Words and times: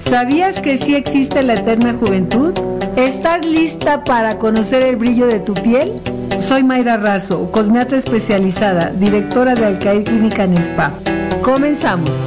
¿Sabías 0.00 0.60
que 0.60 0.78
sí 0.78 0.94
existe 0.94 1.42
la 1.42 1.54
eterna 1.54 1.94
juventud? 1.94 2.54
¿Estás 2.96 3.44
lista 3.44 4.04
para 4.04 4.38
conocer 4.38 4.82
el 4.82 4.96
brillo 4.96 5.26
de 5.26 5.40
tu 5.40 5.52
piel? 5.52 6.00
Soy 6.46 6.62
Mayra 6.62 6.96
Razo, 6.96 7.50
cosmeatra 7.50 7.98
especializada, 7.98 8.90
directora 8.90 9.56
de 9.56 9.66
Alcaid 9.66 10.04
Clínica 10.04 10.44
en 10.44 10.56
Spa. 10.58 10.96
Comenzamos. 11.42 12.24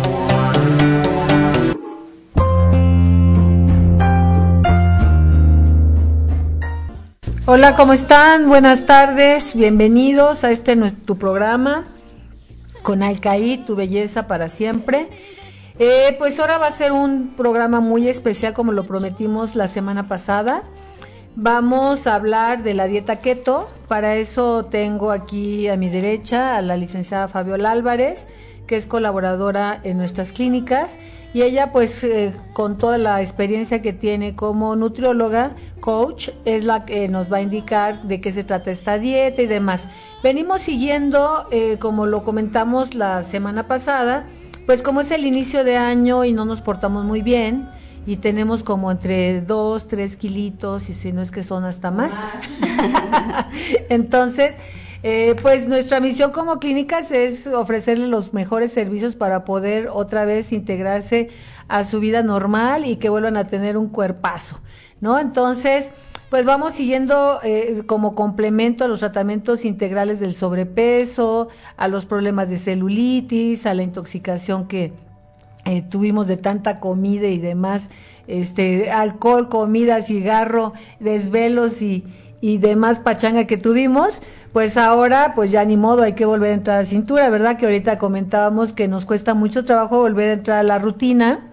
Hola, 7.46 7.78
¿cómo 7.78 7.94
están? 7.94 8.50
Buenas 8.50 8.86
tardes, 8.86 9.56
bienvenidos 9.56 10.44
a 10.44 10.52
este 10.52 10.76
nuestro 10.76 11.16
programa 11.16 11.86
con 12.82 13.04
Alcaid, 13.04 13.64
tu 13.64 13.78
belleza 13.78 14.28
para 14.28 14.50
siempre. 14.50 15.08
Eh, 15.80 16.14
pues 16.20 16.38
ahora 16.42 16.58
va 16.58 16.68
a 16.68 16.72
ser 16.72 16.92
un 16.92 17.36
programa 17.38 17.80
muy 17.80 18.10
especial 18.10 18.52
como 18.52 18.74
lo 18.74 18.86
prometimos 18.86 19.56
la 19.56 19.70
semana 19.70 20.10
pasada. 20.10 20.64
Vamos 21.36 22.08
a 22.08 22.16
hablar 22.16 22.64
de 22.64 22.74
la 22.74 22.88
dieta 22.88 23.18
keto. 23.18 23.70
Para 23.88 24.16
eso 24.16 24.66
tengo 24.66 25.12
aquí 25.12 25.68
a 25.68 25.78
mi 25.78 25.90
derecha 25.90 26.58
a 26.58 26.62
la 26.62 26.76
licenciada 26.76 27.28
Fabiola 27.28 27.72
Álvarez, 27.72 28.28
que 28.68 28.76
es 28.76 28.88
colaboradora 28.88 29.80
en 29.84 29.98
nuestras 29.98 30.34
clínicas. 30.34 30.98
Y 31.32 31.44
ella, 31.44 31.72
pues, 31.72 32.04
eh, 32.04 32.34
con 32.54 32.78
toda 32.78 32.98
la 32.98 33.22
experiencia 33.22 33.82
que 33.82 33.94
tiene 33.94 34.36
como 34.36 34.76
nutrióloga, 34.76 35.56
coach, 35.80 36.30
es 36.46 36.66
la 36.66 36.86
que 36.86 37.08
nos 37.08 37.32
va 37.32 37.38
a 37.38 37.42
indicar 37.42 38.02
de 38.02 38.20
qué 38.20 38.32
se 38.32 38.44
trata 38.44 38.72
esta 38.72 38.98
dieta 38.98 39.42
y 39.44 39.46
demás. 39.46 39.88
Venimos 40.24 40.64
siguiendo, 40.64 41.48
eh, 41.52 41.78
como 41.80 42.08
lo 42.08 42.24
comentamos 42.24 42.96
la 42.96 43.22
semana 43.22 43.68
pasada, 43.68 44.26
pues 44.66 44.82
como 44.82 45.02
es 45.02 45.12
el 45.12 45.26
inicio 45.26 45.64
de 45.64 45.78
año 45.78 46.26
y 46.26 46.34
no 46.34 46.46
nos 46.46 46.62
portamos 46.62 47.06
muy 47.06 47.22
bien, 47.22 47.68
y 48.10 48.18
tenemos 48.18 48.64
como 48.64 48.90
entre 48.90 49.40
dos, 49.42 49.88
tres 49.88 50.16
kilitos 50.16 50.90
y 50.90 50.96
si 50.96 51.12
no 51.12 51.22
es 51.22 51.30
que 51.30 51.44
son 51.44 51.64
hasta 51.64 51.92
más. 51.92 52.28
Entonces, 53.90 54.58
eh, 55.04 55.36
pues 55.44 55.68
nuestra 55.68 56.00
misión 56.00 56.32
como 56.32 56.58
clínicas 56.58 57.12
es 57.12 57.46
ofrecerle 57.46 58.08
los 58.08 58.34
mejores 58.34 58.72
servicios 58.72 59.16
para 59.16 59.46
poder 59.46 59.90
otra 59.94 60.26
vez 60.26 60.52
integrarse 60.54 61.30
a 61.68 61.84
su 61.84 62.00
vida 62.00 62.24
normal 62.24 62.88
y 62.88 62.96
que 62.96 63.10
vuelvan 63.10 63.38
a 63.38 63.44
tener 63.44 63.78
un 63.78 63.90
cuerpazo, 63.90 64.60
¿no? 65.02 65.20
Entonces, 65.20 65.92
pues 66.32 66.46
vamos 66.46 66.74
siguiendo 66.74 67.40
eh, 67.44 67.84
como 67.86 68.16
complemento 68.16 68.86
a 68.86 68.88
los 68.88 69.02
tratamientos 69.02 69.66
integrales 69.66 70.20
del 70.20 70.34
sobrepeso, 70.34 71.50
a 71.78 71.88
los 71.88 72.08
problemas 72.08 72.50
de 72.50 72.58
celulitis, 72.58 73.68
a 73.68 73.76
la 73.76 73.84
intoxicación 73.84 74.68
que 74.68 74.94
eh, 75.66 75.82
tuvimos 75.82 76.28
de 76.28 76.38
tanta 76.38 76.80
comida 76.80 77.28
y 77.28 77.38
demás, 77.38 77.90
este, 78.28 78.92
alcohol, 78.92 79.50
comida, 79.50 80.02
cigarro, 80.02 80.74
desvelos 81.00 81.82
y, 81.82 82.06
y 82.42 82.58
demás 82.58 83.00
pachanga 83.00 83.46
que 83.46 83.58
tuvimos, 83.58 84.22
pues 84.54 84.78
ahora 84.78 85.34
pues 85.36 85.52
ya 85.52 85.64
ni 85.66 85.78
modo, 85.78 86.04
hay 86.04 86.14
que 86.14 86.26
volver 86.26 86.52
a 86.52 86.56
entrar 86.56 86.80
a 86.80 86.86
cintura, 86.86 87.30
¿verdad? 87.30 87.58
Que 87.58 87.66
ahorita 87.66 87.98
comentábamos 87.98 88.74
que 88.74 88.88
nos 88.88 89.06
cuesta 89.06 89.34
mucho 89.34 89.66
trabajo 89.66 90.00
volver 90.00 90.30
a 90.30 90.34
entrar 90.34 90.60
a 90.60 90.64
la 90.64 90.80
rutina, 90.80 91.52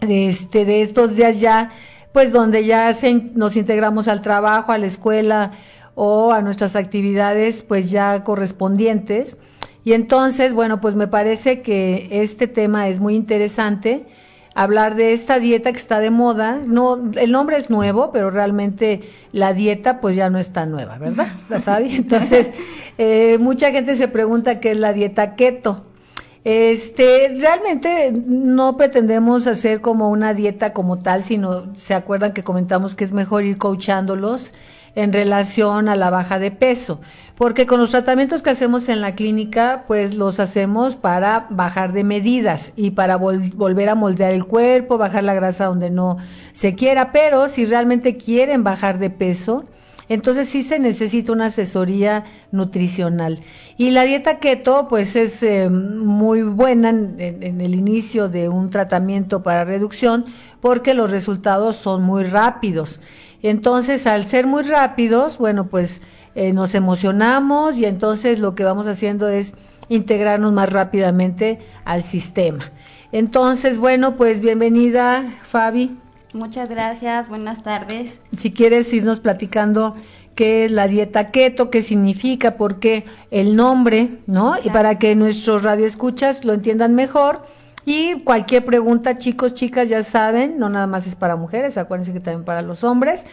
este, 0.00 0.64
de 0.64 0.82
estos 0.82 1.16
días 1.16 1.40
ya, 1.40 1.70
pues 2.12 2.32
donde 2.32 2.66
ya 2.66 2.92
nos 3.34 3.56
integramos 3.56 4.08
al 4.08 4.20
trabajo, 4.20 4.72
a 4.72 4.78
la 4.78 4.86
escuela 4.86 5.52
o 5.94 6.32
a 6.32 6.42
nuestras 6.42 6.74
actividades 6.76 7.62
pues 7.62 7.90
ya 7.90 8.24
correspondientes 8.24 9.36
y 9.84 9.94
entonces, 9.94 10.54
bueno, 10.54 10.80
pues 10.80 10.94
me 10.94 11.08
parece 11.08 11.62
que 11.62 12.08
este 12.10 12.46
tema 12.46 12.88
es 12.88 13.00
muy 13.00 13.14
interesante 13.14 14.06
hablar 14.54 14.94
de 14.94 15.12
esta 15.12 15.38
dieta 15.38 15.72
que 15.72 15.78
está 15.78 15.98
de 15.98 16.10
moda. 16.10 16.60
No, 16.64 17.10
el 17.16 17.32
nombre 17.32 17.56
es 17.56 17.70
nuevo, 17.70 18.12
pero 18.12 18.30
realmente 18.30 19.00
la 19.32 19.54
dieta 19.54 20.00
pues 20.00 20.14
ya 20.14 20.30
no 20.30 20.38
está 20.38 20.66
nueva, 20.66 20.98
¿verdad? 20.98 21.28
Entonces, 21.82 22.52
eh, 22.98 23.38
mucha 23.40 23.70
gente 23.70 23.94
se 23.94 24.08
pregunta 24.08 24.60
qué 24.60 24.72
es 24.72 24.76
la 24.76 24.92
dieta 24.92 25.34
keto. 25.34 25.84
Este, 26.44 27.34
realmente 27.40 28.12
no 28.26 28.76
pretendemos 28.76 29.46
hacer 29.46 29.80
como 29.80 30.08
una 30.08 30.32
dieta 30.32 30.72
como 30.72 30.96
tal, 30.96 31.22
sino 31.22 31.72
se 31.74 31.94
acuerdan 31.94 32.32
que 32.32 32.42
comentamos 32.42 32.96
que 32.96 33.04
es 33.04 33.12
mejor 33.12 33.44
ir 33.44 33.58
coachándolos 33.58 34.52
en 34.94 35.12
relación 35.12 35.88
a 35.88 35.96
la 35.96 36.10
baja 36.10 36.38
de 36.38 36.50
peso, 36.50 37.00
porque 37.36 37.66
con 37.66 37.80
los 37.80 37.90
tratamientos 37.90 38.42
que 38.42 38.50
hacemos 38.50 38.88
en 38.88 39.00
la 39.00 39.14
clínica, 39.14 39.84
pues 39.86 40.14
los 40.14 40.38
hacemos 40.38 40.96
para 40.96 41.46
bajar 41.50 41.92
de 41.92 42.04
medidas 42.04 42.72
y 42.76 42.90
para 42.90 43.16
volver 43.16 43.88
a 43.88 43.94
moldear 43.94 44.32
el 44.32 44.44
cuerpo, 44.44 44.98
bajar 44.98 45.24
la 45.24 45.34
grasa 45.34 45.66
donde 45.66 45.90
no 45.90 46.18
se 46.52 46.74
quiera, 46.74 47.12
pero 47.12 47.48
si 47.48 47.64
realmente 47.64 48.16
quieren 48.16 48.64
bajar 48.64 48.98
de 48.98 49.10
peso, 49.10 49.64
entonces 50.08 50.48
sí 50.48 50.62
se 50.62 50.78
necesita 50.78 51.32
una 51.32 51.46
asesoría 51.46 52.24
nutricional. 52.50 53.40
Y 53.78 53.92
la 53.92 54.02
dieta 54.02 54.40
keto 54.40 54.86
pues 54.88 55.16
es 55.16 55.42
eh, 55.42 55.70
muy 55.70 56.42
buena 56.42 56.90
en, 56.90 57.16
en, 57.18 57.60
el 57.62 57.74
inicio 57.74 58.28
de 58.28 58.50
un 58.50 58.68
tratamiento 58.68 59.42
para 59.42 59.64
reducción 59.64 60.26
porque 60.60 60.92
los 60.92 61.10
resultados 61.10 61.76
son 61.76 62.02
muy 62.02 62.24
rápidos. 62.24 63.00
Entonces, 63.42 64.06
al 64.06 64.26
ser 64.26 64.46
muy 64.46 64.62
rápidos, 64.62 65.38
bueno, 65.38 65.66
pues 65.66 66.02
eh, 66.34 66.52
nos 66.52 66.74
emocionamos 66.74 67.78
y 67.78 67.84
entonces 67.84 68.38
lo 68.38 68.54
que 68.54 68.64
vamos 68.64 68.86
haciendo 68.86 69.28
es 69.28 69.54
integrarnos 69.88 70.52
más 70.52 70.70
rápidamente 70.72 71.58
al 71.84 72.02
sistema. 72.02 72.70
Entonces, 73.10 73.78
bueno, 73.78 74.16
pues 74.16 74.40
bienvenida, 74.40 75.24
Fabi. 75.44 75.96
Muchas 76.32 76.70
gracias, 76.70 77.28
buenas 77.28 77.62
tardes. 77.62 78.22
Si 78.38 78.52
quieres 78.52 78.92
irnos 78.94 79.20
platicando 79.20 79.94
qué 80.34 80.64
es 80.64 80.70
la 80.70 80.88
dieta 80.88 81.30
keto, 81.30 81.68
qué 81.68 81.82
significa, 81.82 82.56
por 82.56 82.80
qué 82.80 83.04
el 83.30 83.54
nombre, 83.54 84.20
¿no? 84.26 84.54
Y 84.64 84.70
para 84.70 84.98
que 84.98 85.14
nuestros 85.14 85.62
radioescuchas 85.62 86.46
lo 86.46 86.54
entiendan 86.54 86.94
mejor 86.94 87.44
y 87.84 88.20
cualquier 88.20 88.64
pregunta, 88.64 89.18
chicos, 89.18 89.54
chicas, 89.54 89.88
ya 89.88 90.02
saben, 90.02 90.58
no 90.58 90.68
nada 90.68 90.86
más 90.86 91.06
es 91.06 91.14
para 91.14 91.36
mujeres, 91.36 91.76
acuérdense 91.76 92.12
que 92.12 92.20
también 92.20 92.44
para 92.44 92.62
los 92.62 92.84
hombres. 92.84 93.26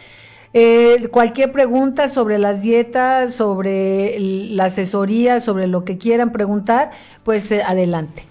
Eh, 0.52 1.08
cualquier 1.12 1.52
pregunta 1.52 2.08
sobre 2.08 2.38
las 2.38 2.62
dietas, 2.62 3.34
sobre 3.34 4.16
la 4.18 4.64
asesoría, 4.64 5.38
sobre 5.38 5.68
lo 5.68 5.84
que 5.84 5.96
quieran 5.96 6.32
preguntar, 6.32 6.90
pues 7.22 7.50
eh, 7.52 7.62
adelante. 7.62 8.24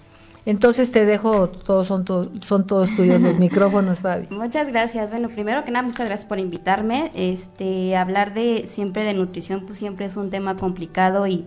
Entonces 0.44 0.90
te 0.92 1.04
dejo, 1.06 1.48
todos 1.48 1.86
son, 1.86 2.04
son 2.42 2.66
todos 2.66 2.94
tuyos 2.94 3.20
los 3.20 3.38
micrófonos, 3.38 4.00
Fabi. 4.00 4.26
Muchas 4.30 4.68
gracias. 4.68 5.10
Bueno, 5.10 5.28
primero 5.28 5.64
que 5.64 5.70
nada, 5.70 5.86
muchas 5.86 6.06
gracias 6.06 6.28
por 6.28 6.38
invitarme. 6.38 7.10
Este, 7.14 7.96
hablar 7.96 8.34
de 8.34 8.66
siempre 8.68 9.04
de 9.04 9.14
nutrición, 9.14 9.64
pues 9.66 9.78
siempre 9.78 10.06
es 10.06 10.16
un 10.16 10.28
tema 10.30 10.56
complicado 10.56 11.26
y, 11.26 11.46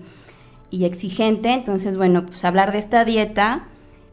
y 0.71 0.85
exigente. 0.85 1.53
Entonces, 1.53 1.97
bueno, 1.97 2.25
pues 2.25 2.45
hablar 2.45 2.71
de 2.71 2.79
esta 2.79 3.05
dieta, 3.05 3.67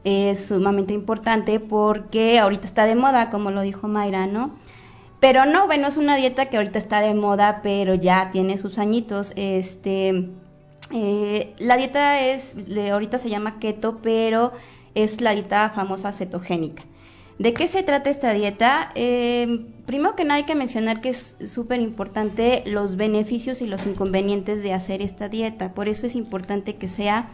es 0.05 0.47
sumamente 0.47 0.95
importante 0.95 1.61
porque 1.61 2.39
ahorita 2.39 2.67
está 2.67 2.87
de 2.87 2.95
moda, 2.95 3.31
como 3.31 3.51
lo 3.51 3.63
dijo 3.63 3.89
Mayra, 3.89 4.27
¿no? 4.27 4.55
Pero 5.21 5.45
no, 5.45 5.67
bueno, 5.67 5.89
es 5.89 5.99
una 5.99 6.17
dieta 6.17 6.47
que 6.47 6.57
ahorita 6.57 6.79
está 6.79 7.01
de 7.01 7.13
moda, 7.13 7.61
pero 7.63 7.95
ya 7.95 8.31
tiene 8.31 8.57
sus 8.57 8.79
añitos. 8.79 9.35
Este, 9.37 10.31
eh, 10.93 11.55
la 11.59 11.77
dieta 11.77 12.21
es, 12.21 12.57
ahorita 12.91 13.19
se 13.19 13.29
llama 13.29 13.59
keto, 13.59 13.99
pero 14.03 14.53
es 14.95 15.21
la 15.21 15.33
dieta 15.33 15.71
famosa 15.71 16.13
cetogénica. 16.13 16.85
¿De 17.39 17.55
qué 17.55 17.69
se 17.69 17.83
trata 17.83 18.11
esta 18.11 18.33
dieta? 18.33 18.93
Eh, 18.95 19.67
primero 19.87 20.15
que 20.15 20.25
nada 20.25 20.37
hay 20.37 20.45
que 20.45 20.55
mencionar 20.55 21.01
que 21.01 21.11
es 21.11 21.37
súper 21.47 21.81
importante 21.81 22.63
los 22.67 22.97
beneficios 22.97 23.63
y 23.63 23.67
los 23.67 23.87
inconvenientes 23.87 24.63
de 24.63 24.75
hacer 24.75 25.01
esta 25.01 25.29
dieta. 25.29 25.73
Por 25.73 25.89
eso 25.89 26.07
es 26.07 26.17
importante 26.17 26.77
que 26.77 26.87
sea 26.87 27.31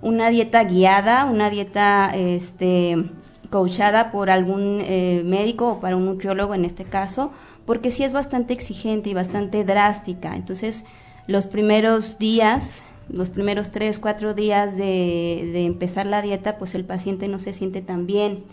una 0.00 0.30
dieta 0.30 0.64
guiada, 0.64 1.24
una 1.26 1.50
dieta 1.50 2.12
este, 2.14 3.10
coachada 3.50 4.10
por 4.10 4.30
algún 4.30 4.80
eh, 4.82 5.22
médico 5.24 5.72
o 5.72 5.80
para 5.80 5.96
un 5.96 6.04
nutriólogo 6.04 6.54
en 6.54 6.64
este 6.64 6.84
caso, 6.84 7.32
porque 7.66 7.90
sí 7.90 8.04
es 8.04 8.12
bastante 8.12 8.52
exigente 8.54 9.10
y 9.10 9.14
bastante 9.14 9.64
drástica. 9.64 10.36
Entonces, 10.36 10.84
los 11.26 11.46
primeros 11.46 12.18
días, 12.18 12.82
los 13.08 13.30
primeros 13.30 13.70
tres, 13.70 13.98
cuatro 13.98 14.34
días 14.34 14.76
de, 14.76 15.50
de 15.52 15.64
empezar 15.64 16.06
la 16.06 16.22
dieta, 16.22 16.58
pues 16.58 16.74
el 16.74 16.84
paciente 16.84 17.28
no 17.28 17.38
se 17.38 17.52
siente 17.52 17.82
tan 17.82 18.06
bien. 18.06 18.44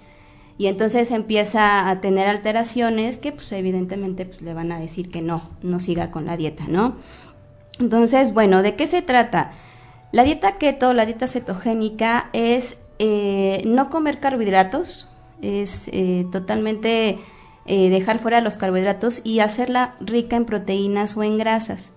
Y 0.57 0.67
entonces 0.67 1.11
empieza 1.11 1.89
a 1.89 1.99
tener 1.99 2.27
alteraciones 2.29 3.17
que 3.17 3.33
pues 3.33 3.51
evidentemente 3.51 4.25
pues, 4.25 4.41
le 4.41 4.53
van 4.53 4.71
a 4.71 4.79
decir 4.79 5.11
que 5.11 5.21
no, 5.21 5.49
no 5.61 5.81
siga 5.81 6.11
con 6.11 6.25
la 6.25 6.37
dieta, 6.37 6.65
¿no? 6.69 6.95
Entonces, 7.77 8.33
bueno, 8.33 8.61
¿de 8.61 8.75
qué 8.75 8.87
se 8.87 9.01
trata? 9.01 9.51
La 10.15 10.23
dieta 10.23 10.57
keto, 10.57 10.93
la 10.93 11.05
dieta 11.05 11.27
cetogénica 11.27 12.29
es 12.31 12.77
eh, 12.99 13.61
no 13.65 13.89
comer 13.89 14.21
carbohidratos, 14.21 15.09
es 15.41 15.89
eh, 15.89 16.25
totalmente 16.31 17.19
eh, 17.65 17.89
dejar 17.89 18.19
fuera 18.19 18.39
los 18.39 18.55
carbohidratos 18.55 19.19
y 19.25 19.41
hacerla 19.41 19.95
rica 19.99 20.37
en 20.37 20.45
proteínas 20.45 21.17
o 21.17 21.23
en 21.23 21.37
grasas. 21.37 21.91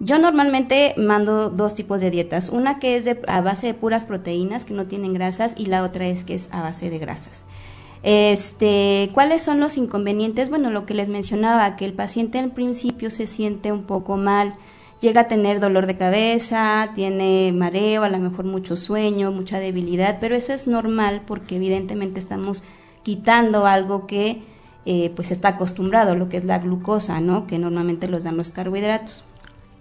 Yo 0.00 0.18
normalmente 0.18 0.94
mando 0.96 1.48
dos 1.48 1.76
tipos 1.76 2.00
de 2.00 2.10
dietas, 2.10 2.48
una 2.48 2.80
que 2.80 2.96
es 2.96 3.08
a 3.28 3.40
base 3.40 3.68
de 3.68 3.74
puras 3.74 4.04
proteínas 4.04 4.64
que 4.64 4.74
no 4.74 4.84
tienen 4.84 5.14
grasas 5.14 5.54
y 5.56 5.66
la 5.66 5.84
otra 5.84 6.08
es 6.08 6.24
que 6.24 6.34
es 6.34 6.48
a 6.50 6.60
base 6.60 6.90
de 6.90 6.98
grasas. 6.98 7.46
Este, 8.02 9.10
¿cuáles 9.14 9.42
son 9.42 9.60
los 9.60 9.76
inconvenientes? 9.76 10.50
Bueno, 10.50 10.70
lo 10.70 10.86
que 10.86 10.94
les 10.94 11.08
mencionaba, 11.08 11.76
que 11.76 11.84
el 11.84 11.92
paciente 11.92 12.40
al 12.40 12.50
principio 12.50 13.10
se 13.10 13.28
siente 13.28 13.70
un 13.70 13.84
poco 13.84 14.16
mal, 14.16 14.56
llega 15.04 15.22
a 15.22 15.28
tener 15.28 15.60
dolor 15.60 15.86
de 15.86 15.96
cabeza, 15.96 16.90
tiene 16.94 17.52
mareo, 17.52 18.02
a 18.02 18.08
lo 18.08 18.18
mejor 18.18 18.46
mucho 18.46 18.76
sueño, 18.76 19.30
mucha 19.30 19.60
debilidad, 19.60 20.16
pero 20.18 20.34
eso 20.34 20.52
es 20.52 20.66
normal 20.66 21.22
porque 21.26 21.56
evidentemente 21.56 22.18
estamos 22.18 22.64
quitando 23.02 23.66
algo 23.66 24.06
que 24.06 24.42
eh, 24.86 25.12
pues 25.14 25.30
está 25.30 25.48
acostumbrado, 25.48 26.16
lo 26.16 26.28
que 26.28 26.38
es 26.38 26.44
la 26.44 26.58
glucosa, 26.58 27.20
¿no? 27.20 27.46
Que 27.46 27.58
normalmente 27.58 28.08
los 28.08 28.24
dan 28.24 28.36
los 28.36 28.50
carbohidratos. 28.50 29.24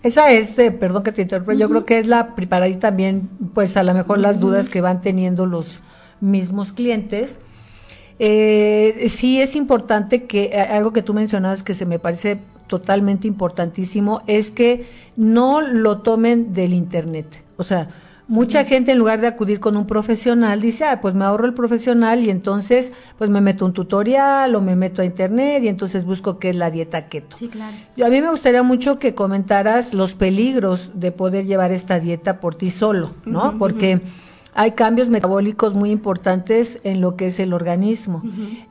Esa 0.04 0.31
es, 0.31 0.60
eh, 0.60 0.72
perdón 0.72 1.04
que 1.04 1.14
te 1.14 1.22
interrumpa, 1.22 1.54
yo 1.54 1.69
creo 1.69 1.86
que 1.86 1.98
es 1.98 2.08
la 2.08 2.36
para 2.36 2.66
ahí 2.66 2.76
también, 2.76 3.30
pues 3.54 3.78
a 3.78 3.84
lo 3.84 3.94
mejor 3.94 4.19
las 4.19 4.42
dudas 4.42 4.68
que 4.68 4.81
van 4.81 5.02
teniendo 5.02 5.46
los 5.46 5.80
mismos 6.19 6.74
clientes. 6.74 7.38
Eh, 8.19 9.07
sí 9.10 9.42
es 9.42 9.56
importante 9.56 10.25
que 10.25 10.51
eh, 10.54 10.60
algo 10.60 10.94
que 10.94 11.01
tú 11.01 11.13
mencionabas 11.13 11.63
que 11.63 11.74
se 11.74 11.86
me 11.86 12.00
parece 12.00 12.39
totalmente 12.68 13.27
importantísimo 13.27 14.21
es 14.27 14.51
que 14.51 14.88
no 15.15 15.62
lo 15.62 16.00
tomen 16.01 16.54
del 16.54 16.74
internet. 16.74 17.44
O 17.57 17.63
sea, 17.63 17.89
Mucha 18.27 18.63
gente 18.63 18.94
en 18.94 19.00
lugar 19.00 19.19
de 19.19 19.27
acudir 19.27 19.60
con 19.60 19.75
un 19.75 19.86
profesional 19.86 20.62
dice, 20.62 20.86
ah, 20.86 21.01
pues 21.01 21.13
me 21.13 21.25
ahorro 21.25 21.45
el 21.45 21.54
profesional 21.54 22.24
y 22.24 22.30
entonces 22.30 22.94
pues 23.18 23.30
me 23.30 23.42
meto 23.42 23.65
un 23.65 23.74
tutorial 23.74 24.56
o 24.56 24.62
me 24.62 24.77
meto 24.77 25.01
a 25.01 25.06
internet 25.06 25.62
y 25.63 25.68
entonces 25.68 26.06
busco 26.06 26.39
qué 26.39 26.51
es 26.51 26.56
la 26.56 26.71
dieta 26.71 27.09
keto. 27.09 27.36
Sí, 27.36 27.50
claro. 27.50 27.75
Yo, 27.98 28.06
a 28.06 28.09
mí 28.09 28.21
me 28.21 28.30
gustaría 28.30 28.63
mucho 28.63 28.98
que 28.98 29.13
comentaras 29.13 29.94
los 29.94 30.16
peligros 30.16 30.94
de 30.95 31.12
poder 31.12 31.45
llevar 31.45 31.74
esta 31.74 32.00
dieta 32.00 32.39
por 32.39 32.56
ti 32.56 32.69
solo, 32.69 33.12
¿no? 33.25 33.57
Porque 33.57 34.01
hay 34.56 34.72
cambios 34.72 35.10
metabólicos 35.10 35.74
muy 35.74 35.92
importantes 35.92 36.80
en 36.84 37.02
lo 37.02 37.16
que 37.16 37.28
es 37.28 37.40
el 37.40 37.54
organismo. 37.54 38.22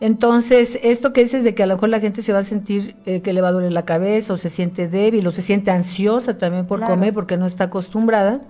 Entonces, 0.00 0.79
esto 0.82 1.12
que 1.12 1.23
dices 1.23 1.44
de 1.44 1.55
que 1.55 1.62
a 1.62 1.67
lo 1.67 1.75
mejor 1.75 1.88
la 1.88 2.00
gente 2.00 2.23
se 2.23 2.32
va 2.32 2.40
a 2.40 2.44
sentir 2.44 2.96
eh, 3.06 3.20
que 3.20 3.32
le 3.32 3.40
va 3.40 3.49
a 3.49 3.52
doler 3.52 3.73
la 3.73 3.84
cabeza 3.84 4.32
o 4.32 4.37
se 4.37 4.50
siente 4.50 4.88
débil 4.88 5.26
o 5.26 5.31
se 5.31 5.43
siente 5.43 5.70
ansiosa 5.70 6.38
también 6.38 6.67
por 6.67 6.81
comer 6.82 7.12
porque 7.12 7.37
no 7.37 7.46
está 7.46 7.64
acostumbrada 7.64 8.40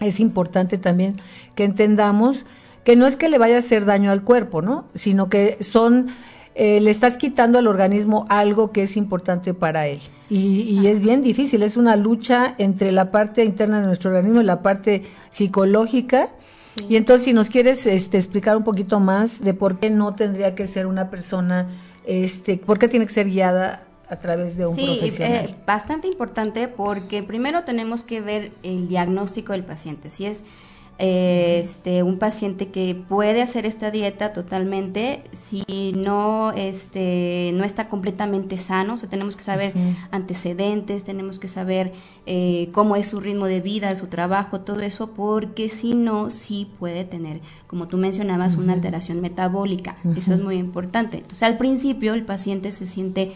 es 0.00 0.20
importante 0.20 0.78
también 0.78 1.16
que 1.54 1.64
entendamos 1.64 2.46
que 2.84 2.96
no 2.96 3.06
es 3.06 3.16
que 3.16 3.28
le 3.28 3.38
vaya 3.38 3.56
a 3.56 3.58
hacer 3.58 3.84
daño 3.84 4.10
al 4.10 4.24
cuerpo, 4.24 4.60
¿no? 4.60 4.86
Sino 4.94 5.28
que 5.28 5.58
son, 5.62 6.08
eh, 6.56 6.80
le 6.80 6.90
estás 6.90 7.16
quitando 7.16 7.58
al 7.58 7.68
organismo 7.68 8.26
algo 8.28 8.72
que 8.72 8.82
es 8.82 8.96
importante 8.96 9.54
para 9.54 9.86
él. 9.86 10.00
Y, 10.28 10.86
es 10.86 11.00
bien 11.00 11.22
difícil, 11.22 11.62
es 11.62 11.76
una 11.76 11.94
lucha 11.94 12.54
entre 12.58 12.90
la 12.90 13.12
parte 13.12 13.44
interna 13.44 13.80
de 13.80 13.86
nuestro 13.86 14.10
organismo 14.10 14.40
y 14.40 14.44
la 14.44 14.62
parte 14.62 15.02
psicológica. 15.30 16.30
Y 16.88 16.96
entonces, 16.96 17.24
si 17.24 17.32
nos 17.32 17.50
quieres 17.50 17.86
este, 17.86 18.16
explicar 18.16 18.56
un 18.56 18.64
poquito 18.64 19.00
más 19.00 19.42
de 19.42 19.54
por 19.54 19.78
qué 19.78 19.90
no 19.90 20.14
tendría 20.14 20.54
que 20.54 20.66
ser 20.66 20.86
una 20.86 21.10
persona, 21.10 21.68
este, 22.06 22.56
por 22.56 22.78
qué 22.78 22.88
tiene 22.88 23.06
que 23.06 23.12
ser 23.12 23.28
guiada 23.28 23.84
a 24.08 24.16
través 24.16 24.56
de 24.56 24.66
un 24.66 24.74
sí, 24.74 24.98
profesional. 24.98 25.46
Eh, 25.46 25.54
bastante 25.66 26.08
importante 26.08 26.68
porque 26.68 27.22
primero 27.22 27.64
tenemos 27.64 28.02
que 28.04 28.20
ver 28.20 28.52
el 28.62 28.88
diagnóstico 28.88 29.52
del 29.52 29.64
paciente. 29.64 30.10
Si 30.10 30.26
es 30.26 30.44
este 31.04 32.04
un 32.04 32.20
paciente 32.20 32.68
que 32.68 32.94
puede 32.94 33.42
hacer 33.42 33.66
esta 33.66 33.90
dieta 33.90 34.32
totalmente, 34.32 35.24
si 35.32 35.64
no 35.96 36.52
este 36.52 37.50
no 37.54 37.64
está 37.64 37.88
completamente 37.88 38.56
sano, 38.56 38.94
o 38.94 38.96
sea, 38.96 39.08
tenemos 39.08 39.36
que 39.36 39.42
saber 39.42 39.72
antecedentes, 40.12 41.02
tenemos 41.02 41.40
que 41.40 41.48
saber 41.48 41.92
eh, 42.26 42.68
cómo 42.70 42.94
es 42.94 43.08
su 43.08 43.18
ritmo 43.18 43.46
de 43.46 43.60
vida, 43.60 43.96
su 43.96 44.06
trabajo, 44.06 44.60
todo 44.60 44.80
eso, 44.80 45.10
porque 45.10 45.68
si 45.68 45.96
no, 45.96 46.30
sí 46.30 46.70
puede 46.78 47.04
tener, 47.04 47.40
como 47.66 47.88
tú 47.88 47.96
mencionabas, 47.98 48.56
una 48.56 48.72
alteración 48.72 49.20
metabólica. 49.20 49.96
Eso 50.16 50.34
es 50.34 50.40
muy 50.40 50.54
importante. 50.54 51.16
Entonces, 51.16 51.42
al 51.42 51.58
principio 51.58 52.14
el 52.14 52.24
paciente 52.24 52.70
se 52.70 52.86
siente 52.86 53.32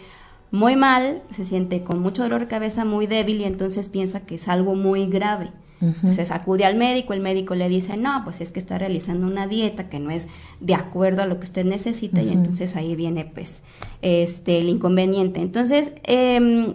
muy 0.52 0.76
mal, 0.76 1.22
se 1.32 1.44
siente 1.44 1.82
con 1.82 1.98
mucho 1.98 2.22
dolor 2.22 2.42
de 2.42 2.46
cabeza, 2.46 2.84
muy 2.84 3.08
débil 3.08 3.40
y 3.40 3.44
entonces 3.44 3.88
piensa 3.88 4.24
que 4.24 4.36
es 4.36 4.46
algo 4.46 4.76
muy 4.76 5.06
grave. 5.06 5.50
Entonces 5.80 6.30
acude 6.30 6.64
al 6.64 6.76
médico, 6.76 7.12
el 7.12 7.20
médico 7.20 7.54
le 7.54 7.68
dice, 7.68 7.96
no, 7.96 8.22
pues 8.24 8.40
es 8.40 8.50
que 8.50 8.58
está 8.58 8.78
realizando 8.78 9.26
una 9.26 9.46
dieta 9.46 9.88
que 9.88 10.00
no 10.00 10.10
es 10.10 10.28
de 10.60 10.74
acuerdo 10.74 11.22
a 11.22 11.26
lo 11.26 11.38
que 11.38 11.44
usted 11.44 11.66
necesita 11.66 12.22
y 12.22 12.30
entonces 12.30 12.76
ahí 12.76 12.96
viene 12.96 13.26
pues 13.26 13.62
este 14.00 14.58
el 14.58 14.70
inconveniente. 14.70 15.40
Entonces, 15.40 15.92
eh, 16.04 16.74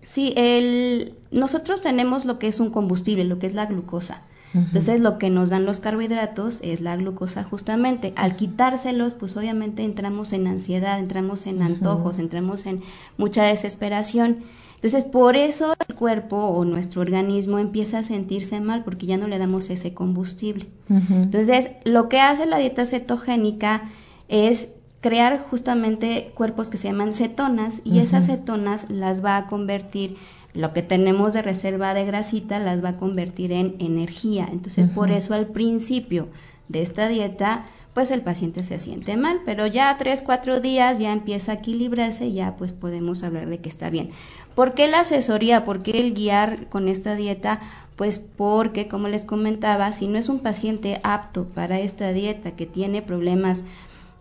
sí, 0.00 0.32
el, 0.36 1.14
nosotros 1.30 1.82
tenemos 1.82 2.24
lo 2.24 2.38
que 2.38 2.46
es 2.46 2.60
un 2.60 2.70
combustible, 2.70 3.24
lo 3.24 3.38
que 3.38 3.46
es 3.46 3.54
la 3.54 3.66
glucosa. 3.66 4.22
Entonces 4.54 5.00
lo 5.00 5.18
que 5.18 5.30
nos 5.30 5.50
dan 5.50 5.64
los 5.64 5.80
carbohidratos 5.80 6.60
es 6.62 6.80
la 6.80 6.94
glucosa 6.94 7.42
justamente. 7.42 8.12
Al 8.14 8.36
quitárselos, 8.36 9.14
pues 9.14 9.36
obviamente 9.36 9.82
entramos 9.82 10.32
en 10.32 10.46
ansiedad, 10.46 11.00
entramos 11.00 11.48
en 11.48 11.60
antojos, 11.60 12.20
entramos 12.20 12.66
en 12.66 12.80
mucha 13.16 13.42
desesperación. 13.42 14.44
Entonces 14.84 15.10
por 15.10 15.34
eso 15.34 15.72
el 15.88 15.94
cuerpo 15.94 16.36
o 16.36 16.66
nuestro 16.66 17.00
organismo 17.00 17.58
empieza 17.58 18.00
a 18.00 18.04
sentirse 18.04 18.60
mal 18.60 18.84
porque 18.84 19.06
ya 19.06 19.16
no 19.16 19.28
le 19.28 19.38
damos 19.38 19.70
ese 19.70 19.94
combustible. 19.94 20.66
Entonces 20.90 21.70
lo 21.84 22.10
que 22.10 22.20
hace 22.20 22.44
la 22.44 22.58
dieta 22.58 22.84
cetogénica 22.84 23.90
es 24.28 24.74
crear 25.00 25.42
justamente 25.48 26.32
cuerpos 26.34 26.68
que 26.68 26.76
se 26.76 26.88
llaman 26.88 27.14
cetonas 27.14 27.80
y 27.82 28.00
esas 28.00 28.26
cetonas 28.26 28.90
las 28.90 29.24
va 29.24 29.38
a 29.38 29.46
convertir 29.46 30.18
lo 30.52 30.74
que 30.74 30.82
tenemos 30.82 31.32
de 31.32 31.40
reserva 31.40 31.94
de 31.94 32.04
grasita 32.04 32.58
las 32.58 32.84
va 32.84 32.90
a 32.90 32.96
convertir 32.98 33.52
en 33.52 33.76
energía. 33.78 34.46
Entonces, 34.52 34.88
por 34.88 35.10
eso 35.10 35.32
al 35.32 35.46
principio 35.46 36.28
de 36.68 36.82
esta 36.82 37.08
dieta, 37.08 37.64
pues 37.94 38.10
el 38.10 38.22
paciente 38.22 38.64
se 38.64 38.78
siente 38.78 39.16
mal, 39.16 39.40
pero 39.46 39.66
ya 39.66 39.96
tres, 39.96 40.20
cuatro 40.20 40.60
días 40.60 40.98
ya 40.98 41.12
empieza 41.12 41.52
a 41.52 41.54
equilibrarse 41.56 42.26
y 42.26 42.34
ya 42.34 42.56
pues 42.56 42.72
podemos 42.72 43.22
hablar 43.22 43.48
de 43.48 43.60
que 43.60 43.68
está 43.68 43.88
bien. 43.88 44.10
¿Por 44.54 44.74
qué 44.74 44.88
la 44.88 45.00
asesoría? 45.00 45.64
¿Por 45.64 45.82
qué 45.82 46.00
el 46.00 46.14
guiar 46.14 46.68
con 46.68 46.88
esta 46.88 47.14
dieta? 47.14 47.60
Pues 47.96 48.18
porque, 48.18 48.88
como 48.88 49.08
les 49.08 49.24
comentaba, 49.24 49.92
si 49.92 50.08
no 50.08 50.18
es 50.18 50.28
un 50.28 50.40
paciente 50.40 51.00
apto 51.02 51.44
para 51.44 51.80
esta 51.80 52.12
dieta 52.12 52.52
que 52.52 52.66
tiene 52.66 53.02
problemas 53.02 53.64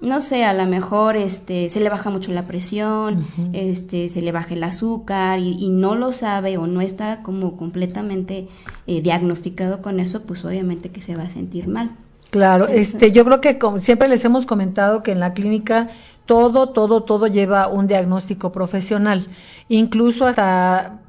no 0.03 0.19
sé, 0.19 0.43
a 0.43 0.53
lo 0.53 0.65
mejor 0.65 1.15
este, 1.15 1.69
se 1.69 1.79
le 1.79 1.87
baja 1.87 2.09
mucho 2.09 2.33
la 2.33 2.43
presión, 2.43 3.25
este, 3.53 4.09
se 4.09 4.21
le 4.21 4.33
baja 4.33 4.53
el 4.53 4.63
azúcar 4.63 5.39
y, 5.39 5.69
no 5.69 5.95
lo 5.95 6.11
sabe 6.11 6.57
o 6.57 6.67
no 6.67 6.81
está 6.81 7.23
como 7.23 7.55
completamente 7.55 8.49
eh, 8.85 9.01
diagnosticado 9.01 9.81
con 9.81 10.01
eso, 10.01 10.23
pues 10.23 10.43
obviamente 10.43 10.89
que 10.89 11.01
se 11.01 11.15
va 11.15 11.23
a 11.23 11.29
sentir 11.29 11.69
mal. 11.69 11.91
Claro, 12.31 12.67
este, 12.67 13.11
yo 13.13 13.23
creo 13.23 13.39
que 13.39 13.57
como 13.57 13.79
siempre 13.79 14.09
les 14.09 14.25
hemos 14.25 14.45
comentado 14.45 15.03
que 15.03 15.11
en 15.11 15.21
la 15.21 15.33
clínica 15.33 15.89
todo, 16.25 16.69
todo, 16.69 17.03
todo 17.03 17.27
lleva 17.27 17.67
un 17.67 17.87
diagnóstico 17.87 18.51
profesional. 18.51 19.27
Incluso 19.69 20.25
hasta 20.25 21.01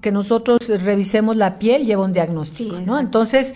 que 0.00 0.12
nosotros 0.12 0.58
revisemos 0.68 1.36
la 1.36 1.58
piel 1.58 1.84
lleva 1.84 2.04
un 2.04 2.12
diagnóstico, 2.12 2.80
¿no? 2.80 2.98
Entonces, 2.98 3.54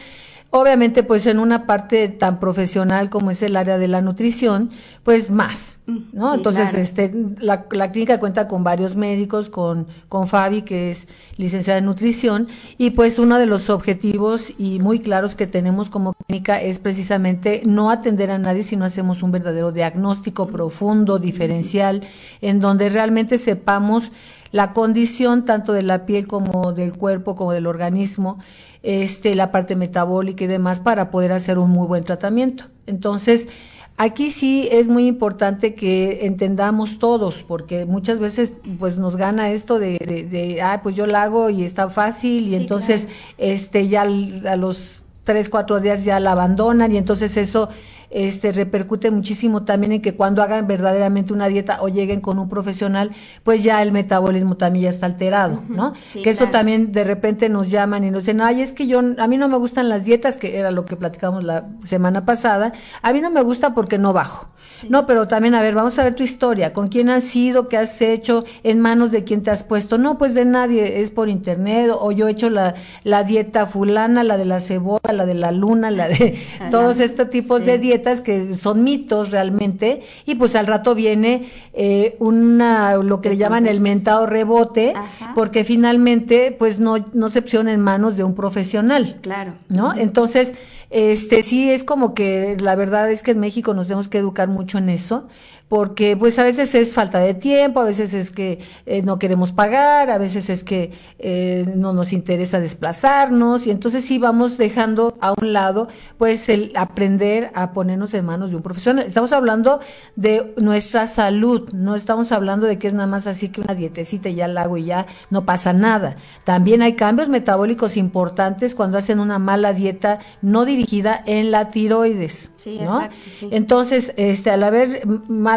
Obviamente, 0.50 1.02
pues 1.02 1.26
en 1.26 1.38
una 1.38 1.66
parte 1.66 2.08
tan 2.08 2.38
profesional 2.38 3.10
como 3.10 3.30
es 3.30 3.42
el 3.42 3.56
área 3.56 3.78
de 3.78 3.88
la 3.88 4.00
nutrición, 4.00 4.70
pues 5.02 5.28
más, 5.28 5.78
mm, 5.86 5.98
¿no? 6.12 6.34
Entonces, 6.34 6.72
este, 6.74 7.12
la, 7.40 7.64
clínica 7.64 8.18
cuenta 8.20 8.46
con 8.46 8.62
varios 8.62 8.96
médicos, 8.96 9.50
con, 9.50 9.88
con 10.08 10.28
Fabi, 10.28 10.62
que 10.62 10.90
es 10.90 11.08
licenciada 11.36 11.80
en 11.80 11.86
nutrición, 11.86 12.48
y 12.78 12.90
pues 12.90 13.18
uno 13.18 13.38
de 13.38 13.46
los 13.46 13.68
objetivos 13.70 14.52
y 14.56 14.78
muy 14.78 15.00
claros 15.00 15.34
que 15.34 15.46
tenemos 15.46 15.90
como 15.90 16.12
clínica 16.12 16.60
es 16.60 16.78
precisamente 16.78 17.62
no 17.66 17.90
atender 17.90 18.30
a 18.30 18.38
nadie 18.38 18.62
si 18.62 18.76
no 18.76 18.84
hacemos 18.84 19.22
un 19.22 19.32
verdadero 19.32 19.72
diagnóstico 19.72 20.46
profundo, 20.46 21.18
diferencial, 21.18 22.02
en 22.40 22.60
donde 22.60 22.88
realmente 22.88 23.36
sepamos 23.36 24.12
la 24.52 24.72
condición 24.72 25.44
tanto 25.44 25.72
de 25.72 25.82
la 25.82 26.06
piel 26.06 26.26
como 26.26 26.72
del 26.72 26.94
cuerpo, 26.94 27.34
como 27.34 27.52
del 27.52 27.66
organismo, 27.66 28.38
este, 28.82 29.34
la 29.34 29.50
parte 29.50 29.76
metabólica 29.76 30.44
y 30.44 30.46
demás 30.46 30.80
para 30.80 31.10
poder 31.10 31.32
hacer 31.32 31.58
un 31.58 31.70
muy 31.70 31.86
buen 31.86 32.04
tratamiento. 32.04 32.64
Entonces, 32.86 33.48
aquí 33.96 34.30
sí 34.30 34.68
es 34.70 34.88
muy 34.88 35.06
importante 35.06 35.74
que 35.74 36.26
entendamos 36.26 36.98
todos, 36.98 37.42
porque 37.42 37.84
muchas 37.86 38.18
veces 38.18 38.52
pues 38.78 38.98
nos 38.98 39.16
gana 39.16 39.50
esto 39.50 39.78
de, 39.78 39.98
de, 40.30 40.62
ah, 40.62 40.80
pues 40.82 40.94
yo 40.96 41.06
la 41.06 41.22
hago 41.22 41.50
y 41.50 41.64
está 41.64 41.88
fácil 41.88 42.48
y 42.48 42.54
entonces 42.54 43.08
este 43.38 43.88
ya 43.88 44.02
a 44.02 44.56
los 44.56 45.02
tres, 45.24 45.48
cuatro 45.48 45.80
días 45.80 46.04
ya 46.04 46.20
la 46.20 46.32
abandonan 46.32 46.92
y 46.92 46.98
entonces 46.98 47.36
eso 47.36 47.68
este 48.16 48.50
repercute 48.50 49.10
muchísimo 49.10 49.64
también 49.64 49.92
en 49.92 50.00
que 50.00 50.14
cuando 50.14 50.42
hagan 50.42 50.66
verdaderamente 50.66 51.34
una 51.34 51.48
dieta 51.48 51.82
o 51.82 51.88
lleguen 51.88 52.22
con 52.22 52.38
un 52.38 52.48
profesional, 52.48 53.10
pues 53.42 53.62
ya 53.62 53.82
el 53.82 53.92
metabolismo 53.92 54.56
también 54.56 54.84
ya 54.84 54.88
está 54.88 55.04
alterado, 55.04 55.62
¿no? 55.68 55.92
que 56.22 56.30
eso 56.30 56.46
también 56.46 56.92
de 56.92 57.04
repente 57.04 57.50
nos 57.50 57.70
llaman 57.70 58.04
y 58.04 58.10
nos 58.10 58.22
dicen, 58.22 58.40
ay, 58.40 58.62
es 58.62 58.72
que 58.72 58.86
yo, 58.86 59.02
a 59.18 59.28
mí 59.28 59.36
no 59.36 59.48
me 59.48 59.58
gustan 59.58 59.90
las 59.90 60.06
dietas, 60.06 60.38
que 60.38 60.58
era 60.58 60.70
lo 60.70 60.86
que 60.86 60.96
platicamos 60.96 61.44
la 61.44 61.68
semana 61.84 62.24
pasada, 62.24 62.72
a 63.02 63.12
mí 63.12 63.20
no 63.20 63.28
me 63.28 63.42
gusta 63.42 63.74
porque 63.74 63.98
no 63.98 64.14
bajo. 64.14 64.48
No, 64.88 65.06
pero 65.06 65.26
también, 65.26 65.54
a 65.54 65.62
ver, 65.62 65.74
vamos 65.74 65.98
a 65.98 66.04
ver 66.04 66.14
tu 66.14 66.22
historia, 66.22 66.72
con 66.72 66.88
quién 66.88 67.08
has 67.08 67.24
sido, 67.24 67.68
qué 67.68 67.78
has 67.78 68.00
hecho, 68.02 68.44
en 68.62 68.80
manos 68.80 69.10
de 69.10 69.24
quién 69.24 69.42
te 69.42 69.50
has 69.50 69.62
puesto. 69.62 69.96
No, 69.96 70.18
pues 70.18 70.34
de 70.34 70.44
nadie, 70.44 71.00
es 71.00 71.10
por 71.10 71.28
internet, 71.28 71.90
o 71.98 72.12
yo 72.12 72.28
he 72.28 72.32
hecho 72.32 72.50
la, 72.50 72.74
la 73.02 73.24
dieta 73.24 73.66
fulana, 73.66 74.22
la 74.22 74.36
de 74.36 74.44
la 74.44 74.60
cebolla, 74.60 75.12
la 75.12 75.24
de 75.24 75.34
la 75.34 75.50
luna, 75.50 75.90
la 75.90 76.08
de 76.08 76.38
todos 76.70 77.00
estos 77.00 77.30
tipos 77.30 77.64
de 77.64 77.78
dietas 77.78 78.05
que 78.20 78.56
son 78.56 78.84
mitos 78.84 79.30
realmente, 79.30 80.02
y 80.24 80.36
pues 80.36 80.54
al 80.54 80.66
rato 80.66 80.94
viene 80.94 81.46
eh, 81.72 82.16
una, 82.18 82.96
lo 82.96 83.20
que 83.20 83.30
le 83.30 83.36
llaman 83.36 83.66
el 83.66 83.80
mentado 83.80 84.26
rebote, 84.26 84.94
porque 85.34 85.64
finalmente 85.64 86.54
pues 86.56 86.80
no, 86.80 87.04
no 87.12 87.28
se 87.28 87.40
opciona 87.40 87.72
en 87.72 87.80
manos 87.80 88.16
de 88.16 88.24
un 88.24 88.34
profesional. 88.34 89.18
Claro. 89.22 89.54
¿No? 89.68 89.94
Entonces, 89.94 90.54
este 90.90 91.42
sí 91.42 91.70
es 91.70 91.82
como 91.82 92.14
que 92.14 92.56
la 92.60 92.76
verdad 92.76 93.10
es 93.10 93.22
que 93.22 93.32
en 93.32 93.40
México 93.40 93.74
nos 93.74 93.88
tenemos 93.88 94.08
que 94.08 94.18
educar 94.18 94.48
mucho 94.48 94.78
en 94.78 94.88
eso 94.88 95.26
porque 95.68 96.16
pues 96.16 96.38
a 96.38 96.44
veces 96.44 96.74
es 96.74 96.94
falta 96.94 97.18
de 97.18 97.34
tiempo, 97.34 97.80
a 97.80 97.84
veces 97.84 98.14
es 98.14 98.30
que 98.30 98.60
eh, 98.86 99.02
no 99.02 99.18
queremos 99.18 99.50
pagar, 99.50 100.10
a 100.10 100.18
veces 100.18 100.48
es 100.48 100.62
que 100.62 100.92
eh, 101.18 101.66
no 101.74 101.92
nos 101.92 102.12
interesa 102.12 102.60
desplazarnos 102.60 103.66
y 103.66 103.72
entonces 103.72 104.04
sí 104.04 104.18
vamos 104.18 104.58
dejando 104.58 105.16
a 105.20 105.32
un 105.32 105.52
lado 105.52 105.88
pues 106.18 106.48
el 106.48 106.72
aprender 106.76 107.50
a 107.54 107.72
ponernos 107.72 108.14
en 108.14 108.24
manos 108.24 108.50
de 108.50 108.56
un 108.56 108.62
profesional. 108.62 109.06
Estamos 109.06 109.32
hablando 109.32 109.80
de 110.14 110.54
nuestra 110.56 111.08
salud, 111.08 111.68
no 111.72 111.96
estamos 111.96 112.30
hablando 112.30 112.66
de 112.66 112.78
que 112.78 112.86
es 112.86 112.94
nada 112.94 113.08
más 113.08 113.26
así 113.26 113.48
que 113.48 113.60
una 113.60 113.74
dietecita 113.74 114.28
y 114.28 114.36
ya 114.36 114.46
la 114.46 114.62
hago 114.62 114.76
y 114.76 114.84
ya 114.84 115.06
no 115.30 115.44
pasa 115.44 115.72
nada. 115.72 116.16
También 116.44 116.80
hay 116.82 116.94
cambios 116.94 117.28
metabólicos 117.28 117.96
importantes 117.96 118.76
cuando 118.76 118.98
hacen 118.98 119.18
una 119.18 119.40
mala 119.40 119.72
dieta 119.72 120.20
no 120.42 120.64
dirigida 120.64 121.22
en 121.26 121.50
la 121.50 121.70
tiroides. 121.70 122.50
Sí, 122.56 122.78
exacto. 122.80 123.16
Entonces, 123.50 124.12
este, 124.16 124.50
al 124.50 124.62
haber 124.62 125.06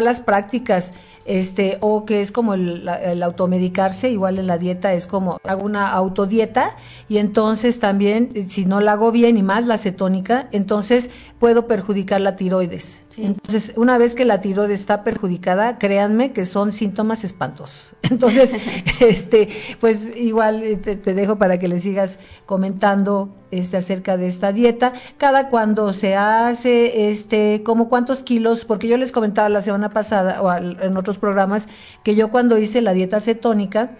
las 0.00 0.20
prácticas, 0.20 0.92
este, 1.24 1.78
o 1.80 2.04
que 2.04 2.20
es 2.20 2.32
como 2.32 2.54
el, 2.54 2.88
automedicarse, 3.22 4.10
igual 4.10 4.38
en 4.38 4.46
la 4.46 4.58
dieta 4.58 4.92
es 4.94 5.06
como 5.06 5.38
hago 5.44 5.64
una 5.64 5.92
autodieta 5.92 6.76
y 7.08 7.18
entonces 7.18 7.80
también, 7.80 8.32
si 8.48 8.64
no 8.64 8.80
la 8.80 8.92
hago 8.92 9.12
bien 9.12 9.36
y 9.36 9.42
más 9.42 9.66
la 9.66 9.78
cetónica, 9.78 10.48
entonces 10.52 11.10
puedo 11.38 11.66
perjudicar 11.66 12.20
la 12.20 12.36
tiroides. 12.36 13.02
Entonces, 13.16 13.72
una 13.76 13.98
vez 13.98 14.14
que 14.14 14.24
la 14.24 14.40
tiroides 14.40 14.80
está 14.80 15.04
perjudicada, 15.04 15.78
créanme 15.78 16.32
que 16.32 16.44
son 16.44 16.72
síntomas 16.72 17.24
espantosos. 17.24 17.94
Entonces, 18.02 18.54
este, 19.00 19.48
pues 19.80 20.16
igual 20.16 20.62
eh, 20.62 20.76
te, 20.76 20.96
te, 20.96 21.14
dejo 21.14 21.36
para 21.36 21.58
que 21.58 21.68
le 21.68 21.78
sigas 21.78 22.18
comentando 22.46 23.30
este 23.50 23.76
acerca 23.76 24.16
de 24.16 24.28
esta 24.28 24.52
dieta. 24.52 24.92
Cada 25.16 25.48
cuando 25.48 25.92
se 25.92 26.14
hace, 26.16 27.10
este, 27.10 27.62
como 27.64 27.88
cuántos 27.88 28.22
kilos, 28.22 28.64
porque 28.64 28.88
yo 28.88 28.96
les 28.96 29.12
comentaba 29.12 29.48
la 29.48 29.60
semana 29.60 29.90
pasada 29.90 30.40
o 30.42 30.52
en 30.52 30.96
otros 31.10 31.18
programas 31.18 31.68
que 32.04 32.14
yo 32.14 32.30
cuando 32.30 32.56
hice 32.56 32.80
la 32.80 32.92
dieta 32.92 33.18
cetónica, 33.18 33.96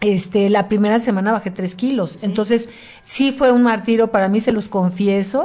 este, 0.00 0.48
la 0.48 0.68
primera 0.68 1.00
semana 1.00 1.32
bajé 1.32 1.50
tres 1.50 1.74
kilos. 1.74 2.22
Entonces, 2.22 2.68
sí 3.02 3.32
fue 3.32 3.50
un 3.50 3.64
martirio 3.64 4.12
para 4.12 4.28
mí, 4.28 4.38
se 4.38 4.52
los 4.52 4.68
confieso, 4.68 5.44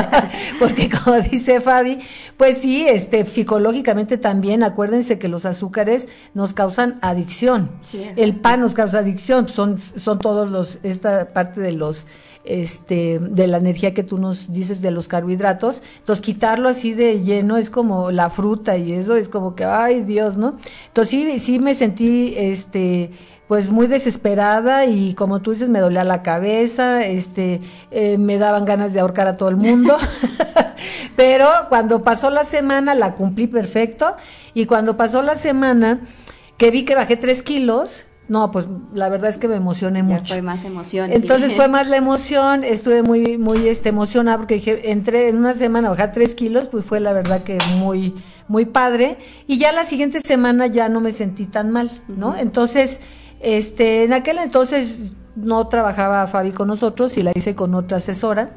porque 0.58 0.88
como 0.88 1.18
dice 1.20 1.60
Fabi, 1.60 1.98
pues 2.38 2.56
sí, 2.56 2.86
este, 2.88 3.26
psicológicamente 3.26 4.16
también, 4.16 4.62
acuérdense 4.62 5.18
que 5.18 5.28
los 5.28 5.44
azúcares 5.44 6.08
nos 6.32 6.54
causan 6.54 6.98
adicción. 7.02 7.70
El 8.16 8.36
pan 8.36 8.60
nos 8.60 8.72
causa 8.72 9.00
adicción, 9.00 9.48
son, 9.48 9.78
son 9.78 10.18
todos 10.18 10.50
los, 10.50 10.78
esta 10.82 11.34
parte 11.34 11.60
de 11.60 11.72
los, 11.72 12.06
este, 12.44 13.18
de 13.18 13.46
la 13.46 13.58
energía 13.58 13.94
que 13.94 14.02
tú 14.02 14.18
nos 14.18 14.52
dices 14.52 14.82
de 14.82 14.90
los 14.90 15.08
carbohidratos. 15.08 15.82
Entonces, 15.98 16.24
quitarlo 16.24 16.68
así 16.68 16.92
de 16.92 17.22
lleno 17.22 17.56
es 17.56 17.70
como 17.70 18.10
la 18.10 18.30
fruta 18.30 18.76
y 18.76 18.92
eso 18.92 19.16
es 19.16 19.28
como 19.28 19.54
que, 19.54 19.64
ay 19.64 20.02
Dios, 20.02 20.36
¿no? 20.36 20.54
Entonces, 20.88 21.10
sí, 21.10 21.38
sí 21.38 21.58
me 21.58 21.74
sentí, 21.74 22.34
este, 22.36 23.10
pues 23.52 23.70
muy 23.70 23.86
desesperada 23.86 24.86
y 24.86 25.12
como 25.12 25.42
tú 25.42 25.50
dices 25.50 25.68
me 25.68 25.80
dolía 25.80 26.04
la 26.04 26.22
cabeza, 26.22 27.04
este, 27.04 27.60
eh, 27.90 28.16
me 28.16 28.38
daban 28.38 28.64
ganas 28.64 28.94
de 28.94 29.00
ahorcar 29.00 29.28
a 29.28 29.36
todo 29.36 29.50
el 29.50 29.56
mundo, 29.56 29.96
pero 31.16 31.48
cuando 31.68 32.02
pasó 32.02 32.30
la 32.30 32.44
semana 32.44 32.94
la 32.94 33.14
cumplí 33.14 33.46
perfecto 33.46 34.16
y 34.54 34.64
cuando 34.64 34.96
pasó 34.96 35.20
la 35.20 35.36
semana 35.36 36.00
que 36.56 36.70
vi 36.70 36.84
que 36.84 36.94
bajé 36.94 37.18
tres 37.18 37.42
kilos, 37.42 38.06
no, 38.28 38.50
pues 38.50 38.66
la 38.94 39.08
verdad 39.08 39.28
es 39.30 39.36
que 39.36 39.48
me 39.48 39.56
emocioné 39.56 40.02
mucho. 40.02 40.26
Fue 40.28 40.42
más 40.42 40.64
emoción. 40.64 41.12
Entonces 41.12 41.54
fue 41.54 41.68
más 41.76 41.88
la 41.88 41.96
emoción, 41.96 42.64
estuve 42.64 43.02
muy, 43.02 43.36
muy 43.36 43.66
este, 43.68 43.88
emocionada 43.88 44.38
porque 44.38 44.54
dije, 44.54 44.90
entré 44.90 45.28
en 45.28 45.38
una 45.38 45.54
semana 45.54 45.88
a 45.88 45.90
bajar 45.90 46.12
tres 46.12 46.34
kilos, 46.34 46.68
pues 46.68 46.84
fue 46.84 47.00
la 47.00 47.12
verdad 47.12 47.42
que 47.42 47.62
muy, 47.62 48.14
muy 48.48 48.64
padre. 48.64 49.18
Y 49.46 49.58
ya 49.58 49.72
la 49.72 49.84
siguiente 49.84 50.20
semana 50.24 50.66
ya 50.66 50.88
no 50.88 51.00
me 51.00 51.12
sentí 51.12 51.46
tan 51.46 51.70
mal, 51.72 51.90
¿no? 52.08 52.36
Entonces, 52.36 53.00
este, 53.40 54.04
en 54.04 54.12
aquel 54.12 54.38
entonces 54.38 54.98
no 55.34 55.66
trabajaba 55.68 56.26
Fabi 56.26 56.52
con 56.52 56.68
nosotros 56.68 57.16
y 57.18 57.22
la 57.22 57.32
hice 57.34 57.54
con 57.54 57.74
otra 57.74 57.98
asesora. 57.98 58.52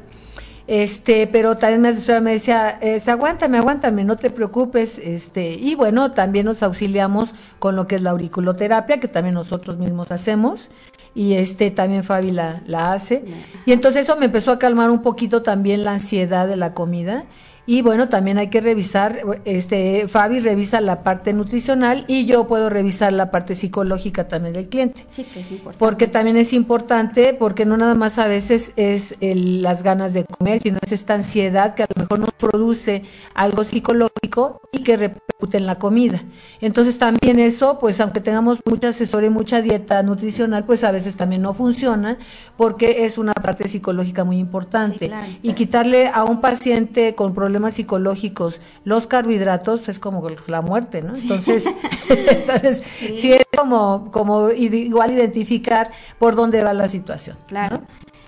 Este, 0.66 1.28
pero 1.28 1.56
también 1.56 1.80
mi 1.82 1.88
asesora 1.88 2.20
me 2.20 2.32
decía, 2.32 2.80
aguántame, 3.06 3.58
aguántame, 3.58 4.02
no 4.02 4.16
te 4.16 4.30
preocupes, 4.30 4.98
este, 4.98 5.54
y 5.54 5.76
bueno, 5.76 6.10
también 6.10 6.46
nos 6.46 6.62
auxiliamos 6.64 7.32
con 7.60 7.76
lo 7.76 7.86
que 7.86 7.96
es 7.96 8.02
la 8.02 8.10
auriculoterapia, 8.10 8.98
que 8.98 9.06
también 9.06 9.34
nosotros 9.34 9.78
mismos 9.78 10.10
hacemos, 10.10 10.70
y 11.14 11.34
este, 11.34 11.70
también 11.70 12.02
Fabi 12.02 12.32
la, 12.32 12.62
la 12.66 12.92
hace, 12.92 13.24
y 13.64 13.70
entonces 13.72 14.02
eso 14.02 14.16
me 14.16 14.26
empezó 14.26 14.50
a 14.50 14.58
calmar 14.58 14.90
un 14.90 15.02
poquito 15.02 15.42
también 15.42 15.84
la 15.84 15.92
ansiedad 15.92 16.48
de 16.48 16.56
la 16.56 16.74
comida, 16.74 17.26
y 17.66 17.82
bueno, 17.82 18.08
también 18.08 18.38
hay 18.38 18.48
que 18.48 18.60
revisar, 18.60 19.20
este, 19.44 20.06
Fabi 20.06 20.38
revisa 20.38 20.80
la 20.80 21.02
parte 21.02 21.32
nutricional 21.32 22.04
y 22.06 22.24
yo 22.24 22.46
puedo 22.46 22.70
revisar 22.70 23.12
la 23.12 23.32
parte 23.32 23.56
psicológica 23.56 24.28
también 24.28 24.54
del 24.54 24.68
cliente. 24.68 25.04
Sí, 25.10 25.24
que 25.24 25.40
es 25.40 25.50
importante. 25.50 25.78
Porque 25.78 26.06
también 26.06 26.36
es 26.36 26.52
importante, 26.52 27.34
porque 27.34 27.66
no 27.66 27.76
nada 27.76 27.96
más 27.96 28.18
a 28.18 28.28
veces 28.28 28.72
es 28.76 29.16
el, 29.20 29.62
las 29.62 29.82
ganas 29.82 30.14
de 30.14 30.24
comer, 30.24 30.60
sino 30.60 30.78
es 30.80 30.92
esta 30.92 31.14
ansiedad 31.14 31.74
que 31.74 31.82
a 31.82 31.88
lo 31.92 32.02
mejor 32.02 32.20
nos 32.20 32.32
produce 32.32 33.02
algo 33.34 33.64
psicológico 33.64 34.60
y 34.70 34.84
que 34.84 34.96
repercute 34.96 35.56
en 35.56 35.66
la 35.66 35.76
comida. 35.80 36.22
Entonces 36.60 37.00
también 37.00 37.40
eso, 37.40 37.80
pues 37.80 38.00
aunque 38.00 38.20
tengamos 38.20 38.60
mucha 38.64 38.88
asesoría 38.88 39.28
y 39.28 39.32
mucha 39.32 39.60
dieta 39.60 40.00
nutricional, 40.04 40.64
pues 40.64 40.84
a 40.84 40.92
veces 40.92 41.16
también 41.16 41.42
no 41.42 41.52
funciona 41.52 42.16
porque 42.56 43.04
es 43.04 43.18
una 43.18 43.32
parte 43.32 43.66
psicológica 43.66 44.22
muy 44.22 44.38
importante. 44.38 45.10
Y 45.42 45.54
quitarle 45.54 46.08
a 46.08 46.22
un 46.22 46.40
paciente 46.40 47.16
con 47.16 47.34
problemas 47.34 47.55
psicológicos, 47.74 48.60
los 48.84 49.06
carbohidratos 49.06 49.88
es 49.88 49.98
como 49.98 50.26
la 50.46 50.62
muerte, 50.62 51.02
¿no? 51.02 51.14
Entonces, 51.14 51.66
entonces 52.08 52.82
sí. 53.16 53.32
es 53.32 53.46
como, 53.56 54.10
como 54.10 54.50
igual 54.50 55.12
identificar 55.12 55.90
por 56.18 56.34
dónde 56.34 56.62
va 56.62 56.74
la 56.74 56.88
situación. 56.88 57.36
Claro. 57.46 57.82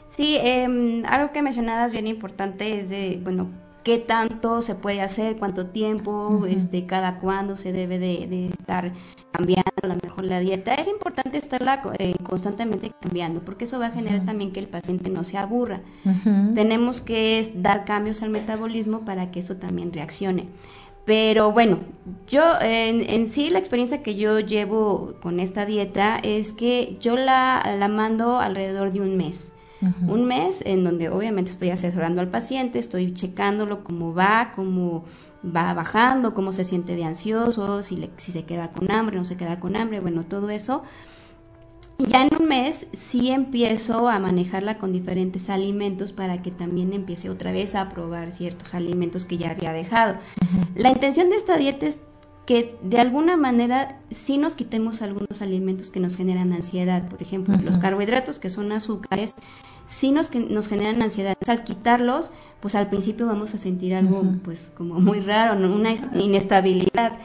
Sí, 0.08 0.36
eh, 0.40 1.02
algo 1.06 1.32
que 1.32 1.42
mencionabas 1.42 1.92
bien 1.92 2.06
importante 2.06 2.78
es 2.78 2.88
de, 2.88 3.20
bueno, 3.22 3.48
qué 3.88 3.96
tanto 3.96 4.60
se 4.60 4.74
puede 4.74 5.00
hacer, 5.00 5.38
cuánto 5.38 5.68
tiempo, 5.68 6.44
este, 6.46 6.84
cada 6.84 7.20
cuándo 7.20 7.56
se 7.56 7.72
debe 7.72 7.98
de, 7.98 8.48
estar 8.48 8.92
cambiando 9.32 9.72
a 9.82 9.86
lo 9.86 9.96
mejor 10.02 10.24
la 10.24 10.40
dieta. 10.40 10.74
Es 10.74 10.88
importante 10.88 11.38
estarla 11.38 11.80
eh, 11.98 12.14
constantemente 12.22 12.92
cambiando 13.00 13.40
porque 13.40 13.64
eso 13.64 13.78
va 13.78 13.86
a 13.86 13.90
generar 13.90 14.26
también 14.26 14.52
que 14.52 14.60
el 14.60 14.68
paciente 14.68 15.08
no 15.08 15.24
se 15.24 15.38
aburra. 15.38 15.80
Tenemos 16.54 17.00
que 17.00 17.50
dar 17.54 17.86
cambios 17.86 18.22
al 18.22 18.28
metabolismo 18.28 19.06
para 19.06 19.30
que 19.30 19.40
eso 19.40 19.56
también 19.56 19.90
reaccione. 19.90 20.48
Pero 21.06 21.50
bueno, 21.52 21.78
yo 22.26 22.42
en, 22.60 23.08
en, 23.08 23.26
sí 23.26 23.48
la 23.48 23.58
experiencia 23.58 24.02
que 24.02 24.16
yo 24.16 24.38
llevo 24.40 25.14
con 25.22 25.40
esta 25.40 25.64
dieta 25.64 26.18
es 26.22 26.52
que 26.52 26.98
yo 27.00 27.16
la, 27.16 27.74
la 27.78 27.88
mando 27.88 28.38
alrededor 28.38 28.92
de 28.92 29.00
un 29.00 29.16
mes. 29.16 29.52
Un 30.06 30.26
mes 30.26 30.62
en 30.66 30.82
donde 30.82 31.08
obviamente 31.08 31.50
estoy 31.50 31.70
asesorando 31.70 32.20
al 32.20 32.28
paciente, 32.28 32.78
estoy 32.78 33.12
checándolo 33.12 33.84
cómo 33.84 34.12
va, 34.12 34.52
cómo 34.56 35.04
va 35.44 35.72
bajando, 35.74 36.34
cómo 36.34 36.52
se 36.52 36.64
siente 36.64 36.96
de 36.96 37.04
ansioso, 37.04 37.82
si, 37.82 38.10
si 38.16 38.32
se 38.32 38.44
queda 38.44 38.72
con 38.72 38.90
hambre, 38.90 39.16
no 39.16 39.24
se 39.24 39.36
queda 39.36 39.60
con 39.60 39.76
hambre, 39.76 40.00
bueno, 40.00 40.24
todo 40.24 40.50
eso. 40.50 40.82
Ya 41.98 42.22
en 42.22 42.30
un 42.40 42.46
mes 42.46 42.86
sí 42.92 43.30
empiezo 43.30 44.08
a 44.08 44.20
manejarla 44.20 44.78
con 44.78 44.92
diferentes 44.92 45.50
alimentos 45.50 46.12
para 46.12 46.42
que 46.42 46.52
también 46.52 46.92
empiece 46.92 47.28
otra 47.28 47.50
vez 47.50 47.74
a 47.74 47.88
probar 47.88 48.30
ciertos 48.30 48.74
alimentos 48.74 49.24
que 49.24 49.36
ya 49.36 49.50
había 49.50 49.72
dejado. 49.72 50.16
La 50.76 50.90
intención 50.90 51.28
de 51.28 51.36
esta 51.36 51.56
dieta 51.56 51.86
es 51.86 51.98
que 52.48 52.78
de 52.80 52.98
alguna 52.98 53.36
manera 53.36 53.98
sí 54.10 54.38
nos 54.38 54.54
quitemos 54.54 55.02
algunos 55.02 55.42
alimentos 55.42 55.90
que 55.90 56.00
nos 56.00 56.16
generan 56.16 56.54
ansiedad. 56.54 57.06
Por 57.06 57.20
ejemplo, 57.20 57.54
los 57.62 57.76
carbohidratos, 57.76 58.38
que 58.38 58.48
son 58.48 58.72
azúcares, 58.72 59.34
sí 59.84 60.12
nos, 60.12 60.34
nos 60.34 60.66
generan 60.66 61.02
ansiedad. 61.02 61.36
al 61.46 61.64
quitarlos, 61.64 62.32
pues 62.60 62.74
al 62.74 62.88
principio 62.88 63.26
vamos 63.26 63.54
a 63.54 63.58
sentir 63.58 63.94
algo 63.94 64.22
pues 64.42 64.72
como 64.78 64.98
muy 64.98 65.20
raro, 65.20 65.58
una 65.58 65.92
inestabilidad. 66.14 67.18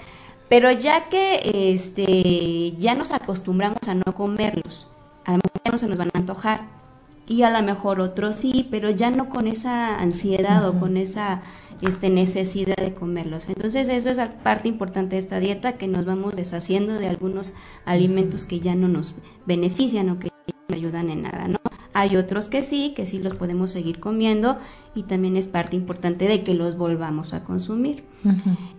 Pero 0.49 0.69
ya 0.73 1.07
que 1.07 1.71
este 1.73 2.73
ya 2.77 2.93
nos 2.93 3.11
acostumbramos 3.11 3.87
a 3.87 3.93
no 3.93 4.13
comerlos, 4.13 4.89
a 5.23 5.31
lo 5.31 5.37
mejor 5.37 5.61
ya 5.63 5.71
no 5.71 5.77
se 5.77 5.87
nos 5.87 5.97
van 5.97 6.09
a 6.13 6.17
antojar 6.17 6.82
y 7.27 7.43
a 7.43 7.49
lo 7.49 7.61
mejor 7.63 7.99
otros 7.99 8.35
sí, 8.35 8.67
pero 8.69 8.89
ya 8.89 9.09
no 9.09 9.29
con 9.29 9.47
esa 9.47 9.97
ansiedad 9.97 10.67
o 10.67 10.79
con 10.79 10.97
esa 10.97 11.41
este, 11.81 12.09
necesidad 12.09 12.75
de 12.75 12.93
comerlos. 12.93 13.47
Entonces 13.47 13.89
eso 13.89 14.09
es 14.09 14.19
parte 14.43 14.67
importante 14.67 15.15
de 15.15 15.19
esta 15.19 15.39
dieta, 15.39 15.73
que 15.73 15.87
nos 15.87 16.05
vamos 16.05 16.35
deshaciendo 16.35 16.93
de 16.93 17.07
algunos 17.07 17.53
alimentos 17.85 18.45
que 18.45 18.59
ya 18.59 18.75
no 18.75 18.87
nos 18.87 19.15
benefician 19.45 20.09
o 20.09 20.19
que 20.19 20.29
no 20.69 20.75
ayudan 20.75 21.09
en 21.09 21.23
nada, 21.23 21.47
¿no? 21.47 21.59
Hay 21.95 22.15
otros 22.15 22.49
que 22.49 22.63
sí, 22.63 22.93
que 22.95 23.05
sí 23.05 23.19
los 23.19 23.35
podemos 23.35 23.69
seguir 23.69 23.99
comiendo 23.99 24.57
y 24.95 25.03
también 25.03 25.37
es 25.37 25.47
parte 25.47 25.75
importante 25.75 26.27
de 26.27 26.43
que 26.43 26.55
los 26.55 26.75
volvamos 26.75 27.33
a 27.33 27.43
consumir. 27.43 28.03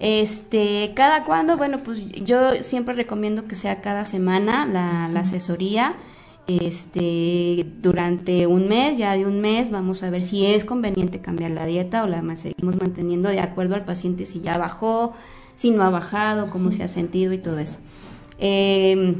Este, 0.00 0.92
cada 0.96 1.24
cuando, 1.24 1.56
bueno, 1.56 1.80
pues 1.84 2.06
yo 2.24 2.54
siempre 2.60 2.94
recomiendo 2.94 3.44
que 3.44 3.54
sea 3.54 3.82
cada 3.82 4.04
semana 4.04 4.66
la, 4.66 5.08
la 5.08 5.20
asesoría 5.20 5.94
este 6.46 7.66
durante 7.80 8.46
un 8.46 8.68
mes, 8.68 8.98
ya 8.98 9.12
de 9.16 9.26
un 9.26 9.40
mes, 9.40 9.70
vamos 9.70 10.02
a 10.02 10.10
ver 10.10 10.22
si 10.22 10.46
es 10.46 10.64
conveniente 10.64 11.20
cambiar 11.20 11.50
la 11.50 11.66
dieta 11.66 12.04
o 12.04 12.06
la 12.06 12.22
seguimos 12.36 12.76
manteniendo 12.80 13.28
de 13.28 13.40
acuerdo 13.40 13.74
al 13.74 13.84
paciente 13.84 14.24
si 14.24 14.40
ya 14.40 14.58
bajó, 14.58 15.14
si 15.54 15.70
no 15.70 15.82
ha 15.82 15.90
bajado, 15.90 16.50
cómo 16.50 16.72
se 16.72 16.82
ha 16.82 16.88
sentido 16.88 17.32
y 17.32 17.38
todo 17.38 17.58
eso. 17.58 17.78
Eh, 18.38 19.16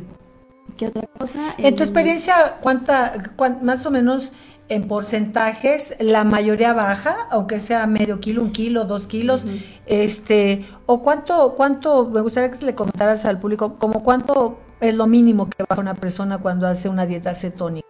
¿Qué 0.77 0.89
otra 0.89 1.07
cosa? 1.19 1.55
En 1.59 1.77
tu 1.77 1.83
em, 1.83 1.89
experiencia, 1.89 2.57
¿cuánta, 2.61 3.33
más 3.63 3.87
o 3.87 3.91
menos 3.91 4.33
en 4.69 4.89
porcentajes, 4.89 5.95
la 6.01 6.25
mayoría 6.25 6.73
baja, 6.73 7.17
aunque 7.31 7.61
sea 7.61 7.87
medio 7.87 8.21
kilo, 8.21 8.43
un 8.43 8.53
kilo, 8.53 8.85
dos 8.85 9.07
kilos, 9.07 9.43
este, 9.87 10.65
o 10.87 11.03
cuánto, 11.03 11.55
cuánto, 11.55 12.09
me 12.09 12.23
gustaría 12.23 12.51
que 12.51 12.65
le 12.65 12.75
comentaras 12.75 13.25
al 13.27 13.39
público, 13.39 13.77
como 13.79 14.03
cuánto 14.03 14.59
es 14.81 14.95
lo 14.95 15.07
mínimo 15.07 15.49
que 15.49 15.65
baja 15.69 15.81
una 15.81 15.95
persona 15.95 16.39
cuando 16.39 16.67
hace 16.67 16.89
una 16.89 17.07
dieta 17.07 17.35
cetónica. 17.35 17.87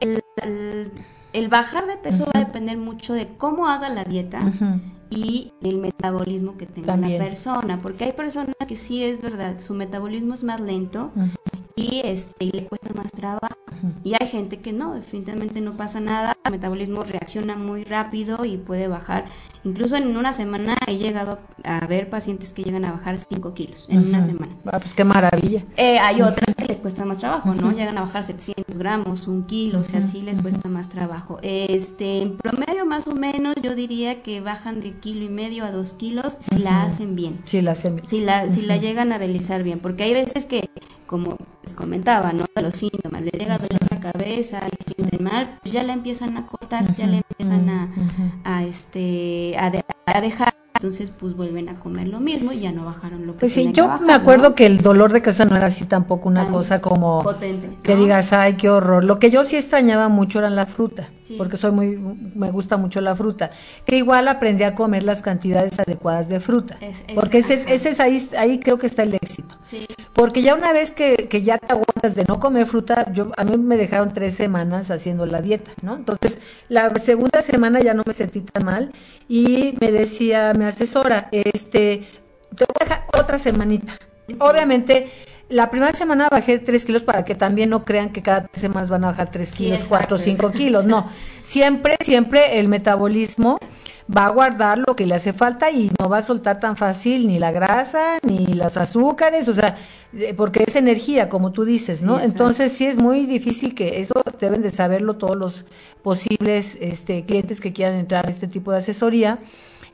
El, 0.00 1.48
bajar 1.48 1.86
de 1.86 1.96
peso 1.96 2.24
va 2.26 2.40
a 2.40 2.44
depender 2.44 2.76
mucho 2.76 3.14
de 3.14 3.28
cómo 3.36 3.68
haga 3.68 3.88
la 3.88 4.04
dieta 4.04 4.40
y 5.10 5.52
del 5.60 5.78
metabolismo 5.78 6.56
que 6.56 6.66
tenga 6.66 6.96
la 6.96 7.08
persona, 7.18 7.78
porque 7.78 8.04
hay 8.04 8.12
personas 8.12 8.54
que 8.66 8.76
sí 8.76 9.04
es 9.04 9.20
verdad, 9.20 9.60
su 9.60 9.74
metabolismo 9.74 10.34
es 10.34 10.44
más 10.44 10.60
lento 10.60 11.12
y 11.78 12.00
este 12.04 12.46
le 12.46 12.66
cuesta 12.66 12.92
más 12.94 13.12
trabajo. 13.12 13.54
Y 14.02 14.14
hay 14.20 14.26
gente 14.26 14.58
que 14.58 14.72
no, 14.72 14.94
definitivamente 14.94 15.60
no 15.60 15.72
pasa 15.72 16.00
nada, 16.00 16.36
el 16.44 16.50
metabolismo 16.50 17.04
reacciona 17.04 17.56
muy 17.56 17.84
rápido 17.84 18.44
y 18.44 18.56
puede 18.56 18.88
bajar. 18.88 19.26
Incluso 19.64 19.96
en 19.96 20.16
una 20.16 20.32
semana 20.32 20.76
he 20.86 20.98
llegado 20.98 21.38
a 21.64 21.86
ver 21.86 22.10
pacientes 22.10 22.52
que 22.52 22.62
llegan 22.62 22.84
a 22.84 22.92
bajar 22.92 23.18
5 23.18 23.54
kilos 23.54 23.86
en 23.88 24.08
una 24.08 24.22
semana. 24.22 24.56
Ah, 24.66 24.78
pues 24.78 24.94
qué 24.94 25.04
maravilla. 25.04 25.64
Eh, 25.76 25.98
hay 25.98 26.22
otras 26.22 26.54
que 26.56 26.64
les 26.64 26.78
cuesta 26.78 27.04
más 27.04 27.18
trabajo, 27.18 27.54
¿no? 27.54 27.72
Llegan 27.72 27.98
a 27.98 28.02
bajar 28.02 28.24
700 28.24 28.78
gramos, 28.78 29.28
un 29.28 29.44
kilo, 29.44 29.80
o 29.80 29.84
sea, 29.84 30.00
sí 30.00 30.22
les 30.22 30.40
cuesta 30.40 30.68
más 30.68 30.88
trabajo. 30.88 31.38
Este, 31.42 32.22
en 32.22 32.36
promedio 32.36 32.86
más 32.86 33.06
o 33.06 33.14
menos 33.14 33.54
yo 33.62 33.74
diría 33.74 34.22
que 34.22 34.40
bajan 34.40 34.80
de 34.80 34.97
kilo 35.00 35.24
y 35.24 35.28
medio 35.28 35.64
a 35.64 35.70
dos 35.70 35.94
kilos 35.94 36.38
si 36.40 36.58
la 36.58 36.82
hacen 36.84 37.16
bien. 37.16 37.40
Si 37.44 37.62
la 37.62 37.72
hacen 37.72 37.96
bien. 37.96 38.06
Si 38.06 38.20
la, 38.20 38.48
si 38.48 38.62
la 38.62 38.76
llegan 38.76 39.12
a 39.12 39.18
realizar 39.18 39.62
bien, 39.62 39.78
porque 39.78 40.04
hay 40.04 40.14
veces 40.14 40.44
que 40.44 40.70
como 41.06 41.36
les 41.64 41.74
comentaba, 41.74 42.32
¿no? 42.32 42.44
Los 42.60 42.74
síntomas, 42.74 43.22
les 43.22 43.32
llega 43.32 43.54
a 43.54 43.58
doler 43.58 43.80
la 43.90 43.98
cabeza 43.98 44.60
y 44.70 44.92
sienten 44.92 45.24
mal, 45.24 45.58
pues 45.62 45.72
ya 45.72 45.82
la 45.82 45.94
empiezan 45.94 46.36
a 46.36 46.46
cortar, 46.46 46.94
ya 46.96 47.06
la 47.06 47.16
empiezan 47.16 47.68
a, 47.70 47.90
a 48.44 48.64
este, 48.64 49.56
a, 49.58 49.72
a 50.06 50.20
dejar. 50.20 50.54
Entonces 50.74 51.10
pues 51.10 51.34
vuelven 51.34 51.68
a 51.70 51.80
comer 51.80 52.06
lo 52.06 52.20
mismo 52.20 52.52
y 52.52 52.60
ya 52.60 52.70
no 52.70 52.84
bajaron 52.84 53.26
lo 53.26 53.32
que 53.32 53.40
Pues 53.40 53.52
sí, 53.52 53.72
yo 53.72 53.98
me 53.98 54.12
acuerdo 54.12 54.54
que 54.54 54.64
el 54.64 54.78
dolor 54.78 55.12
de 55.12 55.22
cabeza 55.22 55.44
no 55.44 55.56
era 55.56 55.66
así 55.66 55.86
tampoco 55.86 56.28
una 56.28 56.50
cosa 56.50 56.80
como 56.80 57.20
potente, 57.24 57.76
que 57.82 57.96
digas, 57.96 58.32
ay, 58.32 58.54
qué 58.54 58.70
horror. 58.70 59.02
Lo 59.04 59.18
que 59.18 59.32
yo 59.32 59.44
sí 59.44 59.56
extrañaba 59.56 60.08
mucho 60.08 60.38
era 60.38 60.50
la 60.50 60.66
fruta, 60.66 61.08
porque 61.36 61.56
soy 61.56 61.72
muy 61.72 61.96
me 61.96 62.50
gusta 62.50 62.76
mucho 62.76 63.00
la 63.00 63.14
fruta, 63.14 63.50
que 63.84 63.96
igual 63.96 64.28
aprendí 64.28 64.64
a 64.64 64.74
comer 64.74 65.02
las 65.02 65.22
cantidades 65.22 65.78
adecuadas 65.78 66.28
de 66.28 66.40
fruta, 66.40 66.78
porque 67.14 67.38
ese, 67.38 67.54
ese 67.54 67.90
es 67.90 68.00
ahí 68.00 68.28
ahí 68.36 68.58
creo 68.58 68.78
que 68.78 68.86
está 68.86 69.02
el 69.02 69.14
éxito. 69.14 69.56
Porque 70.12 70.42
ya 70.42 70.54
una 70.54 70.72
vez 70.72 70.90
que, 70.90 71.28
que 71.28 71.42
ya 71.42 71.58
te 71.58 71.72
aguantas 71.72 72.16
de 72.16 72.24
no 72.24 72.40
comer 72.40 72.66
fruta, 72.66 73.10
yo 73.12 73.30
a 73.36 73.44
mí 73.44 73.56
me 73.56 73.76
dejaron 73.76 74.12
tres 74.12 74.34
semanas 74.34 74.90
haciendo 74.90 75.26
la 75.26 75.42
dieta, 75.42 75.70
¿no? 75.82 75.94
Entonces, 75.94 76.40
la 76.68 76.92
segunda 76.96 77.42
semana 77.42 77.80
ya 77.80 77.94
no 77.94 78.02
me 78.04 78.12
sentí 78.12 78.40
tan 78.40 78.64
mal 78.64 78.92
y 79.28 79.74
me 79.80 79.92
decía, 79.92 80.54
me 80.54 80.64
asesora, 80.64 81.28
este, 81.30 82.02
te 82.56 82.64
voy 82.64 82.74
a 82.80 82.84
dejar 82.84 83.04
otra 83.14 83.38
semanita. 83.38 83.94
Obviamente, 84.40 85.08
la 85.48 85.70
primera 85.70 85.92
semana 85.92 86.28
bajé 86.30 86.58
tres 86.58 86.84
kilos 86.84 87.02
para 87.02 87.24
que 87.24 87.34
también 87.34 87.70
no 87.70 87.84
crean 87.84 88.10
que 88.10 88.22
cada 88.22 88.44
tres 88.44 88.60
semanas 88.60 88.90
van 88.90 89.04
a 89.04 89.08
bajar 89.08 89.30
tres 89.30 89.52
kilos, 89.52 89.84
cuatro, 89.88 90.18
cinco 90.18 90.52
kilos. 90.52 90.84
No, 90.84 91.10
siempre, 91.42 91.96
siempre 92.00 92.58
el 92.58 92.68
metabolismo 92.68 93.58
va 94.14 94.26
a 94.26 94.30
guardar 94.30 94.78
lo 94.78 94.96
que 94.96 95.06
le 95.06 95.14
hace 95.14 95.32
falta 95.32 95.70
y 95.70 95.90
no 95.98 96.08
va 96.08 96.18
a 96.18 96.22
soltar 96.22 96.60
tan 96.60 96.76
fácil 96.76 97.26
ni 97.28 97.38
la 97.38 97.50
grasa 97.50 98.18
ni 98.22 98.46
los 98.46 98.76
azúcares, 98.76 99.48
o 99.48 99.54
sea, 99.54 99.76
porque 100.36 100.64
es 100.66 100.76
energía, 100.76 101.28
como 101.28 101.52
tú 101.52 101.64
dices, 101.64 102.02
¿no? 102.02 102.18
Entonces 102.20 102.72
sí 102.72 102.86
es 102.86 102.96
muy 102.96 103.26
difícil 103.26 103.74
que 103.74 104.00
eso 104.00 104.14
deben 104.40 104.62
de 104.62 104.70
saberlo 104.70 105.16
todos 105.16 105.36
los 105.36 105.66
posibles 106.02 106.78
este, 106.80 107.24
clientes 107.24 107.60
que 107.60 107.72
quieran 107.72 107.98
entrar 107.98 108.26
a 108.26 108.30
este 108.30 108.48
tipo 108.48 108.72
de 108.72 108.78
asesoría 108.78 109.38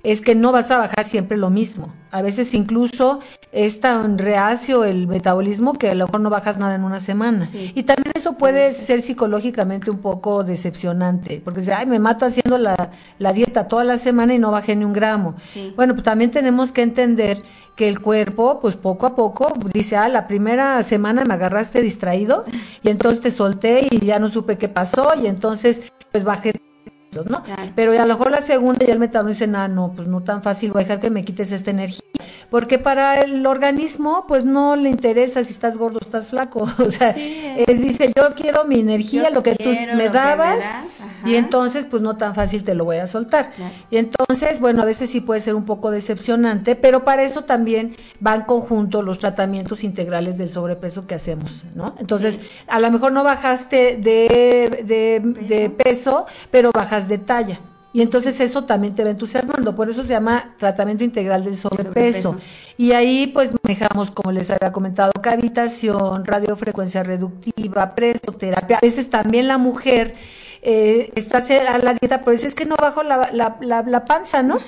es 0.05 0.21
que 0.21 0.35
no 0.35 0.53
vas 0.53 0.71
a 0.71 0.79
bajar 0.79 1.05
siempre 1.05 1.37
lo 1.37 1.51
mismo. 1.51 1.93
A 2.11 2.23
veces 2.23 2.55
incluso 2.55 3.21
es 3.51 3.81
tan 3.81 4.19
reacio 4.19 4.85
el 4.85 5.09
metabolismo 5.09 5.73
que 5.73 5.91
a 5.91 5.95
lo 5.95 6.07
mejor 6.07 6.21
no 6.21 6.31
bajas 6.31 6.59
nada 6.59 6.75
en 6.75 6.85
una 6.85 7.01
semana. 7.01 7.49
Y 7.75 7.83
también 7.83 8.13
eso 8.15 8.35
puede 8.35 8.73
ser 8.73 9.03
psicológicamente 9.03 9.91
un 9.91 9.99
poco 9.99 10.45
decepcionante, 10.45 11.41
porque 11.43 11.61
dice, 11.61 11.73
ay, 11.73 11.87
me 11.87 11.99
mato 11.99 12.27
haciendo 12.27 12.59
la, 12.59 12.91
la 13.19 13.33
dieta 13.33 13.67
toda 13.67 13.83
la 13.83 13.97
semana 13.97 14.35
y 14.35 14.39
no 14.39 14.53
bajé 14.53 14.77
ni 14.77 14.85
un 14.85 14.93
gramo. 14.93 15.35
Bueno, 15.75 15.95
pues 15.95 16.05
también 16.05 16.31
tenemos 16.31 16.71
que 16.71 16.83
entender 16.83 17.43
que 17.75 17.89
el 17.89 18.01
cuerpo, 18.01 18.61
pues 18.61 18.77
poco 18.77 19.07
a 19.07 19.17
poco, 19.17 19.53
dice, 19.73 19.97
ah, 19.97 20.09
la 20.09 20.29
primera 20.29 20.83
semana 20.83 21.25
me 21.25 21.35
agarraste 21.35 21.81
distraído 21.81 22.45
y 22.83 22.91
entonces 22.91 23.21
te 23.21 23.31
solté 23.31 23.89
y 23.91 24.05
ya 24.05 24.19
no 24.19 24.29
supe 24.29 24.59
qué 24.59 24.69
pasó 24.69 25.13
y 25.21 25.27
entonces 25.27 25.83
pues 26.13 26.23
bajé 26.23 26.53
¿no? 27.23 27.45
Pero 27.75 27.93
a 27.93 28.07
lo 28.07 28.15
mejor 28.15 28.31
la 28.31 28.41
segunda 28.41 28.85
y 28.87 28.91
el 28.91 28.99
metabolismo 28.99 29.47
dice, 29.47 29.57
ah, 29.57 29.69
no, 29.69 29.93
pues 29.95 30.09
no 30.09 30.23
tan 30.23 30.43
fácil, 30.43 30.73
voy 30.73 30.81
a 30.81 30.85
dejar 30.85 31.01
que 31.01 31.11
me 31.11 31.25
quites 31.25 31.53
esta 31.53 31.71
energía. 31.71 32.01
Porque 32.51 32.79
para 32.79 33.21
el 33.21 33.47
organismo, 33.47 34.27
pues 34.29 34.45
no 34.45 34.77
le 34.77 34.89
interesa 34.89 35.43
si 35.43 35.53
estás 35.53 35.77
gordo 35.77 35.99
o 35.99 36.05
estás 36.05 36.29
flaco. 36.29 36.65
O 36.85 36.91
sea, 36.91 37.11
es, 37.11 37.81
dice, 37.81 38.13
yo 38.15 38.35
quiero 38.35 38.65
mi 38.65 38.81
energía, 38.81 39.31
lo 39.31 39.43
que 39.43 39.55
tú 39.55 39.71
me 39.97 40.09
dabas, 40.11 40.65
y 41.25 41.37
entonces, 41.37 41.87
pues 41.87 42.03
no 42.03 42.17
tan 42.17 42.35
fácil 42.35 42.63
te 42.63 42.75
lo 42.75 42.85
voy 42.85 42.99
a 42.99 43.07
soltar. 43.07 43.53
Y 43.91 43.97
entonces, 43.97 44.61
bueno, 44.61 44.83
a 44.83 44.85
veces 44.85 45.11
sí 45.11 45.21
puede 45.21 45.41
ser 45.41 45.55
un 45.55 45.65
poco 45.65 45.91
decepcionante, 45.91 46.77
pero 46.77 47.05
para 47.05 47.23
eso 47.23 47.45
también 47.45 47.97
van 48.21 48.45
conjunto 48.45 49.03
los 49.03 49.19
tratamientos 49.19 49.83
integrales 49.83 50.37
del 50.37 50.49
sobrepeso 50.49 51.07
que 51.07 51.15
hacemos, 51.15 51.63
¿no? 51.75 51.95
Entonces, 51.99 52.39
a 52.67 52.81
lo 52.81 52.91
mejor 52.91 53.13
no 53.13 53.25
bajaste 53.25 53.97
de, 53.97 54.85
de, 54.85 55.21
de 55.47 55.71
peso, 55.71 56.27
pero 56.51 56.71
bajas 56.73 57.04
de 57.09 57.19
talla. 57.19 57.61
Y 57.95 58.03
entonces 58.03 58.41
eso 58.41 58.65
también 58.65 58.97
te 58.97 59.05
va 59.05 59.11
entusiasmando. 59.11 59.77
Por 59.77 59.89
eso 59.89 60.03
se 60.03 60.13
llama 60.15 60.53
tratamiento 60.59 61.05
integral 61.05 61.45
del 61.45 61.57
sobrepeso. 61.57 62.37
Y 62.77 62.91
ahí 62.91 63.29
pues 63.29 63.53
manejamos, 63.63 64.11
como 64.11 64.33
les 64.33 64.51
había 64.51 64.73
comentado, 64.73 65.13
cavitación, 65.23 66.25
radiofrecuencia 66.25 67.05
reductiva, 67.05 67.95
presoterapia. 67.95 68.79
A 68.79 68.81
veces 68.81 69.11
también 69.11 69.47
la 69.47 69.59
mujer 69.59 70.17
eh, 70.61 71.13
está 71.15 71.39
a 71.39 71.79
la 71.79 71.95
dieta, 71.95 72.19
pero 72.21 72.33
dice, 72.33 72.49
es 72.49 72.57
que 72.57 72.65
no 72.65 72.75
bajo 72.75 73.05
la, 73.05 73.31
la, 73.33 73.59
la, 73.61 74.05
panza, 74.07 74.43
¿no? 74.43 74.59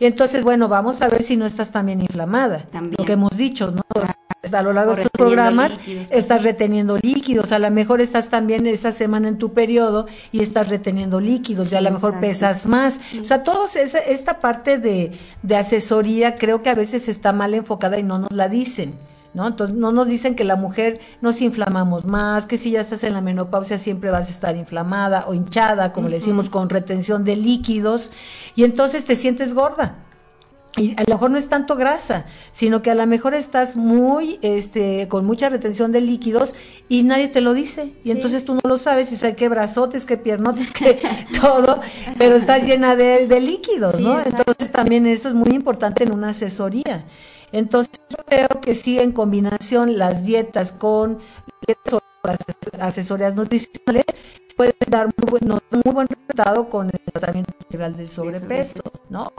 Y 0.00 0.06
entonces, 0.06 0.42
bueno, 0.42 0.66
vamos 0.66 1.02
a 1.02 1.08
ver 1.08 1.22
si 1.22 1.36
no 1.36 1.46
estás 1.46 1.70
también 1.70 2.00
inflamada. 2.00 2.64
Lo 2.98 3.04
que 3.04 3.12
hemos 3.12 3.36
dicho, 3.36 3.70
¿no? 3.70 3.82
A 4.50 4.62
lo 4.62 4.72
largo 4.72 4.96
de 4.96 5.02
estos 5.02 5.12
programas 5.12 5.78
estás 6.10 6.42
reteniendo 6.42 6.98
líquidos, 6.98 7.52
a 7.52 7.60
lo 7.60 7.70
mejor 7.70 8.00
estás 8.00 8.28
también 8.28 8.66
esa 8.66 8.90
semana 8.90 9.28
en 9.28 9.38
tu 9.38 9.52
periodo 9.52 10.06
y 10.32 10.40
estás 10.42 10.68
reteniendo 10.68 11.20
líquidos, 11.20 11.70
y 11.70 11.76
a 11.76 11.80
lo 11.80 11.92
mejor 11.92 12.18
pesas 12.18 12.66
más. 12.66 12.98
O 13.20 13.24
sea, 13.24 13.44
todos 13.44 13.76
esta 13.76 14.40
parte 14.40 14.78
de, 14.78 15.12
de 15.42 15.56
asesoría 15.56 16.34
creo 16.34 16.60
que 16.60 16.70
a 16.70 16.74
veces 16.74 17.08
está 17.08 17.32
mal 17.32 17.54
enfocada 17.54 17.98
y 17.98 18.02
no 18.02 18.18
nos 18.18 18.32
la 18.32 18.48
dicen. 18.48 18.94
¿No? 19.34 19.46
Entonces 19.46 19.74
no 19.74 19.92
nos 19.92 20.08
dicen 20.08 20.34
que 20.34 20.44
la 20.44 20.56
mujer 20.56 21.00
nos 21.22 21.40
inflamamos 21.40 22.04
más, 22.04 22.44
que 22.44 22.58
si 22.58 22.72
ya 22.72 22.82
estás 22.82 23.02
en 23.02 23.14
la 23.14 23.22
menopausia 23.22 23.78
siempre 23.78 24.10
vas 24.10 24.26
a 24.26 24.30
estar 24.30 24.56
inflamada 24.56 25.24
o 25.26 25.32
hinchada, 25.32 25.94
como 25.94 26.10
le 26.10 26.16
decimos, 26.16 26.50
con 26.50 26.68
retención 26.68 27.24
de 27.24 27.36
líquidos, 27.36 28.10
y 28.56 28.64
entonces 28.64 29.06
te 29.06 29.16
sientes 29.16 29.54
gorda. 29.54 29.96
Y 30.76 30.94
a 30.98 31.02
lo 31.02 31.14
mejor 31.14 31.30
no 31.30 31.36
es 31.36 31.50
tanto 31.50 31.76
grasa, 31.76 32.24
sino 32.52 32.80
que 32.80 32.90
a 32.90 32.94
lo 32.94 33.06
mejor 33.06 33.34
estás 33.34 33.76
muy, 33.76 34.38
este, 34.40 35.06
con 35.08 35.26
mucha 35.26 35.50
retención 35.50 35.92
de 35.92 36.00
líquidos 36.00 36.54
y 36.88 37.02
nadie 37.02 37.28
te 37.28 37.42
lo 37.42 37.52
dice. 37.52 37.92
Y 38.04 38.10
entonces 38.10 38.46
tú 38.46 38.54
no 38.54 38.60
lo 38.64 38.78
sabes 38.78 39.12
y 39.12 39.18
sabes 39.18 39.36
qué 39.36 39.50
brazotes, 39.50 40.06
qué 40.06 40.16
piernotes, 40.16 40.72
qué 40.72 40.98
todo, 41.40 41.80
pero 42.16 42.36
estás 42.36 42.64
llena 42.64 42.96
de, 42.96 43.40
líquidos, 43.40 44.00
¿no? 44.00 44.20
Entonces 44.24 44.72
también 44.72 45.06
eso 45.06 45.28
es 45.28 45.34
muy 45.34 45.50
importante 45.50 46.04
en 46.04 46.14
una 46.14 46.30
asesoría. 46.30 47.04
Entonces 47.50 48.00
yo 48.08 48.24
creo 48.24 48.48
que 48.62 48.74
sí, 48.74 48.98
en 48.98 49.12
combinación 49.12 49.98
las 49.98 50.24
dietas 50.24 50.72
con 50.72 51.18
las 52.24 52.38
asesorías 52.80 53.34
nutricionales 53.34 54.06
pueden 54.56 54.74
dar 54.88 55.08
muy 55.18 55.38
buen, 55.38 55.60
muy 55.84 55.92
buen 55.92 56.06
resultado 56.06 56.68
con 56.70 56.86
el 56.86 57.00
tratamiento 57.12 57.52
integral 57.60 57.94
del 57.94 58.08
sobrepeso, 58.08 58.82
¿no? 59.10 59.32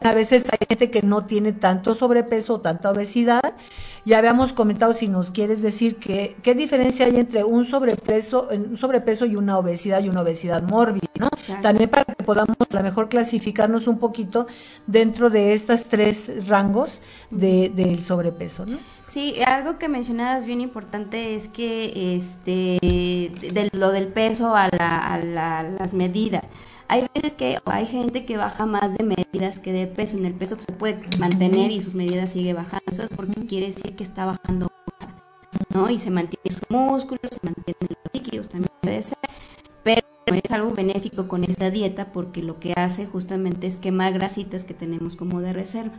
A 0.00 0.14
veces 0.14 0.48
hay 0.52 0.58
gente 0.68 0.90
que 0.90 1.02
no 1.02 1.24
tiene 1.26 1.52
tanto 1.52 1.94
sobrepeso 1.94 2.54
o 2.54 2.60
tanta 2.60 2.90
obesidad. 2.90 3.54
Ya 4.04 4.18
habíamos 4.18 4.52
comentado 4.52 4.92
si 4.92 5.08
nos 5.08 5.32
quieres 5.32 5.60
decir 5.60 5.96
que, 5.96 6.36
qué 6.42 6.54
diferencia 6.54 7.06
hay 7.06 7.16
entre 7.16 7.42
un 7.42 7.64
sobrepeso, 7.64 8.48
un 8.50 8.76
sobrepeso 8.76 9.26
y 9.26 9.34
una 9.34 9.58
obesidad 9.58 10.02
y 10.02 10.08
una 10.08 10.22
obesidad 10.22 10.62
mórbida, 10.62 11.08
¿no? 11.18 11.28
También 11.62 11.90
para 11.90 12.04
que 12.04 12.22
podamos 12.22 12.56
a 12.72 12.76
lo 12.76 12.82
mejor 12.82 13.08
clasificarnos 13.08 13.88
un 13.88 13.98
poquito 13.98 14.46
dentro 14.86 15.30
de 15.30 15.52
estos 15.52 15.86
tres 15.86 16.46
rangos 16.46 17.02
de, 17.30 17.70
del 17.74 17.98
sobrepeso, 18.04 18.66
¿no? 18.66 18.78
Sí, 19.06 19.42
algo 19.44 19.78
que 19.78 19.88
mencionabas 19.88 20.46
bien 20.46 20.60
importante 20.60 21.34
es 21.34 21.48
que 21.48 22.14
este 22.14 22.78
de, 22.80 23.68
lo 23.72 23.90
del 23.90 24.08
peso 24.08 24.54
a, 24.54 24.66
a 24.66 25.18
las 25.18 25.92
medidas. 25.92 26.46
Hay 26.88 27.06
veces 27.14 27.34
que 27.34 27.58
hay 27.66 27.86
gente 27.86 28.24
que 28.24 28.38
baja 28.38 28.64
más 28.64 28.96
de 28.96 29.04
medidas 29.04 29.58
que 29.58 29.72
de 29.72 29.86
peso. 29.86 30.16
En 30.16 30.24
el 30.24 30.32
peso 30.32 30.56
se 30.56 30.72
puede 30.72 31.00
mantener 31.18 31.70
y 31.70 31.82
sus 31.82 31.94
medidas 31.94 32.30
sigue 32.30 32.54
bajando. 32.54 32.84
Eso 32.90 33.02
es 33.02 33.10
porque 33.10 33.46
quiere 33.46 33.66
decir 33.66 33.94
que 33.94 34.02
está 34.02 34.24
bajando 34.24 34.68
masa, 34.86 35.14
¿no? 35.68 35.90
Y 35.90 35.98
se 35.98 36.10
mantiene 36.10 36.50
su 36.50 36.62
músculo, 36.70 37.20
se 37.24 37.38
mantienen 37.42 37.88
los 37.90 38.12
líquidos, 38.14 38.48
también 38.48 38.72
puede 38.80 39.02
ser. 39.02 39.18
Pero 39.84 40.00
no 40.26 40.34
es 40.34 40.50
algo 40.50 40.70
benéfico 40.70 41.28
con 41.28 41.44
esta 41.44 41.70
dieta 41.70 42.06
porque 42.12 42.42
lo 42.42 42.58
que 42.58 42.72
hace 42.72 43.04
justamente 43.04 43.66
es 43.66 43.76
quemar 43.76 44.14
grasitas 44.14 44.64
que 44.64 44.74
tenemos 44.74 45.14
como 45.14 45.42
de 45.42 45.52
reserva. 45.52 45.96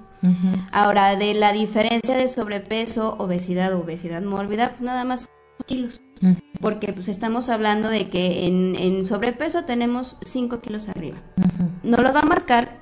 Ahora, 0.71 1.15
de 1.15 1.35
la 1.35 1.53
diferencia 1.53 2.17
de 2.17 2.27
sobrepeso, 2.27 3.15
obesidad 3.19 3.73
o 3.73 3.81
obesidad 3.81 4.23
mórbida, 4.23 4.71
pues 4.71 4.81
nada 4.81 5.03
más 5.03 5.29
kilos. 5.65 6.01
Porque 6.59 6.91
pues 6.93 7.07
estamos 7.07 7.49
hablando 7.49 7.89
de 7.89 8.09
que 8.09 8.45
en, 8.45 8.75
en 8.75 9.05
sobrepeso 9.05 9.63
tenemos 9.63 10.17
5 10.21 10.59
kilos 10.59 10.89
arriba. 10.89 11.17
No 11.83 11.97
los 11.97 12.13
va 12.13 12.19
a 12.19 12.25
marcar 12.25 12.79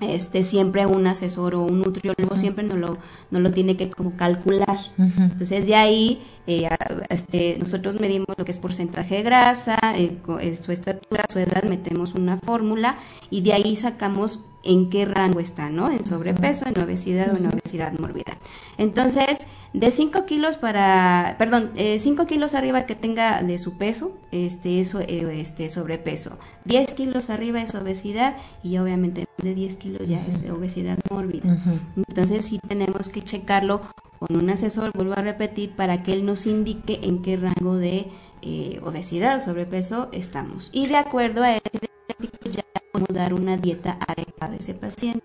este 0.00 0.42
siempre 0.42 0.84
un 0.84 1.06
asesor 1.06 1.54
o 1.54 1.62
un 1.62 1.80
nutriólogo 1.80 2.36
siempre 2.36 2.64
no 2.64 2.76
lo 2.76 2.98
no 3.30 3.40
lo 3.40 3.50
tiene 3.52 3.76
que 3.76 3.88
como 3.88 4.16
calcular. 4.16 4.78
Entonces 4.98 5.66
de 5.66 5.74
ahí 5.74 6.22
eh, 6.46 6.68
este 7.08 7.56
nosotros 7.58 7.98
medimos 7.98 8.28
lo 8.36 8.44
que 8.44 8.50
es 8.50 8.58
porcentaje 8.58 9.16
de 9.16 9.22
grasa 9.22 9.78
eh, 9.94 10.18
su 10.60 10.72
estatura 10.72 11.24
su 11.32 11.38
edad 11.38 11.62
metemos 11.64 12.14
una 12.14 12.36
fórmula 12.38 12.98
y 13.30 13.40
de 13.40 13.54
ahí 13.54 13.74
sacamos 13.74 14.44
en 14.66 14.90
qué 14.90 15.04
rango 15.04 15.40
está 15.40 15.70
no 15.70 15.90
en 15.90 16.04
sobrepeso 16.04 16.66
en 16.66 16.78
obesidad 16.80 17.32
o 17.32 17.36
en 17.36 17.46
obesidad 17.46 17.92
mórbida 17.92 18.36
entonces 18.78 19.46
de 19.76 19.90
5 19.90 20.24
kilos 20.24 20.56
para, 20.56 21.36
perdón, 21.38 21.72
5 21.76 22.22
eh, 22.22 22.26
kilos 22.26 22.54
arriba 22.54 22.86
que 22.86 22.94
tenga 22.94 23.42
de 23.42 23.58
su 23.58 23.76
peso, 23.76 24.16
este, 24.32 24.80
eso, 24.80 25.00
eh, 25.00 25.38
este 25.38 25.68
sobrepeso. 25.68 26.38
10 26.64 26.94
kilos 26.94 27.28
arriba 27.28 27.60
es 27.60 27.74
obesidad 27.74 28.36
y 28.62 28.78
obviamente 28.78 29.26
más 29.36 29.44
de 29.44 29.54
10 29.54 29.76
kilos 29.76 30.08
ya 30.08 30.24
es 30.26 30.48
obesidad 30.50 30.98
mórbida. 31.10 31.58
Entonces 31.94 32.46
sí 32.46 32.58
tenemos 32.66 33.10
que 33.10 33.20
checarlo 33.20 33.82
con 34.18 34.36
un 34.36 34.48
asesor, 34.48 34.92
vuelvo 34.94 35.12
a 35.12 35.22
repetir, 35.22 35.72
para 35.76 36.02
que 36.02 36.14
él 36.14 36.24
nos 36.24 36.46
indique 36.46 37.00
en 37.02 37.20
qué 37.20 37.36
rango 37.36 37.76
de 37.76 38.08
eh, 38.40 38.80
obesidad 38.82 39.36
o 39.36 39.40
sobrepeso 39.40 40.08
estamos. 40.12 40.70
Y 40.72 40.86
de 40.86 40.96
acuerdo 40.96 41.42
a 41.42 41.56
ese 41.56 41.90
ya 42.50 42.64
dar 43.12 43.34
una 43.34 43.56
dieta 43.56 43.98
adecuada 44.06 44.54
a 44.54 44.56
ese 44.56 44.74
paciente. 44.74 45.24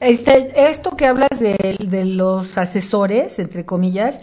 este, 0.00 0.68
esto 0.68 0.96
que 0.96 1.06
hablas 1.06 1.38
de, 1.40 1.76
de 1.78 2.04
los 2.04 2.58
asesores, 2.58 3.38
entre 3.38 3.64
comillas, 3.64 4.20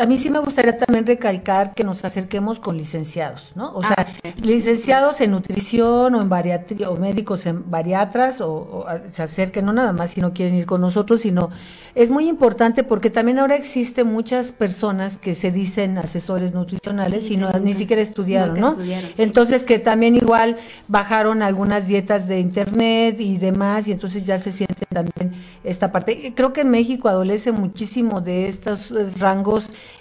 a 0.00 0.06
mí 0.06 0.18
sí 0.18 0.30
me 0.30 0.40
gustaría 0.40 0.76
también 0.76 1.06
recalcar 1.06 1.74
que 1.74 1.84
nos 1.84 2.04
acerquemos 2.04 2.58
con 2.58 2.76
licenciados, 2.76 3.52
¿no? 3.54 3.72
O 3.74 3.82
sea, 3.82 3.94
ah, 3.98 4.28
licenciados 4.42 5.20
en 5.20 5.30
nutrición 5.30 6.14
o 6.14 6.20
en 6.20 6.28
bariatría, 6.28 6.90
o 6.90 6.96
médicos 6.96 7.46
en 7.46 7.70
bariatras, 7.70 8.40
o, 8.40 8.86
se 9.12 9.22
acerquen, 9.22 9.66
no 9.66 9.72
nada 9.72 9.92
más 9.92 10.10
si 10.10 10.20
no 10.20 10.32
quieren 10.32 10.56
ir 10.56 10.66
con 10.66 10.80
nosotros, 10.80 11.20
sino 11.20 11.50
es 11.94 12.10
muy 12.10 12.28
importante 12.28 12.82
porque 12.82 13.10
también 13.10 13.38
ahora 13.38 13.54
existen 13.54 14.08
muchas 14.08 14.50
personas 14.50 15.16
que 15.16 15.34
se 15.34 15.52
dicen 15.52 15.98
asesores 15.98 16.52
nutricionales 16.52 17.30
y 17.30 17.36
no, 17.36 17.52
ni 17.52 17.74
siquiera 17.74 18.02
estudiaron, 18.02 18.58
¿no? 18.58 18.76
Entonces 19.18 19.62
que 19.62 19.78
también 19.78 20.16
igual 20.16 20.56
bajaron 20.88 21.42
algunas 21.42 21.86
dietas 21.86 22.26
de 22.26 22.40
internet 22.40 23.20
y 23.20 23.38
demás 23.38 23.86
y 23.86 23.92
entonces 23.92 24.26
ya 24.26 24.38
se 24.38 24.50
sienten 24.50 24.88
también 24.88 25.34
esta 25.62 25.92
parte. 25.92 26.32
Creo 26.34 26.52
que 26.52 26.62
en 26.62 26.70
México 26.70 27.08
adolece 27.08 27.52
muchísimo 27.52 28.20
de 28.20 28.48
estos 28.48 28.90
eh, 28.90 29.06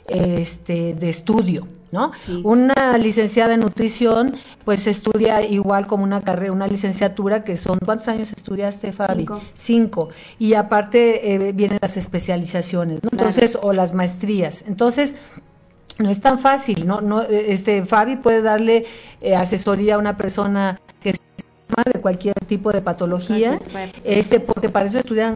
este, 0.08 0.94
de 0.96 1.10
estudio. 1.10 1.68
¿no? 1.92 2.12
Una 2.44 2.98
licenciada 2.98 3.56
en 3.56 3.62
nutrición, 3.62 4.36
pues 4.66 4.88
estudia 4.88 5.42
igual 5.42 5.88
como 5.88 6.04
una 6.04 6.22
carrera, 6.22 6.52
una 6.52 6.68
licenciatura, 6.68 7.44
que 7.44 7.58
son, 7.58 7.80
¿cuántos 7.84 8.08
años 8.08 8.32
estudiaste, 8.32 8.92
Fabi? 8.92 9.26
Cinco. 9.54 10.10
Y 10.38 10.54
aparte 10.54 11.34
eh, 11.34 11.52
vienen 11.52 11.80
las 11.82 11.98
especializaciones, 11.98 13.00
¿no? 13.04 13.10
Entonces, 13.12 13.58
o 13.62 13.74
las 13.74 13.94
maestrías. 13.94 14.64
Entonces, 14.68 15.16
no 15.98 16.10
es 16.10 16.22
tan 16.22 16.40
fácil, 16.40 16.88
¿no? 16.88 17.02
no 17.02 17.22
este, 17.24 17.86
Fabi 17.86 18.16
puede 18.16 18.42
darle 18.42 18.86
eh, 19.22 19.36
asesoría 19.36 19.96
a 19.96 19.98
una 19.98 20.16
persona 20.16 20.80
que 21.02 21.14
de 21.94 22.02
cualquier 22.02 22.36
tipo 22.48 22.72
de 22.72 22.82
patología, 22.82 23.60
este, 24.04 24.40
porque 24.40 24.70
para 24.70 24.88
eso 24.88 24.98
estudian 24.98 25.36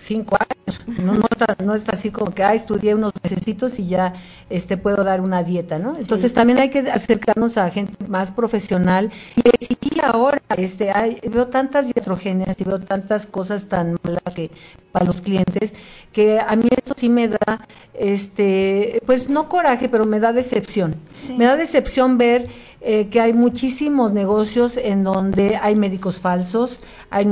cinco 0.00 0.36
años, 0.36 0.80
no, 0.86 1.14
no, 1.14 1.26
está, 1.30 1.56
no 1.62 1.74
está 1.74 1.92
así 1.92 2.10
como 2.10 2.32
que, 2.32 2.42
ah, 2.42 2.54
estudié 2.54 2.94
unos 2.94 3.12
necesitos 3.22 3.78
y 3.78 3.86
ya 3.88 4.14
este, 4.48 4.76
puedo 4.76 5.04
dar 5.04 5.20
una 5.20 5.42
dieta, 5.42 5.78
¿no? 5.78 5.96
Entonces 5.96 6.32
también 6.34 6.58
hay 6.58 6.70
que 6.70 6.80
acercarnos 6.80 7.58
a 7.58 7.70
gente 7.70 7.92
más 8.06 8.30
profesional 8.30 9.10
y 9.36 9.48
exigir 9.48 10.00
ahora, 10.02 10.40
este, 10.56 10.90
hay, 10.90 11.18
veo 11.30 11.48
tantas 11.48 11.86
iatrogenias 11.94 12.56
y 12.58 12.64
veo 12.64 12.80
tantas 12.80 13.26
cosas 13.26 13.68
tan 13.68 13.96
malas 14.02 14.22
que 14.34 14.50
para 14.92 15.06
los 15.06 15.20
clientes, 15.20 15.74
que 16.12 16.40
a 16.40 16.56
mí 16.56 16.68
eso 16.70 16.94
sí 16.96 17.08
me 17.08 17.28
da, 17.28 17.66
este, 17.94 19.00
pues 19.06 19.28
no 19.28 19.48
coraje, 19.48 19.88
pero 19.88 20.04
me 20.04 20.20
da 20.20 20.32
decepción. 20.32 20.96
Me 21.36 21.44
da 21.44 21.56
decepción 21.56 22.18
ver 22.18 22.48
eh, 22.82 23.08
que 23.08 23.20
hay 23.20 23.34
muchísimos 23.34 24.12
negocios 24.12 24.78
en 24.78 25.04
donde 25.04 25.56
hay 25.56 25.76
médicos 25.76 26.20
falsos, 26.20 26.80
hay 27.10 27.30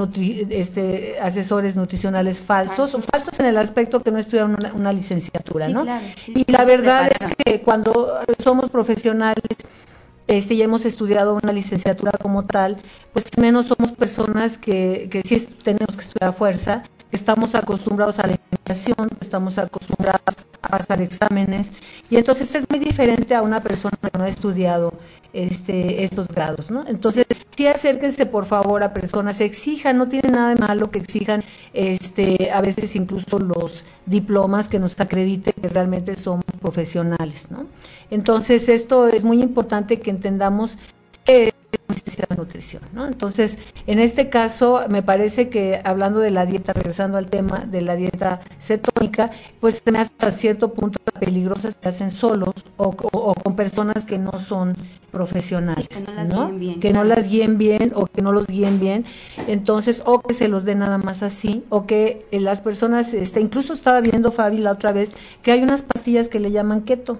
este, 0.51 1.19
asesores 1.23 1.75
nutricionales 1.75 2.43
falsos, 2.43 2.95
o 2.95 3.01
falsos 3.01 3.41
en 3.41 3.47
el 3.47 3.57
aspecto 3.57 4.03
que 4.03 4.11
no 4.11 4.19
estudiaron 4.19 4.59
una, 4.75 4.93
licenciatura, 4.93 5.69
¿no? 5.69 5.87
y 6.27 6.51
la 6.53 6.65
verdad 6.67 7.11
es 7.11 7.35
que 7.35 7.63
cuando 7.63 8.19
somos 8.43 8.69
profesionales 8.69 9.43
este, 10.27 10.53
y 10.53 10.61
hemos 10.61 10.85
estudiado 10.85 11.39
una 11.43 11.55
licenciatura 11.55 12.13
como 12.21 12.45
tal, 12.45 12.77
pues 13.15 13.25
menos 13.39 13.69
somos 13.69 13.93
personas 13.93 14.59
que, 14.59 15.09
que 15.11 15.23
sí 15.23 15.41
tenemos 15.65 15.97
que 15.97 16.03
estudiar 16.03 16.31
a 16.31 16.33
fuerza, 16.33 16.85
estamos 17.18 17.54
acostumbrados 17.54 18.18
a 18.18 18.26
la 18.26 18.35
alimentación, 18.35 19.09
estamos 19.20 19.59
acostumbrados 19.59 20.20
a 20.62 20.68
pasar 20.68 21.02
exámenes, 21.02 21.72
y 22.11 22.16
entonces 22.16 22.54
es 22.54 22.64
muy 22.70 22.78
diferente 22.78 23.35
a 23.35 23.42
una 23.42 23.61
persona 23.61 23.96
que 24.00 24.16
no 24.16 24.24
ha 24.24 24.28
estudiado 24.28 24.92
este, 25.33 26.04
estos 26.04 26.28
grados, 26.28 26.70
¿no? 26.70 26.85
Entonces, 26.87 27.26
sí 27.57 27.66
acérquense 27.66 28.24
por 28.24 28.46
favor 28.46 28.83
a 28.83 28.94
personas, 28.94 29.40
exijan, 29.40 29.98
no 29.98 30.09
tiene 30.09 30.31
nada 30.31 30.54
de 30.54 30.57
malo 30.57 30.90
que 30.90 31.00
exijan, 31.00 31.44
este, 31.74 32.50
a 32.50 32.61
veces 32.61 32.96
incluso 32.96 33.38
los 33.38 33.85
diplomas 34.07 34.68
que 34.68 34.78
nos 34.78 34.98
acrediten 34.98 35.52
que 35.61 35.68
realmente 35.68 36.16
somos 36.16 36.44
profesionales, 36.61 37.50
¿no? 37.50 37.66
Entonces, 38.11 38.68
esto 38.68 39.09
es 39.09 39.24
muy 39.24 39.42
importante 39.42 40.00
que 40.00 40.11
entendamos 40.11 40.78
que 41.70 42.35
nutrición, 42.37 42.83
¿no? 42.92 43.07
Entonces, 43.07 43.59
en 43.87 43.98
este 43.98 44.28
caso, 44.28 44.81
me 44.88 45.02
parece 45.02 45.48
que 45.48 45.81
hablando 45.85 46.20
de 46.20 46.31
la 46.31 46.46
dieta, 46.46 46.72
regresando 46.72 47.18
al 47.18 47.28
tema 47.28 47.61
de 47.61 47.83
la 47.83 47.96
dieta 47.96 48.40
cetónica, 48.59 49.31
pues 49.61 49.83
se 49.85 49.92
me 49.92 49.98
hace 49.98 50.12
a 50.20 50.31
cierto 50.31 50.72
punto 50.72 50.98
peligrosas 51.18 51.76
se 51.81 51.88
hacen 51.88 52.11
solos 52.11 52.54
o, 52.76 52.92
con 52.92 53.57
personas 53.57 54.04
que 54.04 54.18
no 54.18 54.33
son 54.33 54.76
profesionales, 55.11 55.88
que 55.88 56.02
no 56.02 56.12
las 56.14 56.28
guíen 56.28 56.59
bien, 56.59 56.81
que 56.81 56.92
no 56.92 57.04
las 57.04 57.28
guíen 57.28 57.59
bien 57.59 57.92
o 57.94 58.07
que 58.07 58.22
no 58.22 58.33
los 58.33 58.46
guíen 58.46 58.78
bien, 58.78 59.04
entonces 59.46 60.02
o 60.07 60.20
que 60.20 60.35
se 60.35 60.48
los 60.48 60.64
den 60.64 60.81
nada 60.81 60.98
más 60.98 61.22
así 61.22 61.64
o 61.70 61.87
que 61.87 62.26
eh, 62.31 62.40
las 62.40 62.61
personas, 62.61 63.14
este, 63.14 63.40
incluso 63.40 63.72
estaba 63.72 64.00
viendo 64.00 64.33
Fabi 64.33 64.59
la 64.59 64.72
otra 64.72 64.92
vez 64.92 65.14
que 65.42 65.50
hay 65.50 65.62
unas 65.62 65.83
pastillas 65.83 66.28
que 66.28 66.40
le 66.40 66.50
llaman 66.52 66.83
keto, 66.83 67.18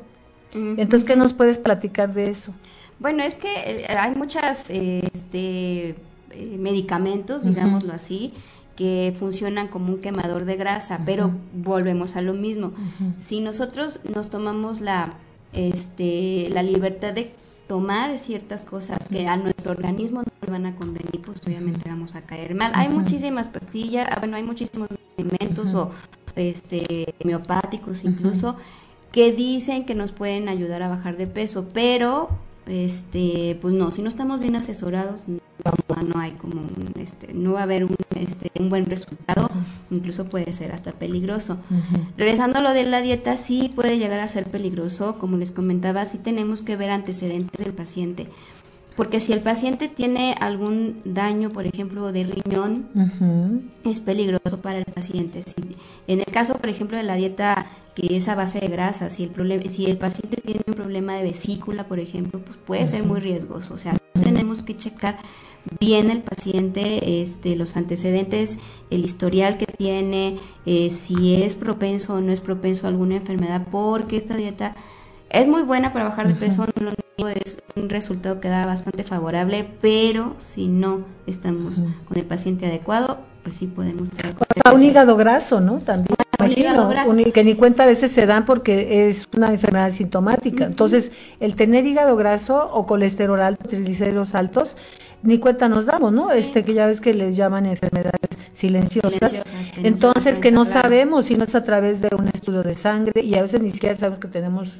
entonces 0.55 1.05
qué 1.05 1.17
nos 1.17 1.35
puedes 1.35 1.59
platicar 1.59 2.13
de 2.15 2.31
eso? 2.31 2.55
Bueno, 2.99 3.23
es 3.23 3.37
que 3.37 3.49
eh, 3.49 3.87
hay 3.97 4.15
muchas 4.15 4.71
este, 4.71 5.91
eh, 5.91 6.57
medicamentos, 6.59 7.45
digámoslo 7.45 7.93
así, 7.93 8.33
que 8.77 9.15
funcionan 9.19 9.69
como 9.69 9.93
un 9.93 10.01
quemador 10.01 10.45
de 10.45 10.57
grasa, 10.57 11.01
pero 11.05 11.33
volvemos 11.53 12.17
a 12.17 12.23
lo 12.23 12.35
mismo. 12.35 12.73
Si 13.17 13.41
nosotros 13.41 14.01
nos 14.15 14.31
tomamos 14.31 14.81
la, 14.81 15.15
este, 15.53 16.49
la 16.51 16.63
libertad 16.63 17.13
de 17.13 17.33
tomar 17.67 18.19
ciertas 18.19 18.65
cosas 18.65 18.99
que 19.09 19.29
a 19.29 19.37
nuestro 19.37 19.73
organismo 19.73 20.23
no 20.23 20.33
le 20.41 20.51
van 20.51 20.67
a 20.67 20.75
convenir, 20.77 21.21
pues 21.25 21.41
obviamente 21.47 21.89
vamos 21.89 22.15
a 22.15 22.23
caer 22.23 22.55
mal. 22.55 22.73
Hay 22.75 22.89
muchísimas 22.89 23.49
pastillas, 23.49 24.09
ah, 24.11 24.17
bueno, 24.21 24.37
hay 24.37 24.43
muchísimos 24.43 24.89
alimentos 25.17 25.75
o 25.75 25.91
este 26.37 27.15
homeopáticos 27.23 28.05
incluso 28.05 28.57
que 29.19 29.33
dicen 29.33 29.85
que 29.85 29.97
nos 29.97 30.13
pueden 30.13 30.49
ayudar 30.49 30.81
a 30.85 30.89
bajar 30.89 31.17
de 31.17 31.27
peso, 31.27 31.67
pero 31.75 32.29
este 32.69 33.59
pues 33.61 33.75
no, 33.75 33.91
si 33.91 34.01
no 34.01 34.09
estamos 34.09 34.39
bien 34.39 34.55
asesorados 34.55 35.25
no 36.07 36.21
hay 36.21 36.33
como 36.33 36.61
un, 36.61 36.93
este, 37.01 37.33
no 37.33 37.55
va 37.55 37.61
a 37.61 37.63
haber 37.65 37.85
un, 37.85 37.97
este, 38.15 38.51
un 38.59 38.69
buen 38.69 38.87
resultado, 38.87 39.51
incluso 39.91 40.27
puede 40.27 40.53
ser 40.53 40.73
hasta 40.73 40.93
peligroso. 40.93 41.59
Regresando 42.17 42.59
a 42.59 42.63
lo 42.63 42.73
de 42.73 42.85
la 42.85 43.03
dieta, 43.03 43.37
sí 43.37 43.71
puede 43.75 43.99
llegar 43.99 44.21
a 44.21 44.29
ser 44.29 44.45
peligroso, 44.45 45.19
como 45.19 45.37
les 45.37 45.51
comentaba, 45.51 46.07
sí 46.07 46.19
tenemos 46.19 46.63
que 46.63 46.77
ver 46.77 46.91
antecedentes 46.91 47.65
del 47.65 47.75
paciente. 47.75 48.29
Porque 48.99 49.21
si 49.21 49.33
el 49.33 49.39
paciente 49.39 49.87
tiene 49.87 50.35
algún 50.41 51.01
daño, 51.05 51.51
por 51.51 51.69
ejemplo, 51.69 52.11
de 52.11 52.25
riñón, 52.25 52.89
es 53.85 54.01
peligroso 54.01 54.61
para 54.61 54.81
el 54.81 54.87
paciente. 54.87 55.41
Si, 55.43 55.55
en 56.09 56.19
el 56.19 56.27
caso, 56.27 56.55
por 56.55 56.69
ejemplo, 56.69 56.97
de 56.97 57.05
la 57.05 57.15
dieta 57.15 57.67
que 57.95 58.17
es 58.17 58.27
a 58.27 58.35
base 58.35 58.59
de 58.59 58.67
grasa, 58.67 59.09
si 59.09 59.23
el, 59.23 59.31
problema, 59.31 59.63
si 59.69 59.87
el 59.87 59.99
paciente 59.99 60.43
tiene 60.45 60.63
un 60.67 60.75
problema 60.75 61.15
de 61.15 61.23
vesícula, 61.23 61.87
por 61.87 62.01
ejemplo, 62.01 62.41
pues 62.41 62.59
puede 62.67 62.89
ser 62.89 63.05
muy 63.05 63.21
riesgoso. 63.21 63.75
O 63.75 63.79
sea, 63.79 63.97
tenemos 64.21 64.65
que 64.65 64.77
checar 64.77 65.21
bien 65.79 66.11
el 66.11 66.23
paciente 66.23 67.23
este, 67.23 67.55
los 67.55 67.77
antecedentes, 67.77 68.59
el 68.91 69.05
historial 69.05 69.59
que 69.59 69.67
tiene, 69.67 70.39
eh, 70.67 70.91
si 70.91 71.41
es 71.41 71.55
propenso 71.55 72.15
o 72.15 72.21
no 72.21 72.33
es 72.33 72.41
propenso 72.41 72.89
a 72.89 72.91
alguna 72.91 73.15
enfermedad, 73.15 73.65
porque 73.71 74.17
esta 74.17 74.37
dieta 74.37 74.75
es 75.31 75.49
muy 75.49 75.63
buena 75.63 75.93
para 75.93 76.07
bajar 76.07 76.27
de 76.29 76.35
peso, 76.35 76.67
no 76.81 76.87
lo 76.87 76.93
niego, 77.17 77.41
es 77.45 77.63
un 77.77 77.89
resultado 77.89 78.41
que 78.41 78.49
da 78.49 78.67
bastante 78.67 79.03
favorable, 79.03 79.69
pero 79.81 80.37
si 80.39 80.69
no 80.69 81.05
estamos 81.27 81.83
con 82.07 82.17
el 82.17 82.25
paciente 82.25 82.67
adecuado, 82.67 83.19
pues 83.43 83.57
sí 83.57 83.67
podemos 83.67 84.11
tener 84.11 84.35
un 84.75 84.83
hígado 84.83 85.17
graso, 85.17 85.61
¿no? 85.61 85.79
También. 85.81 86.17
que 87.33 87.45
ni 87.45 87.55
cuenta 87.55 87.85
a 87.85 87.87
veces 87.87 88.13
se 88.13 88.27
dan 88.27 88.45
porque 88.45 89.09
es 89.09 89.27
una 89.37 89.53
enfermedad 89.53 89.91
sintomática. 89.91 90.65
Entonces, 90.65 91.13
el 91.41 91.55
tener 91.55 91.87
hígado 91.87 92.17
graso 92.17 92.71
o 92.73 92.87
colesterol 92.87 93.41
alto, 93.41 93.69
triglicéridos 93.69 94.35
altos, 94.35 94.77
ni 95.23 95.39
cuenta 95.39 95.69
nos 95.69 95.87
damos, 95.87 96.13
¿no? 96.13 96.31
Este 96.31 96.65
que 96.65 96.75
ya 96.75 96.87
ves 96.87 97.01
que 97.01 97.13
les 97.13 97.37
llaman 97.37 97.67
enfermedades 97.67 98.39
silenciosas. 98.53 99.45
Entonces, 99.77 100.39
que 100.39 100.53
no 100.53 100.65
sabemos 100.65 101.27
si 101.27 101.37
no 101.37 101.45
es 101.45 101.55
a 101.55 101.65
través 101.65 102.01
de 102.01 102.11
un 102.17 102.29
estudio 102.29 102.63
de 102.63 102.75
sangre 102.75 103.23
y 103.23 103.35
a 103.35 103.43
veces 103.43 103.61
ni 103.61 103.71
siquiera 103.71 103.95
sabemos 103.95 104.21
que 104.21 104.29
tenemos 104.29 104.79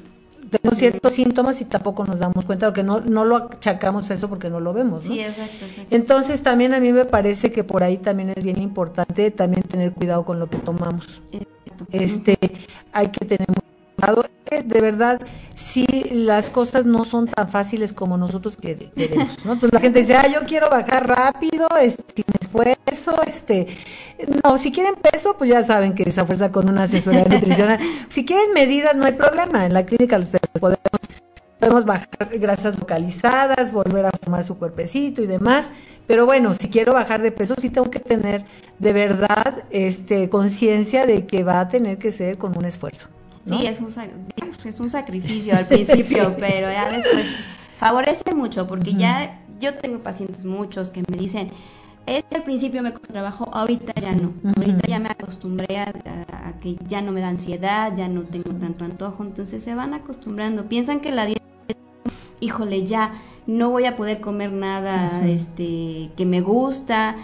tenemos 0.49 0.77
ciertos 0.79 1.13
síntomas 1.13 1.61
y 1.61 1.65
tampoco 1.65 2.05
nos 2.05 2.19
damos 2.19 2.45
cuenta, 2.45 2.67
porque 2.67 2.83
no, 2.83 2.99
no 2.99 3.25
lo 3.25 3.37
achacamos 3.37 4.09
a 4.11 4.13
eso 4.13 4.29
porque 4.29 4.49
no 4.49 4.59
lo 4.59 4.73
vemos. 4.73 5.05
Sí, 5.05 5.19
exacto, 5.19 5.65
Entonces 5.89 6.43
también 6.43 6.73
a 6.73 6.79
mí 6.79 6.91
me 6.91 7.05
parece 7.05 7.51
que 7.51 7.63
por 7.63 7.83
ahí 7.83 7.97
también 7.97 8.33
es 8.35 8.43
bien 8.43 8.61
importante 8.61 9.31
también 9.31 9.63
tener 9.63 9.93
cuidado 9.93 10.25
con 10.25 10.39
lo 10.39 10.49
que 10.49 10.57
tomamos. 10.57 11.21
Este, 11.91 12.37
hay 12.91 13.07
que 13.07 13.25
tener 13.25 13.47
de 14.65 14.81
verdad, 14.81 15.21
si 15.53 15.85
las 16.11 16.49
cosas 16.49 16.85
no 16.85 17.05
son 17.05 17.27
tan 17.27 17.49
fáciles 17.49 17.93
como 17.93 18.17
nosotros 18.17 18.57
queremos, 18.57 18.93
¿no? 19.45 19.53
Entonces 19.53 19.73
la 19.73 19.79
gente 19.79 19.99
dice, 19.99 20.15
ah, 20.15 20.27
yo 20.27 20.45
quiero 20.47 20.69
bajar 20.69 21.07
rápido, 21.07 21.67
este, 21.81 22.03
sin 22.15 22.25
esfuerzo, 22.39 23.21
este, 23.27 23.67
no, 24.43 24.57
si 24.57 24.71
quieren 24.71 24.95
peso, 24.95 25.35
pues 25.37 25.49
ya 25.49 25.61
saben 25.61 25.93
que 25.93 26.03
esa 26.03 26.25
fuerza 26.25 26.49
con 26.49 26.69
una 26.69 26.83
asesoría 26.83 27.23
nutricional. 27.29 27.79
si 28.09 28.25
quieren 28.25 28.53
medidas, 28.53 28.95
no 28.95 29.05
hay 29.05 29.13
problema, 29.13 29.65
en 29.65 29.73
la 29.73 29.85
clínica 29.85 30.17
los 30.17 30.29
podemos 30.59 30.79
podemos 31.59 31.83
bajar 31.83 32.29
grasas 32.39 32.79
localizadas, 32.79 33.73
volver 33.73 34.05
a 34.05 34.11
formar 34.11 34.45
su 34.45 34.57
cuerpecito 34.57 35.21
y 35.21 35.27
demás, 35.27 35.73
pero 36.07 36.25
bueno, 36.25 36.53
si 36.53 36.69
quiero 36.69 36.93
bajar 36.93 37.21
de 37.21 37.33
peso 37.33 37.55
sí 37.57 37.69
tengo 37.69 37.91
que 37.91 37.99
tener 37.99 38.45
de 38.79 38.93
verdad 38.93 39.63
este 39.69 40.29
conciencia 40.29 41.05
de 41.05 41.27
que 41.27 41.43
va 41.43 41.59
a 41.59 41.67
tener 41.67 41.97
que 41.97 42.11
ser 42.11 42.37
con 42.37 42.57
un 42.57 42.63
esfuerzo. 42.63 43.09
Sí, 43.49 43.65
es 43.65 43.79
un, 43.81 43.93
es 44.65 44.79
un 44.79 44.89
sacrificio 44.89 45.55
al 45.55 45.67
principio, 45.67 46.35
pero 46.39 46.71
ya 46.71 46.89
después 46.91 47.25
favorece 47.79 48.33
mucho 48.33 48.67
porque 48.67 48.93
ya 48.93 49.41
yo 49.59 49.75
tengo 49.75 49.99
pacientes 49.99 50.45
muchos 50.45 50.91
que 50.91 51.03
me 51.09 51.17
dicen, 51.17 51.51
este 52.05 52.37
al 52.37 52.43
principio 52.43 52.81
me 52.81 52.91
costó 52.91 53.13
trabajo, 53.13 53.49
ahorita 53.53 53.93
ya 54.01 54.13
no. 54.13 54.33
Ahorita 54.57 54.87
ya 54.87 54.99
me 54.99 55.09
acostumbré 55.09 55.79
a, 55.79 55.93
que 56.61 56.75
ya 56.87 57.01
no 57.01 57.11
me 57.11 57.21
da 57.21 57.29
ansiedad, 57.29 57.93
ya 57.95 58.07
no 58.07 58.23
tengo 58.23 58.51
tanto 58.51 58.83
antojo, 58.83 59.23
entonces 59.23 59.63
se 59.63 59.75
van 59.75 59.93
acostumbrando. 59.93 60.65
Piensan 60.65 60.99
que 60.99 61.11
la 61.11 61.25
dieta, 61.25 61.43
híjole, 62.39 62.85
ya 62.85 63.21
no 63.47 63.69
voy 63.69 63.85
a 63.85 63.95
poder 63.95 64.21
comer 64.21 64.51
nada 64.51 65.25
este 65.27 66.09
que 66.17 66.25
me 66.25 66.41
gusta, 66.41 67.15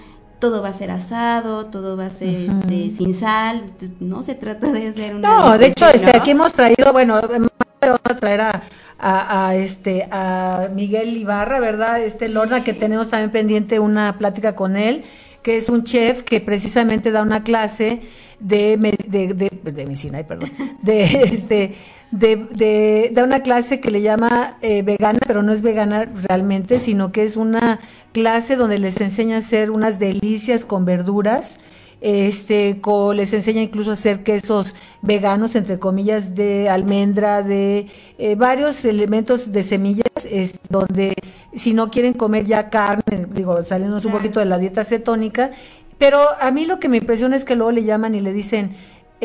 todo 0.45 0.62
va 0.62 0.69
a 0.69 0.73
ser 0.73 0.91
asado, 0.91 1.65
todo 1.65 1.97
va 1.97 2.05
a 2.05 2.12
ser 2.12 2.51
este, 2.51 2.91
sin 2.91 3.15
sal, 3.15 3.63
no 3.99 4.21
se 4.21 4.36
trata 4.36 4.71
de 4.71 4.89
hacer 4.89 5.15
una... 5.15 5.27
No, 5.27 5.58
de 5.58 5.65
hecho, 5.69 5.88
este, 5.88 6.15
aquí 6.15 6.31
hemos 6.31 6.53
traído, 6.53 6.93
bueno, 6.93 7.19
vamos 7.19 7.99
a 8.03 8.15
traer 8.15 8.41
a, 8.41 8.62
a, 8.99 9.55
este, 9.55 10.08
a 10.12 10.69
Miguel 10.71 11.17
Ibarra, 11.17 11.60
¿verdad? 11.60 11.99
Este 11.99 12.29
Lorna, 12.29 12.63
que 12.63 12.73
tenemos 12.73 13.10
también 13.10 13.31
pendiente 13.31 13.79
una 13.79 14.19
plática 14.19 14.53
con 14.53 14.77
él, 14.77 15.03
que 15.41 15.58
es 15.58 15.67
un 15.67 15.84
chef 15.84 16.21
que 16.21 16.41
precisamente 16.41 17.10
da 17.10 17.23
una 17.23 17.43
clase 17.43 18.03
de, 18.39 18.77
de, 19.08 19.34
de, 19.34 19.49
de 19.71 19.86
medicina, 19.86 20.21
perdón, 20.27 20.51
de, 20.84 21.01
este, 21.23 21.73
de, 22.12 23.12
de, 23.12 23.24
una 23.24 23.41
clase 23.41 23.80
que 23.80 23.91
le 23.91 24.02
llama 24.02 24.58
eh, 24.62 24.84
vegana, 24.84 25.20
pero 25.26 25.44
no 25.44 25.52
es 25.52 25.62
vegana 25.62 26.06
realmente, 26.06 26.80
sino 26.80 27.12
que 27.12 27.24
es 27.24 27.36
una 27.36 27.80
clase 28.13 28.56
donde 28.56 28.80
les 28.80 29.02
enseña 29.02 29.38
a 29.38 29.39
hacer 29.39 29.72
unas 29.72 30.00
delicias 30.00 30.65
con 30.65 30.86
verduras, 30.86 31.60
este, 32.02 32.80
les 33.15 33.34
enseña 33.34 33.62
incluso 33.62 33.89
a 33.89 33.94
hacer 33.94 34.24
quesos 34.24 34.76
veganos, 35.02 35.56
entre 35.56 35.80
comillas, 35.80 36.36
de 36.36 36.70
almendra, 36.70 37.41
de 37.41 37.88
eh, 38.18 38.36
varios 38.36 38.86
elementos 38.86 39.52
de 39.52 39.63
semillas, 39.63 40.06
es 40.30 40.60
donde 40.70 41.15
si 41.56 41.74
no 41.74 41.89
quieren 41.89 42.13
comer 42.13 42.46
ya 42.46 42.70
carne, 42.70 43.28
digo, 43.32 43.63
saliéndonos 43.63 44.06
un 44.06 44.12
poquito 44.12 44.39
de 44.39 44.46
la 44.46 44.60
dieta 44.60 44.84
cetónica, 44.84 45.52
pero 45.98 46.20
a 46.41 46.52
mí 46.52 46.65
lo 46.65 46.80
que 46.80 46.89
me 46.89 46.98
impresiona 46.98 47.36
es 47.36 47.46
que 47.46 47.56
luego 47.56 47.72
le 47.72 47.84
llaman 47.84 48.15
y 48.15 48.22
le 48.22 48.34
dicen, 48.34 48.76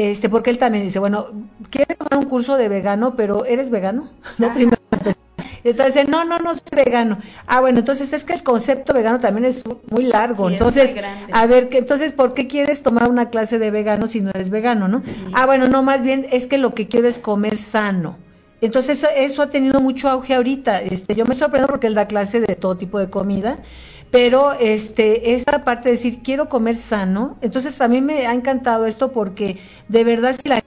este, 0.01 0.29
porque 0.29 0.51
él 0.51 0.59
también 0.59 0.85
dice, 0.85 0.99
bueno, 0.99 1.27
quieres 1.71 1.97
tomar 1.97 2.19
un 2.19 2.29
curso 2.29 2.57
de 2.57 2.69
vegano, 2.69 3.17
pero 3.17 3.45
¿eres 3.45 3.71
vegano? 3.71 4.11
No, 4.39 4.53
primero. 4.53 4.81
Entonces, 5.63 6.09
no, 6.09 6.25
no, 6.25 6.39
no 6.39 6.55
soy 6.55 6.85
vegano. 6.85 7.19
Ah, 7.47 7.61
bueno, 7.61 7.81
entonces 7.81 8.13
es 8.13 8.25
que 8.25 8.33
el 8.33 8.43
concepto 8.43 8.95
vegano 8.95 9.19
también 9.19 9.45
es 9.45 9.63
muy 9.91 10.05
largo. 10.05 10.49
entonces, 10.49 10.95
a 11.33 11.47
ver, 11.47 11.69
entonces, 11.73 12.13
¿por 12.13 12.33
qué 12.33 12.47
quieres 12.47 12.83
tomar 12.83 13.11
una 13.11 13.29
clase 13.29 13.59
de 13.59 13.71
vegano 13.71 14.07
si 14.09 14.21
no 14.21 14.31
eres 14.31 14.49
vegano, 14.51 14.89
no? 14.89 15.03
Ah, 15.35 15.45
bueno, 15.47 15.69
no, 15.69 15.83
más 15.83 16.03
bien 16.03 16.27
es 16.31 16.47
que 16.47 16.57
lo 16.57 16.75
que 16.75 16.89
quiero 16.89 17.09
es 17.09 17.19
comer 17.19 17.59
sano. 17.59 18.17
Entonces, 18.63 19.07
eso, 19.17 19.43
ha 19.43 19.51
tenido 19.51 19.81
mucho 19.81 20.09
auge 20.09 20.35
ahorita. 20.35 20.81
Este, 20.81 21.15
yo 21.15 21.25
me 21.25 21.35
sorprendo 21.35 21.69
porque 21.69 21.87
él 21.87 21.95
da 21.95 22.07
clase 22.07 22.41
de 22.41 22.57
todo 22.57 22.77
tipo 22.77 22.99
de 22.99 23.11
comida 23.11 23.59
pero 24.11 24.53
este 24.53 25.35
esa 25.35 25.65
parte 25.65 25.89
de 25.89 25.95
decir 25.97 26.21
quiero 26.23 26.49
comer 26.49 26.77
sano 26.77 27.37
entonces 27.41 27.81
a 27.81 27.89
mí 27.89 28.01
me 28.01 28.27
ha 28.27 28.33
encantado 28.33 28.87
esto 28.87 29.13
porque 29.13 29.59
de 29.89 30.05
verdad 30.05 30.35
si 30.41 30.49
la 30.49 30.63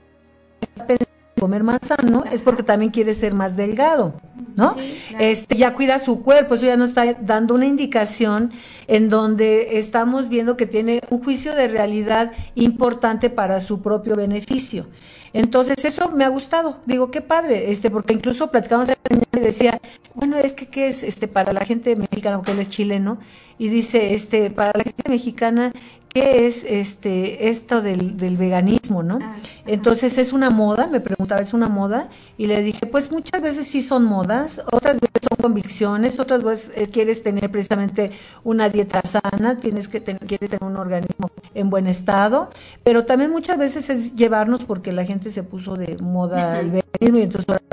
gente 0.76 1.06
comer 1.44 1.62
más 1.62 1.80
sano 1.82 2.24
es 2.32 2.40
porque 2.40 2.62
también 2.62 2.90
quiere 2.90 3.12
ser 3.12 3.34
más 3.34 3.54
delgado, 3.54 4.14
¿no? 4.56 4.74
Este 5.18 5.58
ya 5.58 5.74
cuida 5.74 5.98
su 5.98 6.22
cuerpo, 6.22 6.54
eso 6.54 6.64
ya 6.64 6.78
nos 6.78 6.90
está 6.90 7.12
dando 7.20 7.52
una 7.54 7.66
indicación 7.66 8.50
en 8.86 9.10
donde 9.10 9.78
estamos 9.78 10.30
viendo 10.30 10.56
que 10.56 10.64
tiene 10.64 11.02
un 11.10 11.22
juicio 11.22 11.54
de 11.54 11.68
realidad 11.68 12.32
importante 12.54 13.28
para 13.28 13.60
su 13.60 13.82
propio 13.82 14.16
beneficio. 14.16 14.86
Entonces, 15.34 15.84
eso 15.84 16.10
me 16.12 16.24
ha 16.24 16.28
gustado. 16.28 16.78
Digo, 16.86 17.10
qué 17.10 17.20
padre, 17.20 17.72
este, 17.72 17.90
porque 17.90 18.14
incluso 18.14 18.50
platicamos 18.52 18.88
y 18.88 19.40
decía, 19.40 19.80
bueno, 20.14 20.38
es 20.38 20.52
que 20.52 20.66
qué 20.66 20.86
es 20.86 21.02
este 21.02 21.26
para 21.26 21.52
la 21.52 21.64
gente 21.64 21.96
mexicana, 21.96 22.36
porque 22.36 22.52
él 22.52 22.60
es 22.60 22.68
chileno, 22.68 23.18
y 23.58 23.68
dice, 23.68 24.14
este, 24.14 24.50
para 24.50 24.72
la 24.76 24.84
gente 24.84 25.02
mexicana, 25.10 25.72
¿qué 26.14 26.46
es 26.46 26.62
este 26.62 27.48
esto 27.48 27.82
del, 27.82 28.16
del 28.16 28.36
veganismo, 28.36 29.02
no? 29.02 29.18
Ah, 29.20 29.34
Entonces, 29.66 30.16
¿es 30.16 30.32
una 30.32 30.48
moda? 30.48 30.86
Me 30.86 31.00
preguntaba, 31.00 31.40
¿es 31.40 31.52
una 31.52 31.68
moda? 31.68 32.08
Y 32.38 32.46
le 32.46 32.62
dije, 32.62 32.86
pues 32.86 33.10
muchas 33.10 33.42
veces 33.42 33.66
sí 33.66 33.82
son 33.82 34.04
modas, 34.04 34.62
otras 34.70 34.94
veces 34.94 35.20
son 35.28 35.36
convicciones, 35.42 36.20
otras 36.20 36.44
veces 36.44 36.72
eh, 36.76 36.86
quieres 36.86 37.24
tener 37.24 37.50
precisamente 37.50 38.12
una 38.44 38.68
dieta 38.68 39.02
sana, 39.02 39.58
tienes 39.58 39.88
que 39.88 40.00
tener, 40.00 40.24
quieres 40.24 40.50
tener 40.50 40.62
un 40.62 40.76
organismo 40.76 41.30
en 41.52 41.68
buen 41.68 41.88
estado, 41.88 42.50
pero 42.84 43.04
también 43.06 43.32
muchas 43.32 43.58
veces 43.58 43.90
es 43.90 44.14
llevarnos 44.14 44.62
porque 44.62 44.92
la 44.92 45.04
gente 45.04 45.32
se 45.32 45.42
puso 45.42 45.74
de 45.74 45.96
moda 46.00 46.60
el 46.60 46.70
veganismo 46.70 47.18
y 47.18 47.22
entonces 47.22 47.48
ahora 47.48 47.64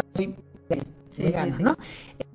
vegano, 1.17 1.55
¿no? 1.59 1.77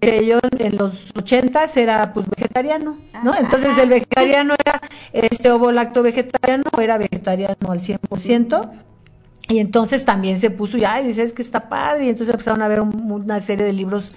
Eh, 0.01 0.27
yo 0.27 0.39
en 0.59 0.77
los 0.77 1.13
ochentas 1.17 1.77
era 1.77 2.13
pues 2.13 2.27
vegetariano, 2.29 2.99
¿no? 3.25 3.35
Entonces 3.37 3.77
el 3.79 3.89
vegetariano 3.89 4.55
era 4.59 4.81
este 5.13 5.51
ovo 5.51 5.73
lacto 5.73 6.03
vegetariano, 6.03 6.65
era 6.81 6.99
vegetariano 6.99 7.71
al 7.71 7.81
100%. 7.81 8.71
Y 9.49 9.59
entonces 9.61 10.05
también 10.05 10.39
se 10.39 10.51
puso, 10.51 10.77
ya, 10.77 11.01
y 11.01 11.07
dices 11.07 11.33
que 11.33 11.41
está 11.41 11.69
padre, 11.69 12.07
y 12.07 12.09
entonces 12.09 12.35
empezaron 12.35 12.63
a 12.63 12.69
ver 12.69 12.81
una 12.81 13.41
serie 13.41 13.65
de 13.65 13.73
libros 13.73 14.13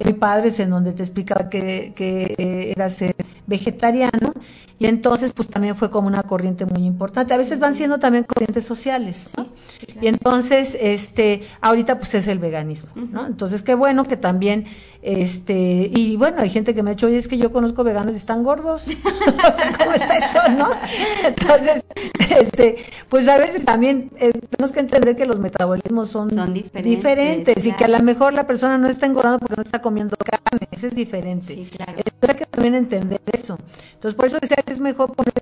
muy 0.00 0.12
padres 0.12 0.58
en 0.60 0.70
donde 0.70 0.92
te 0.92 1.02
explicaba 1.02 1.48
que, 1.48 1.92
que 1.94 2.34
eh, 2.38 2.72
era 2.76 2.90
ser 2.90 3.14
vegetariano 3.48 4.32
y 4.78 4.86
entonces 4.86 5.32
pues 5.34 5.48
también 5.48 5.74
fue 5.74 5.90
como 5.90 6.06
una 6.06 6.22
corriente 6.22 6.64
muy 6.64 6.84
importante. 6.84 7.34
A 7.34 7.38
veces 7.38 7.58
van 7.58 7.74
siendo 7.74 7.98
también 7.98 8.24
corrientes 8.24 8.64
sociales, 8.64 9.32
Y 10.00 10.06
entonces, 10.06 10.76
este, 10.80 11.42
ahorita 11.60 11.98
pues 11.98 12.14
es 12.14 12.28
el 12.28 12.38
veganismo, 12.38 12.90
¿no? 12.94 13.26
Entonces 13.26 13.62
qué 13.62 13.74
bueno 13.74 14.04
que 14.04 14.16
también, 14.16 14.66
este, 15.02 15.90
y 15.94 16.16
bueno, 16.16 16.40
hay 16.40 16.50
gente 16.50 16.74
que 16.74 16.82
me 16.82 16.90
ha 16.90 16.94
dicho, 16.94 17.06
oye, 17.06 17.16
es 17.16 17.28
que 17.28 17.38
yo 17.38 17.52
conozco 17.52 17.84
veganos 17.84 18.14
y 18.14 18.16
están 18.16 18.42
gordos. 18.42 18.86
o 18.86 19.54
sea, 19.54 19.72
¿cómo 19.78 19.92
está 19.92 20.16
eso, 20.16 20.40
no? 20.56 20.68
Entonces, 21.24 21.84
este, 22.38 22.76
pues 23.08 23.28
a 23.28 23.38
veces 23.38 23.64
también 23.64 24.10
eh, 24.18 24.32
tenemos 24.32 24.72
que 24.72 24.80
entender 24.80 25.16
que 25.16 25.26
los 25.26 25.38
metabolismos 25.38 26.10
son, 26.10 26.28
diferentes, 26.82 27.64
y 27.64 27.72
que 27.72 27.84
a 27.84 27.88
lo 27.88 28.00
mejor 28.00 28.32
la 28.32 28.46
persona 28.46 28.78
no 28.78 28.88
está 28.88 29.06
engordando 29.06 29.38
porque 29.38 29.56
no 29.56 29.62
está 29.62 29.80
comiendo 29.80 30.16
carne, 30.16 30.66
eso 30.70 30.88
es 30.88 30.94
diferente. 30.94 31.54
Entonces 31.54 32.28
hay 32.28 32.34
que 32.34 32.46
también 32.46 32.74
entender 32.74 33.20
eso. 33.32 33.58
Entonces 33.94 34.14
por 34.14 34.26
eso 34.26 34.38
decía 34.40 34.58
es 34.66 34.80
mejor 34.80 35.12
poner 35.14 35.32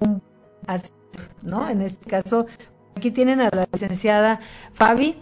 un 0.00 0.22
¿no? 1.42 1.68
En 1.68 1.82
este 1.82 2.08
caso, 2.08 2.46
aquí 2.96 3.10
tienen 3.10 3.40
a 3.40 3.50
la 3.50 3.68
licenciada 3.72 4.40
Fabi. 4.72 5.16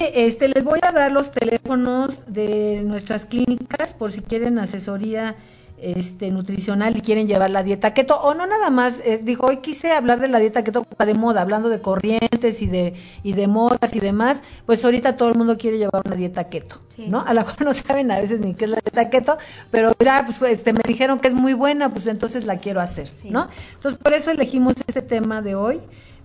Este, 0.00 0.48
les 0.48 0.64
voy 0.64 0.80
a 0.82 0.92
dar 0.92 1.12
los 1.12 1.30
teléfonos 1.30 2.20
de 2.26 2.82
nuestras 2.84 3.26
clínicas 3.26 3.92
por 3.92 4.12
si 4.12 4.22
quieren 4.22 4.58
asesoría 4.58 5.36
este, 5.76 6.30
nutricional 6.30 6.96
y 6.96 7.02
quieren 7.02 7.26
llevar 7.26 7.50
la 7.50 7.62
dieta 7.62 7.92
keto, 7.92 8.18
o 8.18 8.32
no 8.32 8.46
nada 8.46 8.70
más, 8.70 9.00
eh, 9.00 9.20
dijo, 9.22 9.46
hoy 9.46 9.58
quise 9.58 9.92
hablar 9.92 10.18
de 10.20 10.28
la 10.28 10.38
dieta 10.38 10.64
keto 10.64 10.86
de 11.04 11.14
moda, 11.14 11.42
hablando 11.42 11.68
de 11.68 11.80
corrientes 11.80 12.62
y 12.62 12.66
de, 12.66 12.94
y 13.22 13.34
de 13.34 13.46
modas 13.46 13.94
y 13.94 14.00
demás, 14.00 14.42
pues 14.64 14.82
ahorita 14.84 15.16
todo 15.16 15.28
el 15.28 15.34
mundo 15.34 15.58
quiere 15.58 15.76
llevar 15.76 16.02
una 16.04 16.16
dieta 16.16 16.44
keto, 16.48 16.78
¿no? 16.98 17.20
A 17.20 17.34
lo 17.34 17.42
mejor 17.42 17.62
no 17.62 17.74
saben 17.74 18.10
a 18.10 18.20
veces 18.20 18.40
ni 18.40 18.54
qué 18.54 18.64
es 18.64 18.70
la 18.70 18.78
dieta 18.82 19.10
keto, 19.10 19.38
pero 19.70 19.92
ya, 20.00 20.24
pues, 20.24 20.40
este, 20.50 20.72
me 20.72 20.80
dijeron 20.86 21.18
que 21.18 21.28
es 21.28 21.34
muy 21.34 21.52
buena, 21.52 21.90
pues 21.90 22.06
entonces 22.06 22.46
la 22.46 22.58
quiero 22.58 22.80
hacer, 22.80 23.10
¿no? 23.24 23.48
Entonces, 23.74 24.00
por 24.02 24.14
eso 24.14 24.30
elegimos 24.30 24.74
este 24.86 25.02
tema 25.02 25.42
de 25.42 25.54
hoy. 25.54 25.80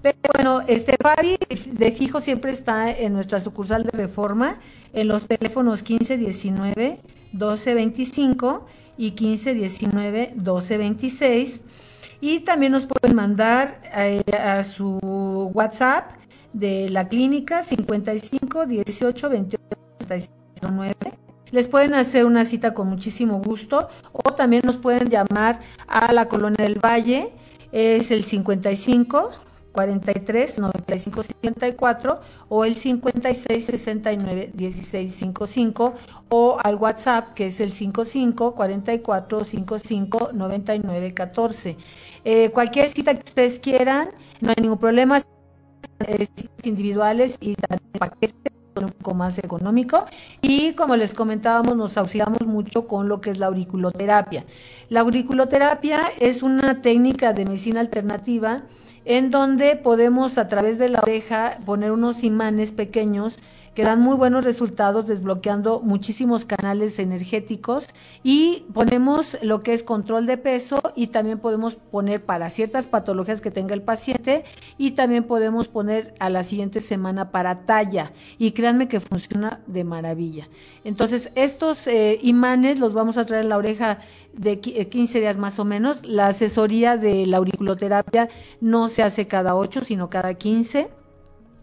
Pero 0.05 0.17
bueno, 0.35 0.61
este 0.67 0.97
Fabi 1.01 1.35
de 1.71 1.91
fijo 1.91 2.21
siempre 2.21 2.51
está 2.51 2.91
en 2.91 3.11
nuestra 3.13 3.39
sucursal 3.39 3.81
de 3.85 3.89
reforma, 3.89 4.59
en 4.93 5.07
los 5.07 5.27
teléfonos 5.27 5.81
1519 5.81 6.99
1225 7.31 8.67
y 8.99 9.11
15 9.11 9.55
19 9.55 10.33
12 10.35 10.77
26 10.77 11.61
y 12.21 12.41
también 12.41 12.73
nos 12.73 12.85
pueden 12.85 13.15
mandar 13.15 13.81
eh, 13.95 14.21
a 14.31 14.63
su 14.63 14.99
WhatsApp 15.55 16.11
de 16.53 16.87
la 16.89 17.07
clínica 17.09 17.63
55 17.63 18.67
18 18.67 19.29
28 19.29 19.57
9 20.71 20.93
les 21.49 21.67
pueden 21.67 21.95
hacer 21.95 22.27
una 22.27 22.45
cita 22.45 22.75
con 22.75 22.89
muchísimo 22.89 23.39
gusto 23.39 23.89
o 24.11 24.35
también 24.35 24.61
nos 24.65 24.77
pueden 24.77 25.09
llamar 25.09 25.61
a 25.87 26.13
la 26.13 26.27
colonia 26.27 26.63
del 26.63 26.77
Valle 26.77 27.33
es 27.71 28.11
el 28.11 28.23
55 28.23 29.31
43 29.75 30.59
95 30.59 31.23
54 31.23 32.21
o 32.47 32.63
el 32.63 32.75
56 32.75 33.65
69 33.65 34.51
16 34.53 35.13
55 35.13 35.93
o 36.29 36.57
al 36.63 36.75
WhatsApp 36.75 37.33
que 37.33 37.47
es 37.47 37.59
el 37.59 37.71
55 37.71 38.55
44 38.55 39.43
55 39.43 40.29
99 40.33 41.13
14. 41.13 41.77
Eh, 42.23 42.49
cualquier 42.51 42.89
cita 42.89 43.13
que 43.13 43.23
ustedes 43.27 43.59
quieran, 43.59 44.11
no 44.39 44.49
hay 44.49 44.61
ningún 44.61 44.79
problema, 44.79 45.19
eh, 46.07 46.25
individuales 46.63 47.37
y 47.41 47.55
también 47.55 47.91
paquetes 47.99 48.53
un 48.81 48.89
poco 48.89 49.13
más 49.13 49.37
económico 49.39 50.05
y 50.41 50.73
como 50.73 50.95
les 50.97 51.13
comentábamos 51.13 51.77
nos 51.77 51.97
auxiliamos 51.97 52.41
mucho 52.41 52.87
con 52.87 53.07
lo 53.07 53.21
que 53.21 53.31
es 53.31 53.39
la 53.39 53.47
auriculoterapia. 53.47 54.45
La 54.89 55.01
auriculoterapia 55.01 56.01
es 56.19 56.43
una 56.43 56.81
técnica 56.81 57.33
de 57.33 57.45
medicina 57.45 57.81
alternativa 57.81 58.63
en 59.05 59.31
donde 59.31 59.75
podemos 59.75 60.37
a 60.37 60.47
través 60.47 60.77
de 60.77 60.89
la 60.89 60.99
oreja 60.99 61.59
poner 61.65 61.91
unos 61.91 62.23
imanes 62.23 62.71
pequeños 62.71 63.37
que 63.75 63.83
dan 63.83 63.99
muy 63.99 64.15
buenos 64.15 64.45
resultados 64.45 65.05
desbloqueando 65.05 65.81
muchísimos 65.81 66.45
canales 66.45 66.97
energéticos 66.97 67.87
y 68.23 68.65
ponemos 68.73 69.37
lo 69.41 69.59
que 69.59 69.73
es 69.73 69.83
control 69.83 70.25
de 70.25 70.37
peso 70.37 70.81
y 70.95 71.07
también 71.07 71.39
podemos 71.39 71.75
poner 71.75 72.23
para 72.23 72.49
ciertas 72.49 72.87
patologías 72.87 73.41
que 73.41 73.51
tenga 73.51 73.75
el 73.75 73.81
paciente 73.81 74.45
y 74.77 74.91
también 74.91 75.25
podemos 75.25 75.67
poner 75.67 76.15
a 76.19 76.29
la 76.29 76.43
siguiente 76.43 76.79
semana 76.79 77.31
para 77.31 77.65
talla 77.65 78.13
y 78.37 78.51
créanme 78.51 78.87
que 78.87 79.01
funciona 79.01 79.59
de 79.67 79.83
maravilla. 79.83 80.47
Entonces 80.85 81.31
estos 81.35 81.85
eh, 81.87 82.17
imanes 82.23 82.79
los 82.79 82.93
vamos 82.93 83.17
a 83.17 83.25
traer 83.25 83.43
en 83.43 83.49
la 83.49 83.57
oreja 83.57 83.99
de 84.31 84.61
15 84.61 85.17
eh, 85.17 85.21
días 85.21 85.37
más 85.37 85.59
o 85.59 85.65
menos. 85.65 86.05
La 86.05 86.27
asesoría 86.27 86.95
de 86.95 87.25
la 87.25 87.37
auriculoterapia 87.37 88.29
no 88.61 88.87
se 88.87 89.03
hace 89.03 89.27
cada 89.27 89.53
8 89.55 89.81
sino 89.83 90.09
cada 90.09 90.33
15 90.35 91.04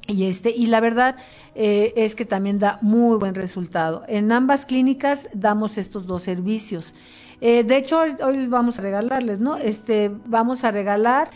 y 0.08 0.24
este 0.24 0.50
y 0.50 0.66
la 0.66 0.80
verdad 0.80 1.16
eh, 1.54 1.92
es 1.96 2.14
que 2.14 2.24
también 2.24 2.58
da 2.58 2.78
muy 2.82 3.16
buen 3.18 3.34
resultado. 3.34 4.04
En 4.08 4.32
ambas 4.32 4.66
clínicas 4.66 5.28
damos 5.32 5.78
estos 5.78 6.06
dos 6.06 6.22
servicios. 6.22 6.94
Eh, 7.40 7.64
de 7.64 7.76
hecho, 7.76 8.00
hoy, 8.00 8.46
vamos 8.46 8.78
a 8.78 8.82
regalarles, 8.82 9.40
¿no? 9.40 9.56
Este, 9.56 10.12
vamos 10.26 10.62
a 10.64 10.70
regalar 10.70 11.30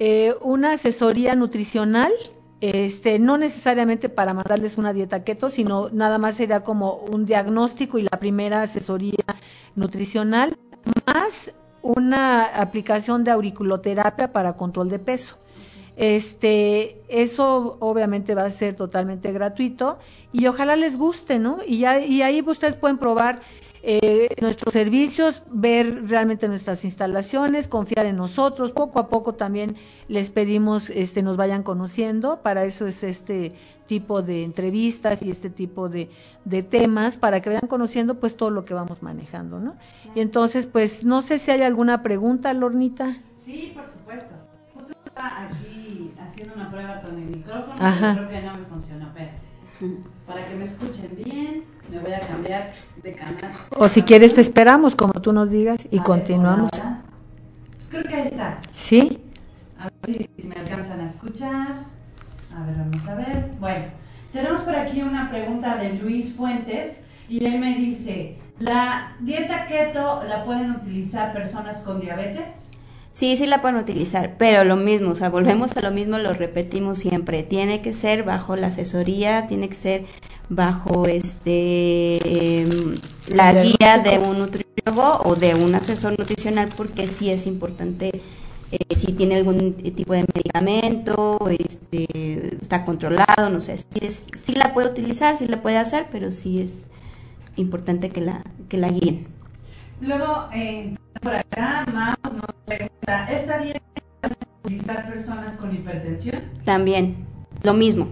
eh, 0.00 0.34
una 0.42 0.72
asesoría 0.72 1.36
nutricional, 1.36 2.12
este, 2.60 3.20
no 3.20 3.38
necesariamente 3.38 4.08
para 4.08 4.34
mandarles 4.34 4.78
una 4.78 4.92
dieta 4.92 5.22
keto, 5.22 5.50
sino 5.50 5.90
nada 5.90 6.18
más 6.18 6.36
sería 6.36 6.64
como 6.64 6.94
un 6.94 7.24
diagnóstico 7.24 7.98
y 7.98 8.02
la 8.02 8.18
primera 8.18 8.62
asesoría 8.62 9.24
nutricional, 9.76 10.56
más 11.06 11.52
una 11.82 12.46
aplicación 12.46 13.22
de 13.22 13.30
auriculoterapia 13.30 14.32
para 14.32 14.56
control 14.56 14.88
de 14.88 14.98
peso. 14.98 15.38
Este, 15.96 17.00
eso 17.08 17.76
obviamente 17.80 18.34
va 18.34 18.44
a 18.44 18.50
ser 18.50 18.74
totalmente 18.74 19.32
gratuito 19.32 19.98
y 20.32 20.46
ojalá 20.46 20.74
les 20.74 20.96
guste, 20.96 21.38
¿no? 21.38 21.58
Y, 21.66 21.78
ya, 21.78 22.04
y 22.04 22.22
ahí 22.22 22.42
ustedes 22.44 22.74
pueden 22.74 22.98
probar 22.98 23.40
eh, 23.86 24.28
nuestros 24.40 24.72
servicios, 24.72 25.42
ver 25.50 26.08
realmente 26.08 26.48
nuestras 26.48 26.84
instalaciones, 26.84 27.68
confiar 27.68 28.06
en 28.06 28.16
nosotros. 28.16 28.72
Poco 28.72 28.98
a 28.98 29.08
poco 29.08 29.34
también 29.34 29.76
les 30.08 30.30
pedimos 30.30 30.88
este 30.88 31.22
nos 31.22 31.36
vayan 31.36 31.62
conociendo. 31.62 32.40
Para 32.40 32.64
eso 32.64 32.86
es 32.86 33.04
este 33.04 33.52
tipo 33.86 34.22
de 34.22 34.42
entrevistas 34.42 35.20
y 35.20 35.28
este 35.28 35.50
tipo 35.50 35.90
de, 35.90 36.08
de 36.46 36.62
temas 36.62 37.18
para 37.18 37.42
que 37.42 37.50
vayan 37.50 37.68
conociendo 37.68 38.18
pues 38.18 38.38
todo 38.38 38.48
lo 38.48 38.64
que 38.64 38.72
vamos 38.72 39.02
manejando, 39.02 39.60
¿no? 39.60 39.76
Y 40.14 40.20
entonces 40.20 40.66
pues 40.66 41.04
no 41.04 41.20
sé 41.20 41.38
si 41.38 41.50
hay 41.50 41.60
alguna 41.60 42.02
pregunta, 42.02 42.54
Lornita. 42.54 43.18
Sí, 43.36 43.72
por 43.74 43.86
supuesto. 43.90 44.34
Aquí 45.16 46.12
haciendo 46.20 46.54
una 46.54 46.68
prueba 46.68 47.00
con 47.00 47.16
el 47.16 47.26
micrófono, 47.26 47.74
creo 47.76 48.28
que 48.28 48.42
no 48.42 48.54
me 48.54 48.64
funciona, 48.68 49.12
pero 49.14 49.30
para 50.26 50.46
que 50.46 50.54
me 50.54 50.64
escuchen 50.64 51.10
bien, 51.16 51.64
me 51.90 52.00
voy 52.00 52.12
a 52.12 52.20
cambiar 52.20 52.72
de 53.02 53.14
canal. 53.14 53.52
O 53.76 53.88
si 53.88 54.02
quieres 54.02 54.34
te 54.34 54.40
esperamos, 54.40 54.96
como 54.96 55.12
tú 55.14 55.32
nos 55.32 55.50
digas, 55.50 55.86
y 55.90 55.98
continuamos. 56.00 56.70
pues 57.76 57.90
creo 57.90 58.02
que 58.04 58.14
ahí 58.14 58.28
está. 58.28 58.58
¿Sí? 58.70 59.20
A 59.78 59.88
ver 60.06 60.28
si 60.36 60.48
me 60.48 60.56
alcanzan 60.56 61.00
a 61.00 61.06
escuchar. 61.06 61.84
A 62.56 62.64
ver, 62.64 62.76
vamos 62.76 63.08
a 63.08 63.14
ver. 63.14 63.50
Bueno, 63.60 63.84
tenemos 64.32 64.60
por 64.62 64.74
aquí 64.74 65.02
una 65.02 65.30
pregunta 65.30 65.76
de 65.76 65.94
Luis 65.94 66.34
Fuentes 66.34 67.02
y 67.28 67.44
él 67.44 67.58
me 67.58 67.74
dice, 67.74 68.38
¿la 68.58 69.16
dieta 69.20 69.66
keto 69.66 70.22
la 70.28 70.44
pueden 70.44 70.70
utilizar 70.72 71.32
personas 71.32 71.78
con 71.78 72.00
diabetes? 72.00 72.63
Sí, 73.14 73.36
sí 73.36 73.46
la 73.46 73.60
pueden 73.62 73.76
utilizar, 73.76 74.34
pero 74.38 74.64
lo 74.64 74.74
mismo, 74.74 75.10
o 75.12 75.14
sea, 75.14 75.28
volvemos 75.30 75.76
a 75.76 75.80
lo 75.82 75.92
mismo, 75.92 76.18
lo 76.18 76.32
repetimos 76.32 76.98
siempre, 76.98 77.44
tiene 77.44 77.80
que 77.80 77.92
ser 77.92 78.24
bajo 78.24 78.56
la 78.56 78.66
asesoría, 78.66 79.46
tiene 79.46 79.68
que 79.68 79.76
ser 79.76 80.04
bajo 80.48 81.06
este 81.06 82.62
em, 82.62 82.96
la 83.28 83.52
guía 83.62 83.98
de 83.98 84.18
un 84.18 84.40
nutriólogo 84.40 85.20
o 85.24 85.36
de 85.36 85.54
un 85.54 85.76
asesor 85.76 86.18
nutricional 86.18 86.70
porque 86.76 87.06
sí 87.06 87.30
es 87.30 87.46
importante 87.46 88.20
eh, 88.72 88.94
si 88.96 89.12
tiene 89.12 89.36
algún 89.36 89.74
tipo 89.74 90.12
de 90.12 90.24
medicamento, 90.34 91.38
este, 91.56 92.56
está 92.60 92.84
controlado, 92.84 93.48
no 93.48 93.60
sé, 93.60 93.76
sí, 93.76 94.00
es, 94.02 94.26
sí 94.36 94.54
la 94.54 94.74
puede 94.74 94.90
utilizar, 94.90 95.36
sí 95.36 95.46
la 95.46 95.62
puede 95.62 95.76
hacer, 95.76 96.08
pero 96.10 96.32
sí 96.32 96.60
es 96.60 96.88
importante 97.54 98.10
que 98.10 98.20
la, 98.20 98.42
que 98.68 98.78
la 98.78 98.88
guíen. 98.88 99.33
Luego, 100.00 100.48
eh, 100.52 100.94
por 101.22 101.34
acá, 101.34 101.86
Mau 101.92 102.34
nos 102.34 102.54
pregunta, 102.66 103.26
¿esta 103.30 103.58
dieta 103.58 103.80
utilizar 104.64 105.08
personas 105.08 105.56
con 105.56 105.74
hipertensión? 105.74 106.42
También, 106.64 107.16
lo 107.62 107.74
mismo. 107.74 108.08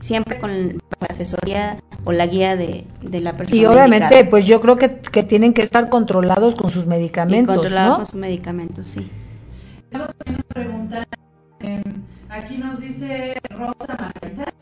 Siempre 0.00 0.38
con 0.38 0.78
la 1.00 1.06
asesoría 1.08 1.82
o 2.04 2.12
la 2.12 2.26
guía 2.26 2.56
de, 2.56 2.86
de 3.02 3.20
la 3.20 3.36
persona. 3.36 3.60
Y 3.60 3.66
obviamente, 3.66 4.24
pues 4.24 4.46
yo 4.46 4.60
creo 4.60 4.76
que, 4.76 4.96
que, 5.00 5.22
tienen 5.22 5.52
que 5.52 5.62
estar 5.62 5.88
controlados 5.88 6.54
con 6.54 6.70
sus 6.70 6.86
medicamentos. 6.86 7.54
Y 7.54 7.58
controlados 7.58 7.90
¿no? 7.90 7.96
con 7.96 8.06
sus 8.06 8.20
medicamentos, 8.20 8.86
sí. 8.86 9.10
Luego 9.90 10.06
también 10.14 10.36
nos 10.36 10.46
preguntan, 10.46 11.06
eh, 11.60 11.82
aquí 12.28 12.58
nos 12.58 12.80
dice 12.80 13.38
Rosa 13.50 13.96
Margarita, 13.98 14.52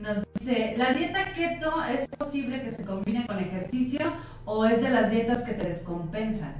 nos 0.00 0.24
dice, 0.38 0.74
¿la 0.76 0.92
dieta 0.92 1.32
keto 1.32 1.84
es 1.84 2.06
posible 2.08 2.62
que 2.62 2.70
se 2.70 2.84
combine 2.84 3.26
con 3.26 3.38
ejercicio 3.38 4.12
o 4.44 4.64
es 4.66 4.82
de 4.82 4.90
las 4.90 5.10
dietas 5.10 5.42
que 5.42 5.52
te 5.52 5.66
descompensan? 5.66 6.54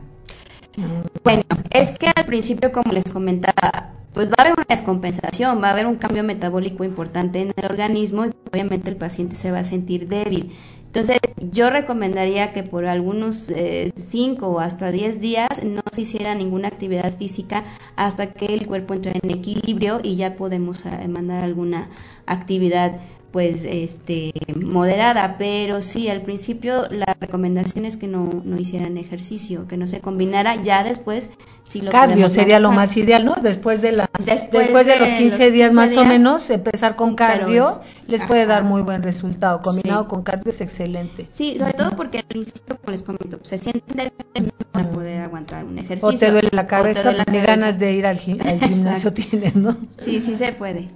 Bueno, 1.25 1.43
es 1.71 1.99
que 1.99 2.09
al 2.15 2.25
principio, 2.27 2.71
como 2.73 2.93
les 2.93 3.11
comentaba, 3.11 3.93
pues 4.13 4.31
va 4.31 4.35
a 4.39 4.43
haber 4.43 4.55
una 4.55 4.67
descompensación, 4.69 5.63
va 5.63 5.69
a 5.69 5.73
haber 5.73 5.87
un 5.87 5.97
cambio 5.97 6.23
metabólico 6.25 6.85
importante 6.85 7.41
en 7.41 7.53
el 7.57 7.65
organismo 7.65 8.27
y 8.27 8.31
obviamente 8.51 8.91
el 8.91 8.97
paciente 8.97 9.37
se 9.37 9.53
va 9.53 9.61
a 9.61 9.65
sentir 9.65 10.09
débil. 10.09 10.53
Entonces, 10.87 11.19
yo 11.53 11.69
recomendaría 11.69 12.53
que 12.53 12.63
por 12.63 12.87
algunos 12.87 13.53
5 13.95 14.47
o 14.47 14.61
hasta 14.61 14.91
10 14.91 15.21
días 15.21 15.49
no 15.63 15.83
se 15.93 16.03
hiciera 16.03 16.35
ninguna 16.35 16.69
actividad 16.69 17.15
física 17.15 17.65
hasta 17.97 18.33
que 18.33 18.47
el 18.47 18.67
cuerpo 18.67 18.95
entre 18.95 19.13
en 19.23 19.31
equilibrio 19.31 20.01
y 20.03 20.17
ya 20.17 20.37
podemos 20.37 20.85
mandar 21.09 21.45
alguna 21.45 21.91
actividad 22.25 22.99
pues 23.33 23.65
este 23.65 24.33
moderada, 24.55 25.37
pero 25.39 25.83
sí, 25.83 26.09
al 26.09 26.23
principio 26.23 26.89
la 26.91 27.17
recomendación 27.21 27.85
es 27.85 27.97
que 27.97 28.07
no, 28.07 28.43
no 28.45 28.59
hicieran 28.59 28.97
ejercicio, 28.97 29.67
que 29.69 29.77
no 29.77 29.87
se 29.87 30.01
combinara, 30.01 30.63
ya 30.63 30.85
después 30.85 31.31
sí 31.69 31.81
lo 31.81 31.91
cardio 31.91 32.29
sería 32.29 32.59
lo 32.59 32.73
más 32.73 32.97
ideal, 32.97 33.25
¿no? 33.25 33.35
Después 33.43 33.83
de 33.83 33.93
la 33.93 34.09
después, 34.19 34.65
después 34.65 34.87
de, 34.87 34.99
los 34.99 35.09
15 35.09 35.51
días 35.51 35.73
más 35.73 35.91
días, 35.91 36.03
o 36.03 36.05
menos 36.07 36.49
empezar 36.51 36.97
con 36.97 37.15
cardio 37.15 37.81
les 38.07 38.23
puede 38.25 38.47
dar 38.47 38.65
muy 38.65 38.83
buen 38.83 39.03
resultado, 39.03 39.61
combinado 39.63 40.03
sí. 40.03 40.09
con 40.09 40.23
cardio 40.23 40.51
es 40.51 40.61
excelente. 40.61 41.29
Sí, 41.33 41.57
sobre 41.59 41.73
todo 41.73 41.91
porque 41.97 42.19
al 42.19 42.25
principio 42.25 42.79
como 42.79 42.91
les 42.91 43.03
comento, 43.03 43.39
se 43.43 43.59
sienten 43.59 43.97
débiles 43.97 44.53
no 44.53 44.67
van 44.73 44.87
a 44.87 44.91
poder 44.91 45.21
aguantar 45.23 45.65
un 45.65 45.79
ejercicio. 45.79 46.09
O 46.09 46.13
te 46.13 46.31
duele 46.31 46.49
la 46.53 46.67
cabeza, 46.67 47.13
ganas 47.13 47.79
de 47.79 47.93
ir 47.93 48.07
al, 48.07 48.19
gim 48.19 48.39
al 48.41 48.61
gimnasio 48.61 49.11
tienes, 49.13 49.55
¿no? 49.57 49.77
Sí, 49.99 50.21
sí 50.21 50.37
se 50.37 50.53
puede. 50.53 50.89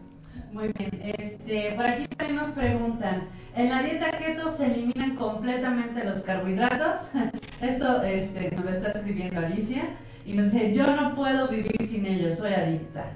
Muy 0.61 0.75
bien, 0.77 1.15
este, 1.19 1.73
por 1.75 1.87
aquí 1.87 2.05
también 2.05 2.37
nos 2.37 2.49
preguntan, 2.49 3.29
¿en 3.57 3.71
la 3.71 3.83
dieta 3.83 4.11
keto 4.11 4.55
se 4.55 4.67
eliminan 4.67 5.17
completamente 5.17 6.05
los 6.05 6.21
carbohidratos? 6.21 7.13
Esto 7.63 8.03
este, 8.03 8.55
nos 8.55 8.67
lo 8.67 8.71
está 8.71 8.91
escribiendo 8.91 9.41
Alicia 9.41 9.85
y 10.27 10.35
nos 10.35 10.53
dice, 10.53 10.75
yo 10.75 10.95
no 10.95 11.15
puedo 11.15 11.49
vivir 11.49 11.89
sin 11.89 12.05
ellos, 12.05 12.37
soy 12.37 12.53
adicta. 12.53 13.11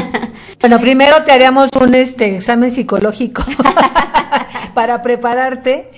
bueno, 0.60 0.78
primero 0.80 1.24
te 1.24 1.32
haríamos 1.32 1.70
un 1.80 1.94
este, 1.94 2.36
examen 2.36 2.70
psicológico 2.70 3.42
para 4.74 5.00
prepararte 5.00 5.90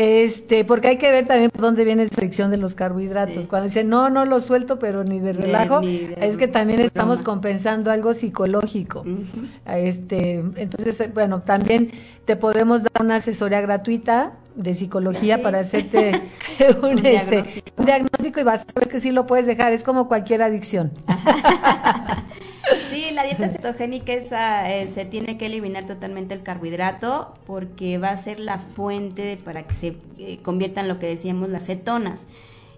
este, 0.00 0.64
porque 0.64 0.86
hay 0.86 0.96
que 0.96 1.10
ver 1.10 1.26
también 1.26 1.50
por 1.50 1.60
dónde 1.60 1.84
viene 1.84 2.04
esa 2.04 2.20
adicción 2.20 2.52
de 2.52 2.56
los 2.56 2.76
carbohidratos. 2.76 3.42
Sí. 3.42 3.46
Cuando 3.48 3.64
dicen, 3.64 3.88
no, 3.88 4.10
no 4.10 4.24
lo 4.26 4.38
suelto, 4.38 4.78
pero 4.78 5.02
ni 5.02 5.18
de 5.18 5.32
relajo, 5.32 5.80
ni 5.80 5.98
de, 5.98 6.16
es 6.20 6.36
que 6.36 6.46
también 6.46 6.78
estamos 6.78 7.20
compensando 7.20 7.90
algo 7.90 8.14
psicológico. 8.14 9.00
Uh 9.00 9.08
-huh. 9.08 9.48
este, 9.66 10.36
entonces, 10.54 11.12
bueno, 11.12 11.42
también 11.42 11.90
te 12.26 12.36
podemos 12.36 12.84
dar 12.84 12.92
una 13.00 13.16
asesoría 13.16 13.60
gratuita 13.60 14.34
de 14.54 14.76
psicología 14.76 15.38
sí. 15.38 15.42
para 15.42 15.58
hacerte 15.58 16.22
un, 16.80 16.90
un, 16.90 17.04
este, 17.04 17.42
diagnóstico. 17.42 17.72
un, 17.78 17.86
diagnóstico. 17.86 18.40
y 18.40 18.42
vas 18.44 18.66
a 18.72 18.78
ver 18.78 18.88
que 18.88 19.00
sí 19.00 19.10
lo 19.10 19.26
puedes 19.26 19.46
dejar. 19.46 19.72
Es 19.72 19.82
como 19.82 20.06
cualquier 20.06 20.42
adicción. 20.42 20.92
Sí, 22.90 23.10
la 23.12 23.24
dieta 23.24 23.48
cetogénica 23.48 24.12
esa, 24.12 24.72
eh, 24.72 24.88
se 24.88 25.04
tiene 25.04 25.38
que 25.38 25.46
eliminar 25.46 25.86
totalmente 25.86 26.34
el 26.34 26.42
carbohidrato 26.42 27.34
porque 27.46 27.98
va 27.98 28.10
a 28.10 28.16
ser 28.16 28.40
la 28.40 28.58
fuente 28.58 29.38
para 29.44 29.66
que 29.66 29.74
se 29.74 29.96
eh, 30.18 30.38
conviertan 30.42 30.88
lo 30.88 30.98
que 30.98 31.06
decíamos 31.06 31.48
las 31.48 31.66
cetonas. 31.66 32.26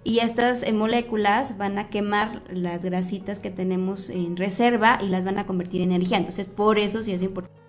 Y 0.03 0.20
estas 0.20 0.62
eh, 0.62 0.72
moléculas 0.72 1.59
van 1.59 1.78
a 1.78 1.88
quemar 1.88 2.43
las 2.51 2.82
grasitas 2.82 3.38
que 3.38 3.51
tenemos 3.51 4.09
en 4.09 4.36
reserva 4.36 4.99
y 5.03 5.09
las 5.09 5.24
van 5.24 5.38
a 5.38 5.47
convertir 5.47 5.82
en 5.82 5.93
energía. 5.93 6.16
Entonces, 6.16 6.47
por 6.47 6.78
eso 6.78 7.03
sí 7.03 7.12
es 7.12 7.22
importante. 7.22 7.61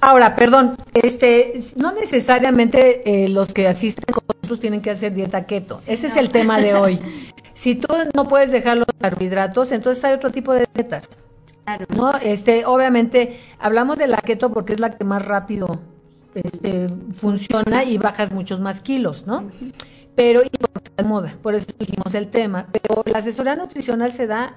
Ahora, 0.00 0.36
perdón, 0.36 0.76
este, 0.94 1.54
no 1.76 1.92
necesariamente 1.92 3.24
eh, 3.24 3.28
los 3.28 3.52
que 3.52 3.66
asisten 3.66 4.04
con 4.12 4.22
nosotros 4.28 4.60
tienen 4.60 4.80
que 4.80 4.90
hacer 4.90 5.14
dieta 5.14 5.46
keto. 5.46 5.80
Sí, 5.80 5.92
Ese 5.92 6.06
no. 6.08 6.14
es 6.14 6.18
el 6.20 6.28
tema 6.28 6.60
de 6.60 6.74
hoy. 6.74 7.00
Si 7.58 7.74
tú 7.74 7.92
no 8.14 8.28
puedes 8.28 8.52
dejar 8.52 8.76
los 8.76 8.86
carbohidratos, 9.00 9.72
entonces 9.72 10.04
hay 10.04 10.14
otro 10.14 10.30
tipo 10.30 10.52
de 10.52 10.64
dietas. 10.74 11.08
Claro. 11.64 11.86
¿no? 11.88 12.12
Este, 12.18 12.64
obviamente, 12.64 13.40
hablamos 13.58 13.98
de 13.98 14.06
la 14.06 14.18
keto 14.18 14.52
porque 14.52 14.74
es 14.74 14.80
la 14.80 14.96
que 14.96 15.04
más 15.04 15.24
rápido 15.24 15.80
este, 16.34 16.88
funciona 17.12 17.82
y 17.82 17.98
bajas 17.98 18.30
muchos 18.30 18.60
más 18.60 18.80
kilos, 18.80 19.26
¿no? 19.26 19.38
Uh 19.38 19.50
-huh. 19.50 19.72
Pero, 20.14 20.44
y 20.44 20.50
de 20.96 21.02
moda, 21.02 21.36
por 21.42 21.56
eso 21.56 21.66
dijimos 21.80 22.14
el 22.14 22.28
tema. 22.28 22.68
Pero 22.70 23.02
la 23.04 23.18
asesoría 23.18 23.56
nutricional 23.56 24.12
se 24.12 24.28
da 24.28 24.56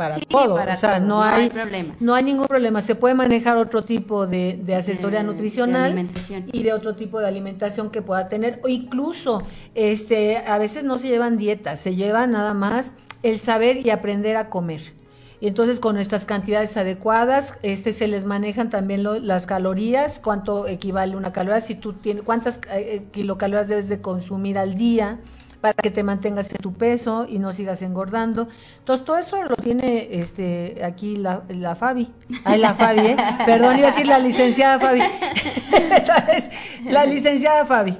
para 0.00 0.14
sí, 0.14 0.22
todo, 0.26 0.54
para 0.56 0.74
o 0.76 0.78
sea, 0.78 0.96
todo. 0.96 1.06
no, 1.06 1.14
no 1.16 1.22
hay, 1.22 1.50
problema. 1.50 1.94
no 2.00 2.14
hay 2.14 2.24
ningún 2.24 2.46
problema, 2.46 2.80
se 2.80 2.94
puede 2.94 3.14
manejar 3.14 3.58
otro 3.58 3.82
tipo 3.82 4.26
de, 4.26 4.58
de 4.62 4.74
asesoría 4.74 5.18
de, 5.18 5.26
nutricional 5.26 5.94
de 5.94 6.44
y 6.52 6.62
de 6.62 6.72
otro 6.72 6.94
tipo 6.94 7.20
de 7.20 7.28
alimentación 7.28 7.90
que 7.90 8.00
pueda 8.00 8.26
tener, 8.30 8.60
o 8.64 8.68
incluso, 8.68 9.42
este, 9.74 10.38
a 10.38 10.56
veces 10.56 10.84
no 10.84 10.98
se 10.98 11.08
llevan 11.08 11.36
dietas, 11.36 11.80
se 11.80 11.96
lleva 11.96 12.26
nada 12.26 12.54
más 12.54 12.94
el 13.22 13.38
saber 13.38 13.86
y 13.86 13.90
aprender 13.90 14.38
a 14.38 14.48
comer. 14.48 14.80
Y 15.38 15.48
entonces 15.48 15.80
con 15.80 15.96
nuestras 15.96 16.24
cantidades 16.24 16.78
adecuadas, 16.78 17.58
este 17.62 17.92
se 17.92 18.08
les 18.08 18.24
manejan 18.24 18.70
también 18.70 19.02
lo, 19.02 19.18
las 19.18 19.44
calorías, 19.44 20.18
cuánto 20.18 20.66
equivale 20.66 21.14
una 21.14 21.30
caloría, 21.30 21.60
si 21.60 21.74
tú 21.74 21.92
tienes 21.92 22.22
cuántas 22.22 22.58
eh, 22.72 23.04
kilocalorías 23.12 23.68
debes 23.68 23.88
de 23.90 24.00
consumir 24.00 24.56
al 24.56 24.76
día, 24.76 25.18
para 25.60 25.74
que 25.74 25.90
te 25.90 26.02
mantengas 26.02 26.50
en 26.50 26.56
tu 26.58 26.72
peso 26.72 27.26
y 27.28 27.38
no 27.38 27.52
sigas 27.52 27.82
engordando. 27.82 28.48
Entonces, 28.78 29.04
todo 29.04 29.18
eso 29.18 29.42
lo 29.42 29.56
tiene 29.56 30.20
este 30.20 30.82
aquí 30.84 31.16
la, 31.16 31.42
la 31.48 31.76
Fabi. 31.76 32.10
Ay, 32.44 32.60
la 32.60 32.74
Fabi, 32.74 33.00
¿eh? 33.00 33.16
Perdón, 33.46 33.78
iba 33.78 33.88
a 33.88 33.90
decir 33.90 34.06
la 34.06 34.18
licenciada 34.18 34.78
Fabi. 34.78 35.02
la 36.84 37.04
licenciada 37.04 37.66
Fabi. 37.66 37.92
Muy 37.92 37.98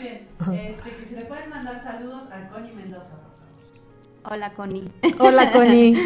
bien. 0.00 0.26
Este, 0.54 0.96
que 0.96 1.06
si 1.06 1.14
le 1.14 1.26
pueden 1.26 1.50
mandar 1.50 1.78
saludos 1.82 2.30
a 2.32 2.48
Connie 2.48 2.72
Mendoza. 2.72 3.18
Hola, 4.24 4.54
Connie. 4.54 4.90
Hola, 5.18 5.52
Connie. 5.52 5.90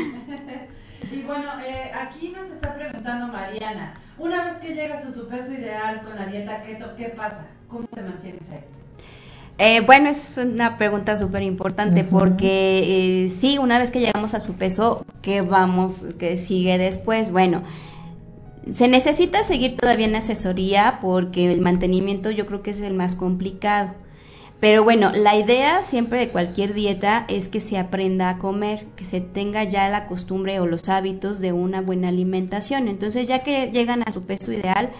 y 1.12 1.22
bueno, 1.22 1.52
eh, 1.64 1.92
aquí 1.94 2.34
nos 2.36 2.50
está 2.50 2.74
preguntando 2.74 3.28
Mariana. 3.28 3.94
Una 4.18 4.46
vez 4.46 4.56
que 4.56 4.74
llegas 4.74 5.06
a 5.06 5.12
tu 5.12 5.28
peso 5.28 5.52
ideal 5.52 6.02
con 6.02 6.16
la 6.16 6.26
dieta 6.26 6.62
keto, 6.62 6.96
¿qué 6.96 7.10
pasa? 7.10 7.46
¿Cómo 7.68 7.86
te 7.88 8.00
mantienes 8.00 8.50
ahí? 8.50 8.64
Eh, 9.58 9.80
bueno, 9.80 10.10
es 10.10 10.38
una 10.38 10.76
pregunta 10.76 11.16
súper 11.16 11.42
importante 11.42 12.02
uh 12.02 12.04
-huh. 12.04 12.10
porque 12.10 13.24
eh, 13.24 13.28
sí, 13.30 13.56
una 13.58 13.78
vez 13.78 13.90
que 13.90 14.00
llegamos 14.00 14.34
a 14.34 14.40
su 14.40 14.52
peso, 14.52 15.04
¿qué 15.22 15.40
vamos, 15.40 16.04
qué 16.18 16.36
sigue 16.36 16.76
después? 16.76 17.30
Bueno, 17.30 17.62
se 18.72 18.88
necesita 18.88 19.42
seguir 19.44 19.76
todavía 19.76 20.06
en 20.06 20.16
asesoría 20.16 20.98
porque 21.00 21.50
el 21.50 21.60
mantenimiento 21.60 22.30
yo 22.30 22.46
creo 22.46 22.62
que 22.62 22.72
es 22.72 22.80
el 22.80 22.94
más 22.94 23.14
complicado. 23.14 23.94
Pero 24.60 24.84
bueno, 24.84 25.12
la 25.12 25.36
idea 25.36 25.84
siempre 25.84 26.18
de 26.18 26.28
cualquier 26.30 26.72
dieta 26.74 27.26
es 27.28 27.48
que 27.48 27.60
se 27.60 27.78
aprenda 27.78 28.30
a 28.30 28.38
comer, 28.38 28.86
que 28.96 29.04
se 29.04 29.20
tenga 29.20 29.64
ya 29.64 29.88
la 29.90 30.06
costumbre 30.06 30.60
o 30.60 30.66
los 30.66 30.88
hábitos 30.88 31.40
de 31.40 31.52
una 31.52 31.82
buena 31.82 32.08
alimentación. 32.08 32.88
Entonces, 32.88 33.28
ya 33.28 33.40
que 33.42 33.70
llegan 33.70 34.02
a 34.06 34.12
su 34.12 34.22
peso 34.22 34.52
ideal, 34.52 34.90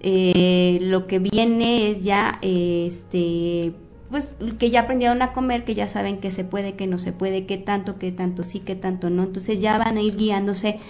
eh, 0.00 0.78
lo 0.82 1.06
que 1.06 1.18
viene 1.18 1.90
es 1.90 2.04
ya 2.04 2.38
este 2.42 3.72
pues 4.10 4.36
que 4.58 4.70
ya 4.70 4.80
aprendieron 4.80 5.22
a 5.22 5.32
comer, 5.32 5.64
que 5.64 5.74
ya 5.74 5.88
saben 5.88 6.18
que 6.18 6.30
se 6.30 6.44
puede, 6.44 6.74
que 6.74 6.86
no 6.86 6.98
se 6.98 7.12
puede, 7.12 7.46
qué 7.46 7.58
tanto, 7.58 7.98
qué 7.98 8.12
tanto 8.12 8.42
sí, 8.42 8.60
qué 8.60 8.74
tanto 8.74 9.10
no. 9.10 9.24
Entonces 9.24 9.60
ya 9.60 9.78
van 9.78 9.96
a 9.96 10.02
ir 10.02 10.16
guiándose, 10.16 10.80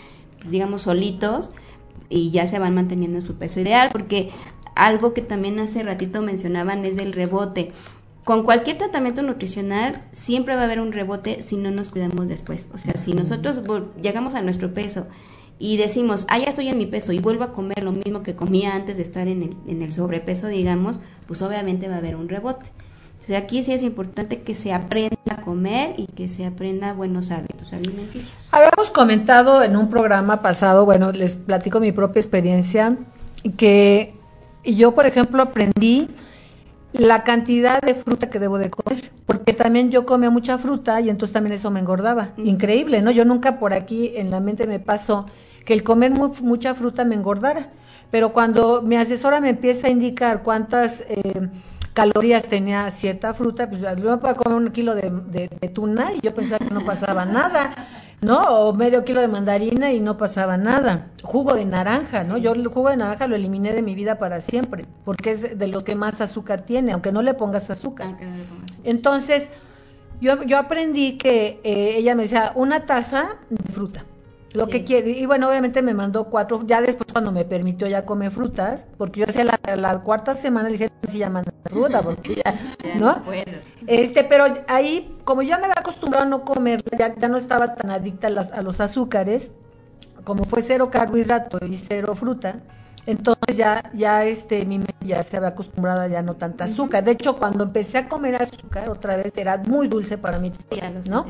digamos, 0.49 0.83
solitos 0.83 1.53
y 2.09 2.31
ya 2.31 2.47
se 2.47 2.59
van 2.59 2.75
manteniendo 2.75 3.19
en 3.19 3.23
su 3.23 3.35
peso 3.35 3.61
ideal, 3.61 3.91
porque 3.93 4.31
algo 4.75 5.13
que 5.13 5.23
también 5.23 5.59
hace 5.59 5.83
ratito 5.83 6.23
mencionaban 6.23 6.85
es 6.85 6.99
el 6.99 7.13
rebote. 7.13 7.73
Con 8.25 8.45
cualquier 8.45 8.79
tratamiento 8.79 9.23
nutricional 9.23 10.05
siempre 10.13 10.55
va 10.55 10.63
a 10.63 10.65
haber 10.65 10.81
un 10.81 10.93
rebote 10.93 11.43
si 11.43 11.57
no 11.57 11.71
nos 11.71 11.89
cuidamos 11.89 12.29
después. 12.29 12.69
O 12.73 12.79
sea, 12.79 12.95
si 12.95 13.15
nosotros 13.15 13.63
llegamos 14.01 14.35
a 14.35 14.43
nuestro 14.43 14.73
peso 14.75 15.07
y 15.59 15.77
decimos, 15.77 16.27
ah, 16.29 16.39
ya 16.39 16.47
estoy 16.47 16.69
en 16.69 16.79
mi 16.79 16.87
peso 16.87 17.13
y 17.13 17.19
vuelvo 17.19 17.43
a 17.43 17.53
comer 17.53 17.83
lo 17.83 17.91
mismo 17.91 18.23
que 18.23 18.37
comía 18.37 18.75
antes 18.75 18.97
de 18.97 19.03
estar 19.03 19.27
en 19.27 19.43
el, 19.43 19.57
en 19.67 19.83
el 19.83 19.93
sobrepeso, 19.93 20.47
digamos, 20.47 21.01
pues 21.27 21.43
obviamente 21.43 21.89
va 21.89 21.97
a 21.97 21.99
haber 21.99 22.15
un 22.15 22.29
rebote. 22.29 22.71
Entonces 23.29 23.45
aquí 23.45 23.63
sí 23.63 23.75
es 23.75 23.83
importante 23.83 24.41
que 24.41 24.55
se 24.55 24.73
aprenda 24.73 25.19
a 25.29 25.43
comer 25.43 25.93
y 25.99 26.07
que 26.07 26.29
se 26.29 26.47
aprenda 26.47 26.95
buenos 26.95 27.31
hábitos 27.31 27.75
alimenticios. 27.75 28.49
Habíamos 28.53 28.91
comentado 28.91 29.63
en 29.63 29.77
un 29.77 29.91
programa 29.91 30.41
pasado, 30.41 30.87
bueno, 30.87 31.13
les 31.13 31.35
platico 31.35 31.79
mi 31.79 31.93
propia 31.93 32.21
experiencia, 32.21 32.97
que 33.59 34.15
yo, 34.65 34.95
por 34.95 35.05
ejemplo, 35.05 35.43
aprendí 35.43 36.09
la 36.95 37.23
cantidad 37.23 37.83
de 37.83 37.95
fruta 37.95 38.31
que 38.31 38.39
debo 38.39 38.57
de 38.57 38.71
comer, 38.71 39.13
porque 39.27 39.53
también 39.53 39.91
yo 39.91 40.07
comía 40.07 40.31
mucha 40.31 40.57
fruta 40.57 40.99
y 41.03 41.11
entonces 41.11 41.35
también 41.35 41.53
eso 41.53 41.71
me 41.71 41.81
engordaba. 41.81 42.31
Increíble, 42.39 43.03
¿no? 43.03 43.11
Yo 43.11 43.27
nunca 43.27 43.59
por 43.59 43.75
aquí 43.75 44.13
en 44.15 44.31
la 44.31 44.41
mente 44.41 44.67
me 44.67 44.81
pasó 44.81 45.27
que 45.67 45.75
el 45.75 45.83
comer 45.83 46.13
mu 46.13 46.33
mucha 46.41 46.75
fruta 46.75 47.05
me 47.05 47.15
engordara 47.15 47.73
pero 48.11 48.33
cuando 48.33 48.83
mi 48.83 48.97
asesora 48.97 49.41
me 49.41 49.51
empieza 49.51 49.89
a 49.89 49.91
indicar 49.91 50.43
cuántas 50.43 51.05
eh, 51.09 51.49
calorías 51.99 52.49
tenía 52.49 52.89
cierta 52.93 53.35
fruta, 53.35 53.69
pues 53.69 53.83
yo 53.83 54.17
me 54.17 54.35
comer 54.35 54.57
un 54.57 54.71
kilo 54.71 54.95
de, 54.95 55.11
de 55.61 55.69
tuna 55.69 56.13
y 56.13 56.21
yo 56.21 56.33
pensaba 56.33 56.65
que 56.65 56.73
no 56.73 56.85
pasaba 56.85 57.25
nada. 57.25 57.75
¿no? 58.21 58.39
O 58.39 58.73
medio 58.73 59.05
kilo 59.05 59.21
de 59.21 59.27
mandarina 59.27 59.93
y 59.93 59.99
no 59.99 60.17
pasaba 60.17 60.57
nada. 60.57 61.09
Jugo 61.25 61.55
de 61.55 61.65
naranja, 61.65 62.23
¿no? 62.23 62.37
Yo 62.37 62.53
el 62.53 62.69
jugo 62.69 62.91
de 62.91 62.97
naranja 62.97 63.27
lo 63.27 63.35
eliminé 63.35 63.73
de 63.73 63.83
mi 63.83 63.97
vida 63.97 64.17
para 64.17 64.41
siempre, 64.41 64.87
porque 65.05 65.33
es 65.33 65.59
de 65.59 65.67
los 65.67 65.83
que 65.83 65.97
más 65.97 66.21
azúcar 66.21 66.63
tiene, 66.63 66.93
aunque 66.93 67.11
no 67.11 67.21
le 67.23 67.35
pongas 67.35 67.69
azúcar. 67.69 68.17
Entonces, 68.85 69.51
yo, 70.21 70.45
yo 70.45 70.59
aprendí 70.59 71.19
que 71.19 71.61
eh, 71.65 71.95
ella 71.97 72.15
me 72.15 72.23
decía, 72.23 72.53
una 72.55 72.87
taza 72.87 73.39
de 73.51 73.73
fruta 73.73 74.05
lo 74.53 74.69
que 74.69 74.85
quiere. 74.85 75.11
Y 75.11 75.27
bueno, 75.27 75.49
obviamente 75.49 75.83
me 75.83 75.95
mandó 75.95 76.25
cuatro, 76.25 76.63
ya 76.67 76.81
después 76.81 77.13
cuando 77.13 77.33
me 77.33 77.45
permitió 77.45 77.87
ya 77.87 78.05
comer 78.05 78.31
frutas, 78.31 78.87
porque 78.97 79.21
yo 79.21 79.27
hacía 79.29 79.45
la, 79.45 80.01
cuarta 80.01 80.35
semana, 80.35 80.69
le 80.69 80.79
dije, 80.79 80.91
si 81.07 81.19
ya 81.19 81.31
manda 81.31 81.53
fruta, 81.65 82.03
porque 82.03 82.37
ya, 82.37 82.59
¿no? 82.99 83.23
Este, 83.87 84.25
pero 84.25 84.45
ahí, 84.69 85.17
como 85.25 85.43
ya 85.43 85.59
me 85.59 85.65
había 85.65 85.77
acostumbrado 85.79 86.25
a 86.27 86.29
no 86.29 86.45
comer, 86.45 86.83
ya, 86.99 87.15
ya 87.15 87.29
no 87.29 87.37
estaba 87.37 87.75
tan 87.75 87.91
adicta 87.91 88.29
a, 88.29 88.59
a 88.59 88.63
los 88.63 88.81
azúcares, 88.81 89.53
como 90.25 90.45
fue 90.45 90.63
cero 90.63 90.91
carbohidrato 90.91 91.59
y 91.65 91.77
cero 91.77 92.15
fruta, 92.15 92.61
entonces 93.09 93.57
ya, 93.57 93.91
ya 93.95 94.27
este, 94.27 94.67
mi 94.67 94.77
mente 94.77 94.95
ya 95.01 95.23
se 95.23 95.39
había 95.39 95.49
acostumbrado 95.49 96.03
a 96.03 96.09
ya 96.09 96.21
no 96.21 96.37
tanta 96.37 96.65
azúcar. 96.65 97.03
De 97.03 97.13
hecho, 97.13 97.39
cuando 97.39 97.65
empecé 97.65 97.97
a 97.97 98.07
comer 98.07 98.37
azúcar, 98.37 98.91
otra 98.91 99.17
vez 99.17 99.33
era 99.39 99.57
muy 99.57 99.89
dulce 99.89 100.19
para 100.19 100.39
mí, 100.39 100.53
¿no? 101.09 101.25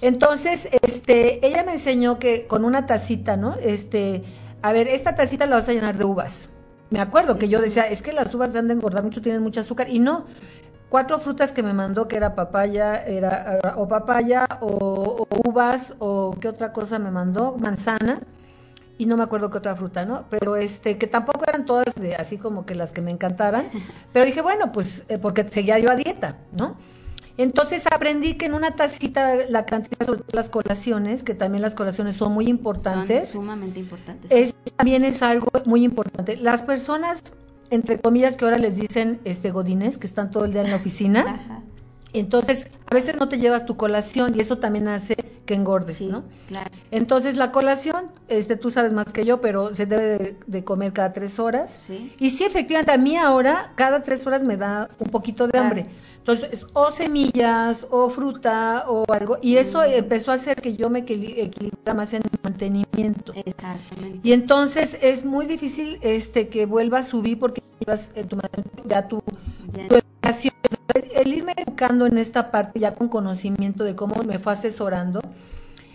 Entonces, 0.00 0.68
este, 0.82 1.44
ella 1.44 1.64
me 1.64 1.72
enseñó 1.72 2.20
que 2.20 2.46
con 2.46 2.64
una 2.64 2.86
tacita, 2.86 3.36
¿no? 3.36 3.56
Este, 3.56 4.22
a 4.62 4.70
ver, 4.70 4.86
esta 4.86 5.16
tacita 5.16 5.46
la 5.46 5.56
vas 5.56 5.68
a 5.68 5.72
llenar 5.72 5.98
de 5.98 6.04
uvas. 6.04 6.50
Me 6.90 7.00
acuerdo 7.00 7.36
que 7.36 7.48
yo 7.48 7.60
decía, 7.60 7.88
es 7.88 8.00
que 8.00 8.12
las 8.12 8.32
uvas 8.32 8.52
dan 8.52 8.68
de 8.68 8.74
engordar 8.74 9.02
mucho, 9.02 9.20
tienen 9.20 9.42
mucho 9.42 9.62
azúcar. 9.62 9.88
Y 9.88 9.98
no, 9.98 10.26
cuatro 10.88 11.18
frutas 11.18 11.50
que 11.50 11.64
me 11.64 11.72
mandó, 11.72 12.06
que 12.06 12.16
era 12.16 12.36
papaya, 12.36 12.96
era 13.04 13.74
o 13.74 13.88
papaya, 13.88 14.46
o, 14.60 15.26
o 15.28 15.50
uvas, 15.50 15.94
o 15.98 16.36
qué 16.40 16.46
otra 16.46 16.70
cosa 16.72 17.00
me 17.00 17.10
mandó, 17.10 17.56
manzana 17.58 18.20
y 18.98 19.06
no 19.06 19.16
me 19.16 19.24
acuerdo 19.24 19.50
qué 19.50 19.58
otra 19.58 19.76
fruta, 19.76 20.04
¿no? 20.04 20.24
Pero 20.30 20.56
este, 20.56 20.98
que 20.98 21.06
tampoco 21.06 21.44
eran 21.46 21.66
todas 21.66 21.94
de, 21.94 22.14
así 22.16 22.38
como 22.38 22.64
que 22.64 22.74
las 22.74 22.92
que 22.92 23.02
me 23.02 23.10
encantaran, 23.10 23.66
pero 24.12 24.24
dije, 24.24 24.40
bueno, 24.40 24.72
pues 24.72 25.04
eh, 25.08 25.18
porque 25.18 25.48
seguía 25.48 25.78
yo 25.78 25.90
a 25.90 25.96
dieta, 25.96 26.38
¿no? 26.52 26.76
Entonces 27.38 27.86
aprendí 27.90 28.34
que 28.34 28.46
en 28.46 28.54
una 28.54 28.76
tacita 28.76 29.34
la 29.50 29.66
cantidad 29.66 30.06
de 30.06 30.22
las 30.32 30.48
colaciones, 30.48 31.22
que 31.22 31.34
también 31.34 31.60
las 31.60 31.74
colaciones 31.74 32.16
son 32.16 32.32
muy 32.32 32.46
importantes. 32.46 33.28
Son 33.28 33.42
sumamente 33.42 33.78
importantes. 33.78 34.30
Es, 34.30 34.54
también 34.76 35.04
es 35.04 35.22
algo 35.22 35.48
muy 35.66 35.84
importante. 35.84 36.38
Las 36.38 36.62
personas, 36.62 37.22
entre 37.68 38.00
comillas, 38.00 38.38
que 38.38 38.46
ahora 38.46 38.56
les 38.56 38.76
dicen 38.76 39.20
este 39.24 39.50
godines, 39.50 39.98
que 39.98 40.06
están 40.06 40.30
todo 40.30 40.46
el 40.46 40.52
día 40.52 40.62
en 40.62 40.70
la 40.70 40.76
oficina, 40.76 41.62
entonces 42.18 42.68
a 42.90 42.94
veces 42.94 43.16
no 43.16 43.28
te 43.28 43.38
llevas 43.38 43.66
tu 43.66 43.76
colación 43.76 44.32
y 44.34 44.40
eso 44.40 44.58
también 44.58 44.88
hace 44.88 45.16
que 45.46 45.54
engordes, 45.54 46.00
¿no? 46.00 46.24
Claro. 46.48 46.70
Entonces 46.90 47.36
la 47.36 47.52
colación, 47.52 48.06
este, 48.28 48.56
tú 48.56 48.70
sabes 48.70 48.92
más 48.92 49.12
que 49.12 49.24
yo, 49.24 49.40
pero 49.40 49.74
se 49.74 49.86
debe 49.86 50.36
de, 50.46 50.64
comer 50.64 50.92
cada 50.92 51.12
tres 51.12 51.38
horas. 51.38 51.70
Sí. 51.86 52.12
Y 52.18 52.30
sí, 52.30 52.44
efectivamente, 52.44 52.92
a 52.92 52.98
mí 52.98 53.16
ahora 53.16 53.72
cada 53.76 54.02
tres 54.02 54.26
horas 54.26 54.42
me 54.42 54.56
da 54.56 54.88
un 54.98 55.10
poquito 55.10 55.46
de 55.46 55.58
hambre. 55.58 55.86
Entonces, 56.28 56.66
o 56.72 56.90
semillas, 56.90 57.86
o 57.88 58.10
fruta, 58.10 58.86
o 58.88 59.04
algo. 59.12 59.38
Y 59.40 59.58
eso 59.58 59.78
mm. 59.78 59.92
empezó 59.92 60.32
a 60.32 60.34
hacer 60.34 60.60
que 60.60 60.74
yo 60.74 60.90
me 60.90 60.98
equilibrara 60.98 61.94
más 61.94 62.12
en 62.14 62.22
el 62.22 62.40
mantenimiento. 62.42 63.32
Exactamente. 63.32 64.18
Y 64.24 64.32
entonces 64.32 64.98
es 65.02 65.24
muy 65.24 65.46
difícil 65.46 65.98
este 66.02 66.48
que 66.48 66.66
vuelva 66.66 66.98
a 66.98 67.02
subir 67.04 67.38
porque 67.38 67.62
llevas 67.78 68.10
eh, 68.16 68.24
tu, 68.24 68.38
ya 68.88 69.06
tu, 69.06 69.22
tu 69.88 69.94
educación 69.94 70.52
el 71.14 71.32
irme 71.32 71.54
educando 71.56 72.06
en 72.06 72.18
esta 72.18 72.50
parte 72.50 72.80
ya 72.80 72.94
con 72.94 73.08
conocimiento 73.08 73.84
de 73.84 73.94
cómo 73.94 74.20
me 74.24 74.40
fue 74.40 74.52
asesorando, 74.52 75.20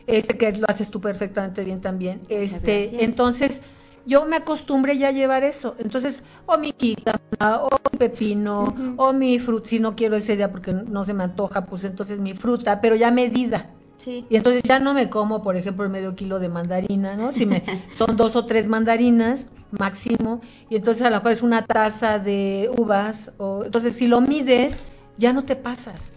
este 0.08 0.38
que 0.38 0.52
lo 0.54 0.70
haces 0.70 0.90
tú 0.90 1.02
perfectamente 1.02 1.64
bien 1.64 1.82
también, 1.82 2.22
este, 2.30 3.04
entonces 3.04 3.62
yo 4.06 4.26
me 4.26 4.38
acostumbré 4.38 4.98
ya 4.98 5.10
a 5.10 5.12
llevar 5.12 5.44
eso. 5.44 5.76
Entonces, 5.80 6.24
o 6.46 6.58
mi 6.58 6.72
quita, 6.72 7.20
o 7.40 7.70
mi 7.92 7.98
pepino, 7.98 8.76
o 8.98 9.14
mi 9.14 9.40
fruta, 9.40 9.70
si 9.70 9.80
no 9.80 9.96
quiero 9.96 10.16
ese 10.16 10.36
día 10.36 10.52
porque 10.52 10.74
no 10.74 11.04
se 11.06 11.14
me 11.14 11.24
antoja, 11.24 11.66
pues 11.66 11.84
entonces 11.84 12.20
mi 12.20 12.34
fruta, 12.34 12.82
pero 12.82 12.96
ya 12.96 13.12
medida. 13.12 13.70
Sí. 13.98 14.26
Y 14.30 14.36
entonces 14.36 14.64
ya 14.64 14.80
no 14.80 14.96
me 14.96 15.10
como, 15.10 15.44
por 15.44 15.56
ejemplo, 15.56 15.84
el 15.84 15.92
medio 15.92 16.16
kilo 16.16 16.40
de 16.40 16.50
mandarina, 16.50 17.16
¿no? 17.16 17.32
Si 17.32 17.46
me 17.46 17.64
son 17.96 18.18
dos 18.18 18.36
o 18.36 18.46
tres 18.46 18.68
mandarinas 18.68 19.48
máximo, 19.72 20.42
y 20.70 20.76
entonces 20.76 21.06
a 21.06 21.10
lo 21.10 21.18
mejor 21.18 21.32
es 21.32 21.44
una 21.44 21.66
taza 21.66 22.18
de 22.18 22.70
uvas, 22.78 23.32
o 23.38 23.64
entonces 23.66 23.96
si 23.96 24.08
lo 24.08 24.20
mides, 24.20 24.84
ya 25.18 25.34
no 25.34 25.44
te 25.44 25.56
pasas. 25.56 26.14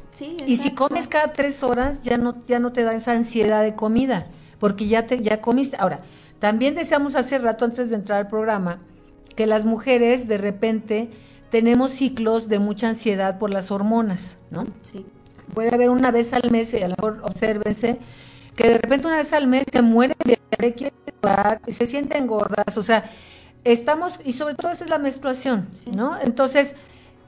y 0.47 0.57
si 0.57 0.71
comes 0.71 1.09
cada 1.09 1.33
tres 1.33 1.63
horas, 1.63 2.03
ya 2.03 2.17
no, 2.17 2.37
ya 2.47 2.59
no 2.59 2.73
te 2.73 2.85
da 2.85 2.95
esa 2.95 3.13
ansiedad 3.13 3.63
de 3.63 3.75
comida, 3.75 4.29
porque 4.59 4.87
ya, 4.87 5.07
te, 5.07 5.23
ya 5.23 5.43
comiste. 5.43 5.77
Ahora, 5.79 5.99
también 6.45 6.75
deseamos 6.75 7.17
hace 7.17 7.39
rato, 7.39 7.65
antes 7.65 7.89
de 7.89 7.97
entrar 7.97 8.19
al 8.19 8.29
programa, 8.29 8.79
que 9.35 9.47
las 9.47 9.65
mujeres 9.65 10.29
de 10.29 10.37
repente 10.37 11.09
tenemos 11.49 11.93
ciclos 11.93 12.51
de 12.51 12.59
mucha 12.59 12.89
ansiedad 12.89 13.39
por 13.39 13.49
las 13.51 13.71
hormonas, 13.71 14.37
¿no? 14.51 14.67
Sí. 14.83 15.07
Puede 15.55 15.75
haber 15.75 15.89
una 15.89 16.11
vez 16.11 16.35
al 16.35 16.51
mes, 16.51 16.75
y 16.75 16.83
a 16.83 16.89
lo 16.89 16.97
mejor 16.99 17.23
obsérvense, 17.25 17.99
que 18.57 18.69
de 18.69 18.77
repente 18.77 19.07
una 19.07 19.17
vez 19.17 19.33
al 19.33 19.47
mes 19.47 19.65
se 19.73 19.81
muere 19.81 20.15
de 20.27 20.75
quiere 20.75 20.93
y 21.67 21.73
se 21.73 21.87
sienten 21.87 22.27
gordas, 22.27 22.77
o 22.77 22.83
sea, 22.83 23.11
estamos, 23.65 24.21
y 24.23 24.35
sobre 24.35 24.55
todo 24.55 24.71
esa 24.71 24.85
es 24.85 24.91
la 24.91 24.99
menstruación, 24.99 25.67
¿no? 25.97 26.21
Entonces, 26.21 26.75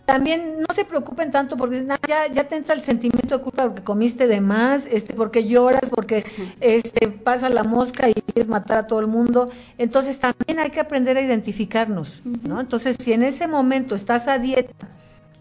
también 0.07 0.61
no 0.61 0.72
se 0.72 0.84
preocupen 0.84 1.32
tanto 1.32 1.57
porque 1.57 1.84
ya, 2.09 2.28
ya 2.32 2.44
te 2.44 2.57
entra 2.57 2.74
el 2.76 2.82
sentimiento 2.82 3.36
de 3.36 3.42
culpa 3.42 3.64
porque 3.64 3.82
comiste 3.82 4.28
de 4.28 4.40
más, 4.40 4.86
este, 4.86 5.14
porque 5.14 5.46
lloras, 5.46 5.90
porque 5.90 6.24
este, 6.61 7.09
pasa 7.09 7.48
la 7.48 7.64
mosca 7.64 8.09
y 8.09 8.14
quieres 8.14 8.48
matar 8.48 8.78
a 8.78 8.86
todo 8.86 9.00
el 9.00 9.09
mundo. 9.09 9.50
Entonces 9.78 10.20
también 10.20 10.61
hay 10.61 10.70
que 10.70 10.78
aprender 10.78 11.16
a 11.16 11.20
identificarnos, 11.20 12.22
¿no? 12.44 12.61
Entonces 12.61 12.96
si 13.00 13.12
en 13.12 13.24
ese 13.24 13.48
momento 13.48 13.96
estás 13.96 14.28
a 14.28 14.38
dieta 14.38 14.88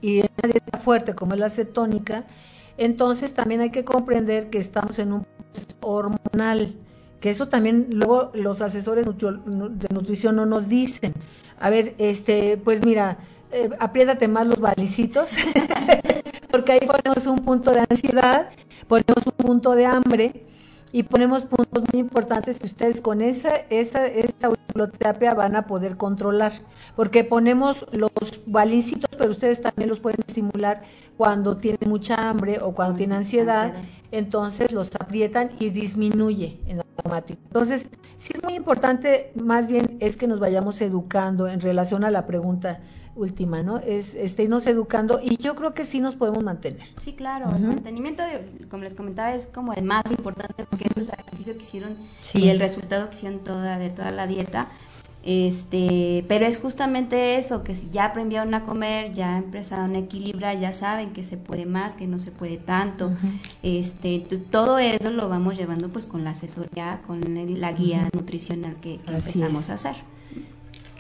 y 0.02 0.22
en 0.22 0.30
una 0.44 0.52
dieta 0.52 0.80
fuerte 0.80 1.14
como 1.14 1.36
es 1.36 1.40
la 1.40 1.52
cetónica, 1.52 2.26
entonces 2.78 3.36
también 3.36 3.62
hay 3.62 3.70
que 3.70 3.86
comprender 3.86 4.50
que 4.50 4.58
estamos 4.58 4.98
en 4.98 5.14
un 5.14 5.28
proceso 5.54 5.78
hormonal, 5.82 6.74
que 7.20 7.30
eso 7.30 7.48
también 7.50 7.88
luego 7.92 8.32
los 8.34 8.62
asesores 8.62 9.06
de 9.06 9.88
nutrición 9.94 10.36
no 10.36 10.48
nos 10.48 10.68
dicen. 10.68 11.14
A 11.60 11.70
ver, 11.70 11.96
este, 12.00 12.58
pues 12.58 12.84
mira, 12.84 13.20
eh, 13.56 13.70
apriétate 13.80 14.28
más 14.28 14.46
los 14.46 14.60
balicitos, 14.60 15.32
porque 16.52 16.74
ahí 16.74 16.80
ponemos 16.86 17.26
un 17.26 17.40
punto 17.40 17.72
de 17.72 17.86
ansiedad, 17.90 18.50
ponemos 18.90 19.26
un 19.26 19.46
punto 19.46 19.76
de 19.76 19.86
hambre 19.86 20.46
y 20.92 21.04
ponemos 21.04 21.46
puntos 21.46 21.84
muy 21.94 22.02
importantes 22.02 22.60
que 22.60 22.66
ustedes 22.66 23.00
con 23.00 23.22
esa, 23.22 23.56
esa, 23.70 24.08
esa 24.08 24.50
van 25.36 25.56
a 25.56 25.68
poder 25.68 25.96
controlar, 25.96 26.52
porque 26.98 27.24
ponemos 27.24 27.86
los 27.94 28.12
balicitos, 28.46 29.10
pero 29.18 29.32
ustedes 29.32 29.62
también 29.62 29.88
los 29.88 30.02
pueden 30.02 30.20
estimular 30.28 30.82
cuando 31.16 31.56
tienen 31.56 31.88
mucha 31.88 32.30
hambre 32.30 32.60
o 32.62 32.74
cuando 32.74 32.98
tienen 32.98 33.20
ansiedad, 33.20 33.74
entonces 34.12 34.74
los 34.74 34.94
aprietan 35.00 35.52
y 35.60 35.70
disminuye 35.70 36.60
en 36.68 36.80
automático. 36.80 37.40
Entonces, 37.46 37.88
sí 38.18 38.34
es 38.36 38.44
muy 38.44 38.56
importante, 38.56 39.32
más 39.36 39.68
bien 39.68 39.96
es 40.02 40.18
que 40.18 40.28
nos 40.28 40.42
vayamos 40.42 40.82
educando 40.82 41.48
en 41.48 41.62
relación 41.62 42.04
a 42.04 42.12
la 42.12 42.26
pregunta 42.28 42.82
última, 43.16 43.64
¿no? 43.64 43.78
Es 43.78 44.14
este, 44.14 44.44
irnos 44.44 44.68
educando 44.68 45.20
y 45.24 45.38
yo 45.38 45.56
creo 45.56 45.74
que 45.74 45.84
sí 45.84 46.00
nos 46.00 46.16
podemos 46.16 46.44
mantener. 46.44 46.86
Sí, 47.00 47.14
claro, 47.14 47.56
el 47.56 47.64
mantenimiento, 47.64 48.24
como 48.70 48.84
les 48.84 48.94
comentaba, 48.94 49.34
es 49.34 49.48
como 49.48 49.74
el 49.74 49.84
más 49.84 50.04
importante 50.10 50.66
porque 50.70 50.86
es 50.86 50.98
el 50.98 51.06
sacrificio 51.06 51.54
que 51.58 51.64
hicieron 51.64 51.96
y 52.34 52.50
el 52.50 52.60
resultado 52.60 53.10
que 53.10 53.16
hicieron 53.16 53.40
toda, 53.40 53.78
de 53.78 53.90
toda 53.90 54.12
la 54.12 54.28
dieta. 54.28 54.70
Este, 55.26 56.24
pero 56.28 56.46
es 56.46 56.60
justamente 56.60 57.38
eso, 57.38 57.64
que 57.64 57.74
si 57.74 57.90
ya 57.90 58.06
aprendieron 58.06 58.54
a 58.54 58.64
comer, 58.64 59.12
ya 59.14 59.40
empezaron 59.40 59.96
a 59.96 59.98
equilibrar, 59.98 60.60
ya 60.60 60.72
saben 60.72 61.14
que 61.14 61.24
se 61.24 61.36
puede 61.36 61.66
más, 61.66 61.96
que 61.96 62.06
no 62.06 62.20
se 62.20 62.30
puede 62.30 62.58
tanto. 62.58 63.12
Este, 63.64 64.20
todo 64.52 64.78
eso 64.78 65.10
lo 65.10 65.28
vamos 65.28 65.58
llevando 65.58 65.90
pues 65.90 66.06
con 66.06 66.24
la 66.24 66.32
asesoría, 66.32 67.02
con 67.08 67.22
la 67.60 67.72
guía 67.72 68.08
nutricional 68.14 68.80
que, 68.80 69.00
empezamos 69.08 69.72
a 69.72 69.74
hacer. 69.74 69.96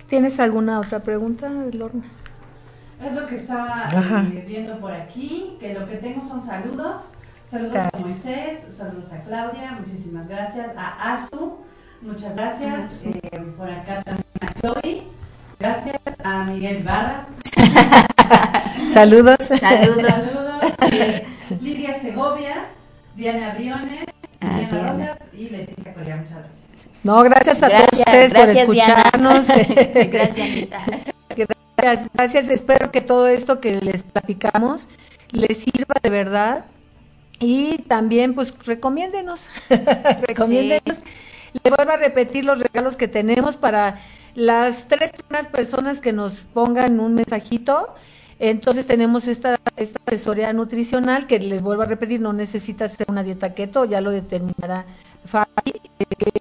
¿Tienes 0.08 0.40
alguna 0.40 0.80
otra 0.80 1.02
pregunta, 1.02 1.50
Lorna? 1.74 2.04
Es 3.04 3.14
lo 3.14 3.26
que 3.28 3.36
estaba 3.36 3.90
eh, 3.92 4.44
viendo 4.48 4.80
por 4.80 4.92
aquí, 4.92 5.58
que 5.60 5.74
lo 5.74 5.88
que 5.88 5.96
tengo 5.96 6.22
son 6.22 6.42
saludos. 6.44 7.12
Saludos 7.44 7.76
a 7.76 8.00
Moisés, 8.00 8.66
saludos 8.72 9.12
a 9.14 9.24
Claudia, 9.24 9.78
muchísimas 9.80 10.28
gracias. 10.28 10.72
A 10.78 11.14
Azu, 11.14 11.58
muchas 12.02 12.36
gracias. 12.36 13.04
Eh, 13.06 13.54
por 13.58 13.70
acá 13.70 14.04
también 14.04 14.26
a 14.42 14.54
Chloe, 14.60 15.04
gracias. 15.60 15.98
A 16.24 16.46
Miguel 16.46 16.84
Barra. 16.84 17.24
saludos. 18.88 19.38
Saludos. 19.40 20.12
saludos. 20.32 20.74
Eh, 20.92 21.26
Lidia 21.62 22.00
Segovia, 22.00 22.68
Diana 23.16 23.54
Briones, 23.56 24.06
Rosas 24.72 25.18
y 25.34 25.50
Leticia 25.50 25.94
Coria, 25.94 26.16
muchas 26.18 26.38
gracias. 26.38 26.65
No, 27.06 27.22
gracias 27.22 27.62
a 27.62 27.70
todos 27.70 28.00
ustedes 28.00 28.34
por 28.34 28.50
escucharnos. 28.50 29.48
gracias, 30.12 30.40
Anita. 30.40 30.80
Gracias, 31.78 32.10
gracias. 32.12 32.50
Espero 32.50 32.92
que 32.92 33.02
todo 33.02 33.28
esto 33.28 33.62
que 33.62 33.80
les 33.80 34.02
platicamos 34.02 34.88
les 35.32 35.60
sirva 35.60 35.94
de 36.02 36.10
verdad. 36.10 36.66
Y 37.40 37.78
también, 37.84 38.34
pues, 38.34 38.56
recomiéndenos. 38.66 39.50
recomiéndenos. 40.28 41.02
Le 41.64 41.70
vuelvo 41.70 41.94
a 41.94 41.98
repetir 41.98 42.44
los 42.44 42.58
regalos 42.58 42.98
que 42.98 43.08
tenemos 43.08 43.56
para 43.56 44.02
las 44.34 44.88
tres 44.88 45.12
primeras 45.12 45.48
personas 45.48 46.02
que 46.02 46.12
nos 46.12 46.38
pongan 46.56 47.00
un 47.00 47.14
mensajito. 47.14 47.94
Entonces 48.40 48.88
tenemos 48.88 49.28
esta, 49.28 49.60
esta 49.78 50.00
asesoría 50.08 50.52
nutricional 50.54 51.28
que 51.28 51.38
les 51.38 51.62
vuelvo 51.62 51.84
a 51.84 51.86
repetir, 51.86 52.20
no 52.20 52.34
necesita 52.34 52.90
ser 52.90 53.06
una 53.10 53.22
dieta 53.22 53.54
keto, 53.54 53.86
ya 53.86 54.02
lo 54.02 54.10
determinará 54.10 54.86
Fabi, 55.26 55.82
qué 55.98 56.35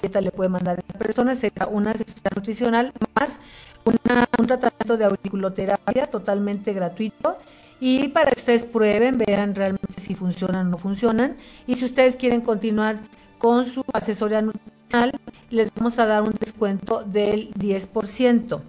dieta 0.00 0.20
le 0.20 0.30
puede 0.30 0.48
mandar 0.48 0.78
a 0.78 0.92
la 0.92 0.98
persona, 0.98 1.34
será 1.34 1.66
una 1.66 1.92
asesoría 1.92 2.30
nutricional 2.34 2.92
más 3.14 3.40
un 3.84 4.46
tratamiento 4.46 4.96
de 4.96 5.04
auriculoterapia 5.04 6.06
totalmente 6.06 6.72
gratuito 6.72 7.38
y 7.80 8.08
para 8.08 8.30
que 8.30 8.40
ustedes 8.40 8.64
prueben, 8.64 9.18
vean 9.18 9.54
realmente 9.54 10.00
si 10.00 10.14
funcionan 10.14 10.68
o 10.68 10.70
no 10.70 10.78
funcionan 10.78 11.36
y 11.66 11.74
si 11.74 11.84
ustedes 11.84 12.16
quieren 12.16 12.40
continuar 12.40 13.00
con 13.38 13.66
su 13.66 13.84
asesoría 13.92 14.42
nutricional, 14.42 15.12
les 15.50 15.70
vamos 15.74 15.98
a 15.98 16.06
dar 16.06 16.22
un 16.22 16.34
descuento 16.40 17.02
del 17.04 17.52
10%. 17.54 18.60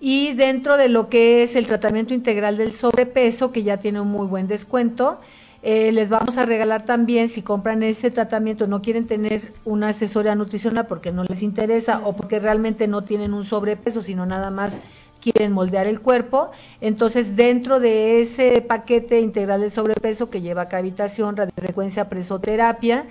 Y 0.00 0.32
dentro 0.32 0.78
de 0.78 0.88
lo 0.88 1.10
que 1.10 1.42
es 1.42 1.54
el 1.54 1.66
tratamiento 1.66 2.14
integral 2.14 2.56
del 2.56 2.72
sobrepeso, 2.72 3.52
que 3.52 3.62
ya 3.62 3.76
tiene 3.76 4.00
un 4.00 4.08
muy 4.08 4.26
buen 4.26 4.48
descuento, 4.48 5.20
eh, 5.62 5.92
les 5.92 6.08
vamos 6.08 6.38
a 6.38 6.46
regalar 6.46 6.84
también, 6.86 7.28
si 7.28 7.42
compran 7.42 7.82
ese 7.82 8.10
tratamiento, 8.10 8.66
no 8.66 8.80
quieren 8.80 9.06
tener 9.06 9.52
una 9.64 9.88
asesoría 9.88 10.34
nutricional 10.34 10.86
porque 10.86 11.12
no 11.12 11.24
les 11.24 11.42
interesa 11.42 12.00
o 12.04 12.16
porque 12.16 12.40
realmente 12.40 12.88
no 12.88 13.02
tienen 13.02 13.34
un 13.34 13.44
sobrepeso, 13.44 14.00
sino 14.00 14.24
nada 14.24 14.50
más 14.50 14.80
quieren 15.20 15.52
moldear 15.52 15.86
el 15.86 16.00
cuerpo. 16.00 16.50
Entonces, 16.80 17.36
dentro 17.36 17.78
de 17.78 18.20
ese 18.22 18.62
paquete 18.62 19.20
integral 19.20 19.60
del 19.60 19.70
sobrepeso 19.70 20.30
que 20.30 20.40
lleva 20.40 20.68
cavitación, 20.68 21.36
radiofrecuencia, 21.36 22.08
presoterapia, 22.08 23.06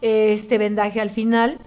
este 0.00 0.56
vendaje 0.58 1.00
al 1.00 1.10
final 1.10 1.58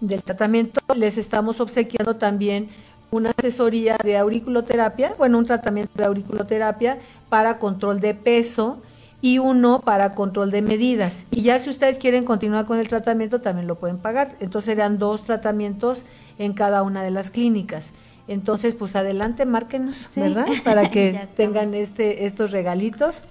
del 0.00 0.24
tratamiento, 0.24 0.80
les 0.96 1.16
estamos 1.16 1.60
obsequiando 1.60 2.16
también 2.16 2.70
una 3.12 3.32
asesoría 3.38 3.96
de 4.02 4.16
auriculoterapia, 4.16 5.14
bueno, 5.16 5.38
un 5.38 5.46
tratamiento 5.46 5.92
de 5.94 6.04
auriculoterapia 6.04 6.98
para 7.28 7.58
control 7.58 8.00
de 8.00 8.14
peso 8.14 8.82
y 9.26 9.40
uno 9.40 9.80
para 9.80 10.14
control 10.14 10.52
de 10.52 10.62
medidas. 10.62 11.26
Y 11.32 11.42
ya 11.42 11.58
si 11.58 11.68
ustedes 11.68 11.98
quieren 11.98 12.24
continuar 12.24 12.64
con 12.64 12.78
el 12.78 12.88
tratamiento, 12.88 13.40
también 13.40 13.66
lo 13.66 13.74
pueden 13.74 13.98
pagar. 13.98 14.36
Entonces 14.38 14.76
serán 14.76 14.98
dos 15.00 15.24
tratamientos 15.24 16.04
en 16.38 16.52
cada 16.52 16.84
una 16.84 17.02
de 17.02 17.10
las 17.10 17.32
clínicas. 17.32 17.92
Entonces, 18.28 18.76
pues 18.76 18.94
adelante, 18.94 19.44
márquenos, 19.44 20.06
¿verdad? 20.14 20.46
Para 20.64 20.92
que 20.92 21.26
tengan 21.36 21.74
este 21.74 22.24
estos 22.24 22.52
regalitos. 22.52 23.24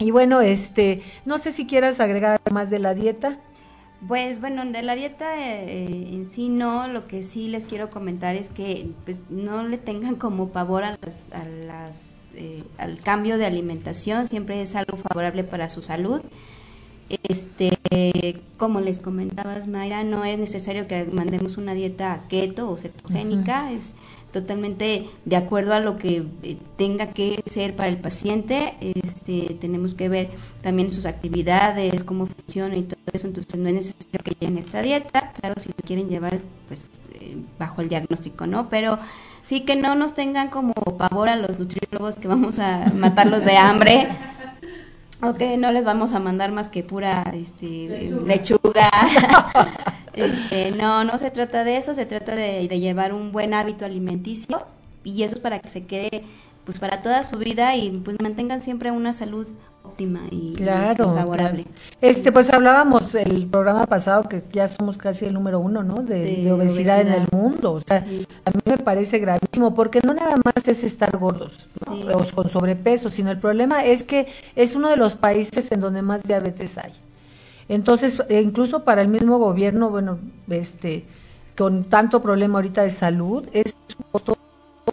Y 0.00 0.10
bueno, 0.10 0.40
este, 0.40 1.02
no 1.24 1.38
sé 1.38 1.52
si 1.52 1.68
quieras 1.68 2.00
agregar 2.00 2.40
más 2.50 2.68
de 2.68 2.80
la 2.80 2.92
dieta. 2.92 3.38
Pues 4.08 4.40
bueno, 4.40 4.64
de 4.64 4.82
la 4.82 4.96
dieta 4.96 5.38
eh, 5.38 6.08
en 6.10 6.26
sí 6.26 6.48
no, 6.48 6.88
lo 6.88 7.06
que 7.06 7.22
sí 7.22 7.46
les 7.46 7.64
quiero 7.64 7.90
comentar 7.90 8.34
es 8.34 8.48
que 8.48 8.90
pues 9.04 9.20
no 9.30 9.62
le 9.62 9.78
tengan 9.78 10.16
como 10.16 10.48
pavor 10.48 10.82
a 10.82 10.98
las, 11.00 11.30
a 11.30 11.44
las 11.44 12.11
eh, 12.34 12.62
al 12.78 13.00
cambio 13.00 13.38
de 13.38 13.46
alimentación, 13.46 14.26
siempre 14.26 14.60
es 14.62 14.74
algo 14.74 14.96
favorable 14.96 15.44
para 15.44 15.68
su 15.68 15.82
salud. 15.82 16.20
Este, 17.28 18.40
como 18.56 18.80
les 18.80 18.98
comentabas 18.98 19.68
Mayra, 19.68 20.02
no 20.02 20.24
es 20.24 20.38
necesario 20.38 20.86
que 20.86 21.04
mandemos 21.04 21.58
una 21.58 21.74
dieta 21.74 22.24
keto 22.28 22.70
o 22.70 22.78
cetogénica, 22.78 23.70
es 23.70 23.96
totalmente 24.32 25.08
de 25.24 25.36
acuerdo 25.36 25.74
a 25.74 25.80
lo 25.80 25.98
que 25.98 26.24
eh, 26.42 26.56
tenga 26.76 27.08
que 27.08 27.42
ser 27.46 27.76
para 27.76 27.88
el 27.88 27.98
paciente. 27.98 28.74
Este, 28.80 29.56
tenemos 29.60 29.94
que 29.94 30.08
ver 30.08 30.30
también 30.62 30.90
sus 30.90 31.06
actividades, 31.06 32.02
cómo 32.02 32.26
funciona 32.26 32.76
y 32.76 32.82
todo 32.82 32.98
eso. 33.12 33.26
Entonces 33.26 33.60
no 33.60 33.68
es 33.68 33.74
necesario 33.74 34.20
que 34.24 34.32
lleven 34.40 34.58
esta 34.58 34.82
dieta. 34.82 35.32
Claro, 35.38 35.60
si 35.60 35.68
lo 35.68 35.74
quieren 35.84 36.08
llevar, 36.08 36.40
pues 36.66 36.90
eh, 37.20 37.36
bajo 37.58 37.82
el 37.82 37.88
diagnóstico, 37.88 38.46
¿no? 38.46 38.68
Pero 38.68 38.98
sí 39.42 39.62
que 39.62 39.76
no 39.76 39.94
nos 39.94 40.14
tengan 40.14 40.48
como 40.48 40.72
pavor 40.74 41.28
a 41.28 41.36
los 41.36 41.58
nutriólogos 41.58 42.16
que 42.16 42.28
vamos 42.28 42.58
a 42.58 42.92
matarlos 42.94 43.44
de 43.44 43.56
hambre. 43.56 44.08
Ok, 45.22 45.40
no 45.58 45.70
les 45.70 45.84
vamos 45.84 46.14
a 46.14 46.20
mandar 46.20 46.50
más 46.50 46.68
que 46.68 46.82
pura 46.82 47.22
este, 47.34 48.10
lechuga. 48.26 48.90
Este, 50.14 50.72
no, 50.72 51.04
no 51.04 51.16
se 51.16 51.30
trata 51.30 51.64
de 51.64 51.78
eso, 51.78 51.94
se 51.94 52.04
trata 52.04 52.34
de, 52.34 52.68
llevar 52.68 53.14
un 53.14 53.32
buen 53.32 53.54
hábito 53.54 53.86
alimenticio 53.86 54.66
y 55.04 55.22
eso 55.22 55.36
es 55.36 55.40
para 55.40 55.58
que 55.58 55.70
se 55.70 55.86
quede 55.86 56.24
pues 56.66 56.78
para 56.78 57.00
toda 57.00 57.24
su 57.24 57.38
vida 57.38 57.74
y 57.76 57.90
pues 57.90 58.20
mantengan 58.20 58.60
siempre 58.60 58.90
una 58.90 59.14
salud 59.14 59.48
óptima 59.92 60.22
y, 60.30 60.54
claro, 60.54 61.14
favorable. 61.14 61.66
Este, 62.00 62.32
pues 62.32 62.50
hablábamos 62.50 63.14
el 63.14 63.46
programa 63.46 63.86
pasado 63.86 64.28
que 64.28 64.42
ya 64.52 64.66
somos 64.68 64.96
casi 64.96 65.26
el 65.26 65.34
número 65.34 65.60
uno, 65.60 65.82
¿no? 65.82 66.02
De, 66.02 66.50
obesidad, 66.50 67.00
en 67.00 67.12
el 67.12 67.28
mundo. 67.30 67.74
O 67.74 67.80
sea, 67.80 67.98
a 67.98 68.50
mí 68.50 68.60
me 68.64 68.78
parece 68.78 69.18
gravísimo 69.18 69.74
porque 69.74 70.00
no 70.00 70.14
nada 70.14 70.36
más 70.44 70.66
es 70.66 70.82
estar 70.84 71.16
gordos 71.16 71.68
o 71.86 72.34
con 72.34 72.48
sobrepeso, 72.48 73.10
sino 73.10 73.30
el 73.30 73.38
problema 73.38 73.84
es 73.84 74.02
que 74.02 74.26
es 74.56 74.74
uno 74.74 74.88
de 74.88 74.96
los 74.96 75.14
países 75.14 75.70
en 75.72 75.80
donde 75.80 76.02
más 76.02 76.22
diabetes 76.22 76.78
hay. 76.78 76.92
Entonces, 77.68 78.22
e 78.28 78.40
incluso 78.40 78.84
para 78.84 79.02
el 79.02 79.08
mismo 79.08 79.38
gobierno, 79.38 79.90
bueno, 79.90 80.18
este, 80.48 81.04
con 81.56 81.84
tanto 81.84 82.20
problema 82.20 82.58
ahorita 82.58 82.82
de 82.82 82.90
salud, 82.90 83.46
es 83.52 83.74
un 83.98 84.04
costo 84.10 84.36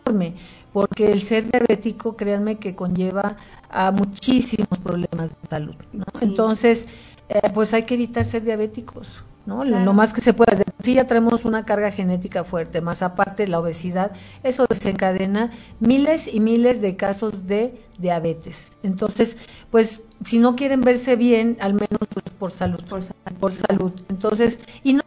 enorme, 0.05 0.35
porque 0.73 1.11
el 1.11 1.21
ser 1.21 1.49
diabético, 1.51 2.15
créanme 2.15 2.57
que 2.57 2.75
conlleva 2.75 3.37
a 3.69 3.91
muchísimos 3.91 4.77
problemas 4.83 5.31
de 5.41 5.49
salud. 5.49 5.75
¿no? 5.93 6.05
Entonces, 6.21 6.87
eh, 7.29 7.41
pues 7.53 7.73
hay 7.73 7.83
que 7.83 7.95
evitar 7.95 8.25
ser 8.25 8.43
diabéticos. 8.43 9.23
¿no? 9.45 9.63
Lo 9.63 9.93
más 9.93 10.13
que 10.13 10.21
se 10.21 10.33
pueda. 10.33 10.55
Si 10.83 10.93
ya 10.93 11.07
traemos 11.07 11.43
una 11.43 11.65
carga 11.65 11.91
genética 11.91 12.43
fuerte, 12.43 12.81
más 12.81 13.01
aparte 13.01 13.47
la 13.47 13.59
obesidad, 13.59 14.11
eso 14.43 14.67
desencadena 14.69 15.51
miles 15.79 16.31
y 16.31 16.39
miles 16.39 16.81
de 16.81 16.95
casos 16.95 17.47
de 17.47 17.81
diabetes. 17.97 18.73
Entonces, 18.83 19.37
pues 19.71 20.03
si 20.23 20.37
no 20.37 20.55
quieren 20.55 20.81
verse 20.81 21.15
bien, 21.15 21.57
al 21.61 21.73
menos 21.73 21.99
pues, 22.13 22.25
por 22.37 22.51
salud, 22.51 22.79
por, 22.87 23.01
por 23.39 23.51
salud. 23.51 23.91
Entonces, 24.09 24.59
y 24.83 24.93
no 24.93 25.01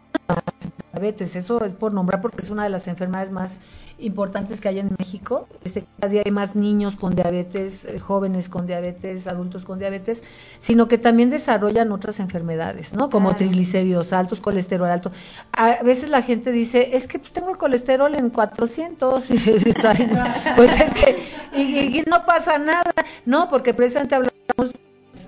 diabetes, 0.93 1.37
eso 1.37 1.65
es 1.65 1.73
por 1.73 1.93
nombrar 1.93 2.21
porque 2.21 2.43
es 2.43 2.51
una 2.51 2.65
de 2.65 2.69
las 2.69 2.87
enfermedades 2.87 3.31
más 3.31 3.61
importantes 3.99 4.61
que 4.61 4.69
hay 4.69 4.79
en 4.79 4.91
México. 4.99 5.49
Este, 5.65 5.85
cada 5.99 6.11
día 6.13 6.23
hay 6.25 6.31
más 6.31 6.55
niños 6.55 6.97
con 6.97 7.15
diabetes, 7.15 7.85
eh, 7.85 7.99
jóvenes 7.99 8.49
con 8.49 8.67
diabetes, 8.67 9.27
adultos 9.27 9.65
con 9.65 9.79
diabetes, 9.79 10.23
sino 10.59 10.89
que 10.89 10.99
también 10.99 11.31
desarrollan 11.31 11.93
otras 11.93 12.21
enfermedades, 12.21 12.95
¿no? 12.95 13.11
Como 13.11 13.35
triglicéridos 13.37 14.13
altos, 14.13 14.41
colesterol 14.41 14.91
alto. 14.91 15.13
A 15.53 15.83
veces 15.83 16.11
la 16.11 16.23
gente 16.23 16.53
dice, 16.53 16.97
es 16.97 17.07
que 17.07 17.19
tengo 17.19 17.51
el 17.51 17.57
colesterol 17.57 18.15
en 18.15 18.31
400, 18.31 19.25
pues 20.57 20.81
es 20.81 20.91
que, 20.93 21.19
y 21.55 22.03
no 22.09 22.27
pasa 22.27 22.59
nada, 22.59 22.93
no, 23.25 23.49
porque 23.49 23.73
precisamente 23.73 24.15
hablamos 24.15 24.73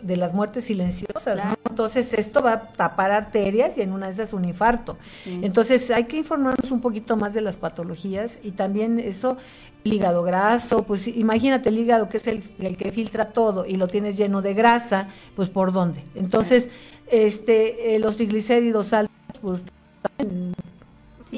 de 0.02 0.16
las 0.16 0.32
muertes 0.32 0.64
silenciosas, 0.66 1.44
¿no? 1.44 1.54
Entonces 1.68 2.12
esto 2.14 2.42
va 2.42 2.52
a 2.52 2.72
tapar 2.72 3.10
arterias 3.10 3.76
y 3.78 3.82
en 3.82 3.92
una 3.92 4.06
de 4.06 4.12
esas 4.12 4.32
un 4.32 4.44
infarto. 4.44 4.96
Entonces 5.26 5.90
hay 5.90 6.04
que 6.04 6.16
informarnos 6.16 6.70
un 6.70 6.80
poquito 6.80 7.16
más 7.16 7.34
de 7.34 7.40
las 7.40 7.56
patologías 7.56 8.38
y 8.42 8.52
también 8.52 8.98
eso, 8.98 9.36
el 9.84 9.92
hígado 9.92 10.22
graso, 10.22 10.84
pues 10.84 11.08
imagínate 11.08 11.68
el 11.68 11.78
hígado 11.78 12.08
que 12.08 12.16
es 12.16 12.26
el, 12.26 12.42
el 12.60 12.76
que 12.76 12.92
filtra 12.92 13.30
todo 13.30 13.66
y 13.66 13.76
lo 13.76 13.88
tienes 13.88 14.16
lleno 14.16 14.42
de 14.42 14.54
grasa, 14.54 15.08
pues 15.36 15.50
por 15.50 15.72
dónde. 15.72 16.04
Entonces, 16.14 16.70
este, 17.10 17.94
eh, 17.94 17.98
los 17.98 18.16
triglicéridos 18.16 18.92
altos, 18.92 19.14
pues 19.42 19.60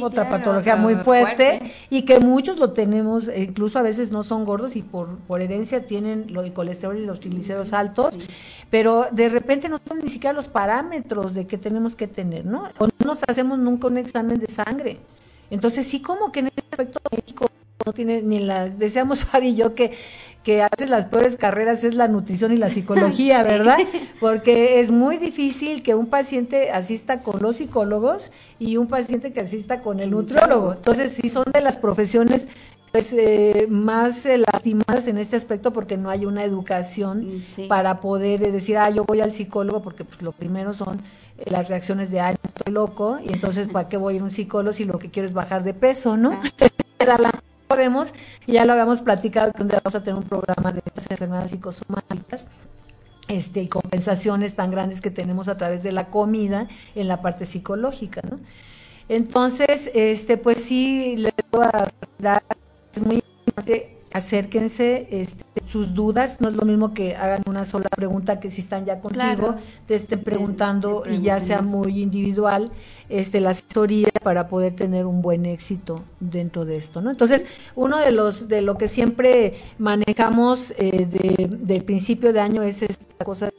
otra 0.02 0.28
patología 0.28 0.76
muy 0.76 0.94
fuerte, 0.94 1.72
y 1.90 2.02
que 2.02 2.20
muchos 2.20 2.58
lo 2.58 2.72
tenemos, 2.72 3.28
e 3.28 3.44
incluso 3.44 3.78
a 3.78 3.82
veces 3.82 4.10
no 4.10 4.22
son 4.22 4.44
gordos 4.44 4.76
y 4.76 4.82
por, 4.82 5.18
por 5.18 5.40
herencia 5.40 5.86
tienen 5.86 6.32
lo, 6.32 6.42
el 6.42 6.52
colesterol 6.52 6.96
y 6.98 7.04
los 7.04 7.20
triglicéridos 7.20 7.72
altos, 7.72 8.14
pero 8.70 9.06
de 9.12 9.28
repente 9.28 9.68
no 9.68 9.78
son 9.86 9.98
ni 9.98 10.08
siquiera 10.08 10.32
los 10.32 10.48
parámetros 10.48 11.34
de 11.34 11.46
que 11.46 11.58
tenemos 11.58 11.96
que 11.96 12.06
tener, 12.06 12.44
¿no? 12.44 12.68
O 12.78 12.86
no 12.86 12.92
nos 13.04 13.22
hacemos 13.26 13.58
nunca 13.58 13.86
un 13.86 13.98
examen 13.98 14.38
de 14.38 14.48
sangre. 14.48 14.98
Entonces 15.50 15.86
sí 15.86 16.00
como 16.02 16.32
que 16.32 16.40
en 16.40 16.46
ese 16.48 16.60
aspecto 16.70 17.00
México 17.14 17.46
no 17.86 17.92
tiene 17.92 18.20
ni 18.20 18.40
la, 18.40 18.68
deseamos 18.68 19.24
Fabi 19.24 19.48
y 19.48 19.56
yo 19.56 19.74
que, 19.74 19.92
que 20.42 20.62
a 20.62 20.68
veces 20.68 20.90
las 20.90 21.06
peores 21.06 21.36
carreras 21.36 21.84
es 21.84 21.94
la 21.94 22.08
nutrición 22.08 22.52
y 22.52 22.56
la 22.56 22.68
psicología, 22.68 23.42
¿verdad? 23.44 23.78
Porque 24.18 24.80
es 24.80 24.90
muy 24.90 25.18
difícil 25.18 25.82
que 25.82 25.94
un 25.94 26.06
paciente 26.06 26.72
asista 26.72 27.22
con 27.22 27.40
los 27.40 27.56
psicólogos 27.56 28.32
y 28.58 28.76
un 28.76 28.88
paciente 28.88 29.32
que 29.32 29.40
asista 29.40 29.80
con 29.80 30.00
el 30.00 30.10
nutriólogo. 30.10 30.74
Entonces, 30.74 31.12
sí 31.12 31.28
son 31.28 31.44
de 31.52 31.60
las 31.60 31.76
profesiones 31.76 32.48
pues 32.92 33.12
eh, 33.12 33.66
más 33.68 34.24
eh, 34.26 34.38
lastimadas 34.38 35.06
en 35.06 35.18
este 35.18 35.36
aspecto 35.36 35.72
porque 35.72 35.96
no 35.96 36.08
hay 36.08 36.24
una 36.24 36.44
educación 36.44 37.44
Mm, 37.56 37.68
para 37.68 38.00
poder 38.00 38.42
eh, 38.42 38.50
decir, 38.50 38.78
ah, 38.78 38.90
yo 38.90 39.04
voy 39.04 39.20
al 39.20 39.32
psicólogo 39.32 39.82
porque 39.82 40.04
pues 40.04 40.22
lo 40.22 40.32
primero 40.32 40.72
son 40.72 41.02
las 41.44 41.68
reacciones 41.68 42.10
de, 42.10 42.20
ay, 42.20 42.36
estoy 42.42 42.72
loco, 42.72 43.18
y 43.22 43.30
entonces, 43.30 43.68
¿para 43.68 43.88
qué 43.90 43.98
voy 43.98 44.18
a 44.18 44.22
un 44.22 44.30
psicólogo 44.30 44.74
si 44.74 44.84
lo 44.86 44.98
que 44.98 45.10
quiero 45.10 45.28
es 45.28 45.34
bajar 45.34 45.64
de 45.64 45.74
peso, 45.74 46.16
no? 46.16 46.40
vemos, 47.74 48.14
ya 48.46 48.64
lo 48.64 48.72
habíamos 48.72 49.00
platicado 49.00 49.52
que 49.52 49.64
vamos 49.64 49.94
a 49.94 50.02
tener 50.02 50.14
un 50.16 50.28
programa 50.28 50.72
de 50.72 50.82
estas 50.84 51.10
enfermedades 51.10 51.50
psicosomáticas 51.50 52.46
este, 53.28 53.62
y 53.62 53.68
compensaciones 53.68 54.54
tan 54.54 54.70
grandes 54.70 55.00
que 55.00 55.10
tenemos 55.10 55.48
a 55.48 55.56
través 55.56 55.82
de 55.82 55.92
la 55.92 56.10
comida 56.10 56.68
en 56.94 57.08
la 57.08 57.22
parte 57.22 57.44
psicológica, 57.44 58.20
¿no? 58.28 58.38
Entonces, 59.08 59.90
este, 59.94 60.36
pues 60.36 60.58
sí, 60.58 61.16
le 61.16 61.32
voy 61.50 61.64
a 61.64 61.88
dar, 62.18 62.42
es 62.94 63.02
muy 63.02 63.16
importante 63.46 63.98
acérquense, 64.12 65.08
este, 65.10 65.44
sus 65.68 65.94
dudas, 65.94 66.40
no 66.40 66.48
es 66.48 66.54
lo 66.54 66.64
mismo 66.64 66.94
que 66.94 67.16
hagan 67.16 67.42
una 67.46 67.64
sola 67.64 67.88
pregunta 67.88 68.40
que 68.40 68.48
si 68.48 68.60
están 68.60 68.84
ya 68.84 69.00
contigo, 69.00 69.56
te 69.86 69.94
estén 69.94 70.22
preguntando 70.22 71.02
y 71.10 71.20
ya 71.20 71.40
sea 71.40 71.62
muy 71.62 72.02
individual, 72.02 72.70
este, 73.08 73.40
la 73.40 73.50
asesoría 73.50 74.08
para 74.22 74.48
poder 74.48 74.74
tener 74.74 75.06
un 75.06 75.22
buen 75.22 75.46
éxito 75.46 76.02
dentro 76.20 76.64
de 76.64 76.76
esto, 76.76 77.00
¿no? 77.00 77.10
Entonces, 77.10 77.46
uno 77.74 77.98
de 77.98 78.12
los, 78.12 78.48
de 78.48 78.62
lo 78.62 78.76
que 78.76 78.88
siempre 78.88 79.54
manejamos 79.78 80.72
eh, 80.78 81.06
de, 81.06 81.48
del 81.48 81.84
principio 81.84 82.32
de 82.32 82.40
año 82.40 82.62
es 82.62 82.82
esta 82.82 83.24
cosa 83.24 83.50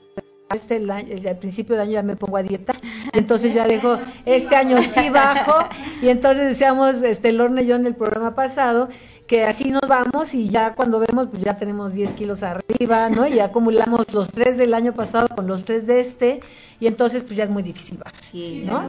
este 0.55 0.77
el 0.77 0.89
al 0.89 1.37
principio 1.37 1.75
de 1.75 1.81
año 1.81 1.91
ya 1.93 2.03
me 2.03 2.15
pongo 2.15 2.37
a 2.37 2.43
dieta, 2.43 2.73
entonces 3.13 3.53
ya 3.53 3.67
dejo, 3.67 3.97
este 4.25 4.55
año 4.55 4.81
sí 4.81 5.09
bajo, 5.09 5.67
y 6.01 6.09
entonces 6.09 6.45
decíamos, 6.45 7.01
este, 7.03 7.33
Lorne 7.33 7.63
y 7.63 7.67
yo 7.67 7.75
en 7.75 7.85
el 7.85 7.95
programa 7.95 8.35
pasado, 8.35 8.89
que 9.27 9.43
así 9.43 9.69
nos 9.69 9.87
vamos 9.87 10.33
y 10.33 10.49
ya 10.49 10.73
cuando 10.73 10.99
vemos, 10.99 11.27
pues 11.29 11.43
ya 11.43 11.57
tenemos 11.57 11.93
10 11.93 12.13
kilos 12.13 12.43
arriba, 12.43 13.09
¿no? 13.09 13.27
Y 13.27 13.39
acumulamos 13.39 14.11
los 14.13 14.29
tres 14.29 14.57
del 14.57 14.73
año 14.73 14.93
pasado 14.93 15.27
con 15.27 15.47
los 15.47 15.65
tres 15.65 15.85
de 15.85 15.99
este, 15.99 16.39
y 16.79 16.87
entonces 16.87 17.23
pues 17.23 17.35
ya 17.35 17.43
es 17.43 17.49
muy 17.49 17.61
difícil 17.61 17.97
bajar, 17.97 18.23
¿no? 18.33 18.87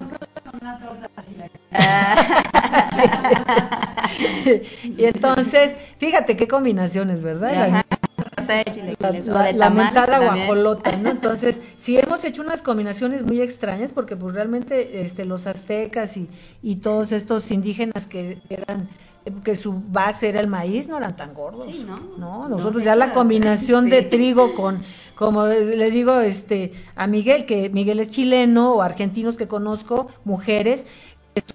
y 4.85 5.05
entonces, 5.05 5.77
fíjate 5.99 6.37
qué 6.37 6.47
combinaciones, 6.47 7.21
¿verdad? 7.21 7.85
La, 8.99 9.53
lamentada 9.53 10.19
guajolota, 10.19 10.97
¿no? 10.97 11.11
Entonces, 11.19 11.61
sí 11.77 11.99
hemos 11.99 12.25
hecho 12.25 12.43
unas 12.43 12.63
combinaciones 12.63 13.23
muy 13.23 13.41
extrañas 13.41 13.93
porque 13.93 14.17
pues 14.17 14.35
realmente 14.35 15.03
este 15.03 15.25
los 15.25 15.47
aztecas 15.47 16.17
y, 16.17 16.29
y 16.63 16.77
todos 16.77 17.13
estos 17.13 17.51
indígenas 17.51 18.07
que 18.07 18.39
eran 18.49 18.89
que 19.45 19.57
su 19.57 19.83
base 19.89 20.29
era 20.29 20.41
el 20.41 20.47
maíz, 20.47 20.89
no 20.89 20.97
eran 20.97 21.17
tan 21.17 21.35
gordos. 21.35 21.67
Sí, 21.67 21.85
¿no? 21.87 21.99
No, 22.19 22.49
nosotros 22.49 22.83
ya 22.85 22.97
la 22.97 23.13
combinación 23.13 23.91
de 23.91 24.03
trigo 24.03 24.55
con, 24.55 24.83
como 25.15 25.47
le 25.47 25.91
digo 25.91 26.21
este 26.21 26.73
a 26.97 27.07
Miguel, 27.07 27.45
que 27.45 27.71
Miguel 27.71 28.01
es 28.01 28.11
chileno 28.11 28.73
o 28.73 28.83
argentinos 28.83 29.37
que 29.37 29.49
conozco, 29.49 30.09
mujeres, 30.25 30.87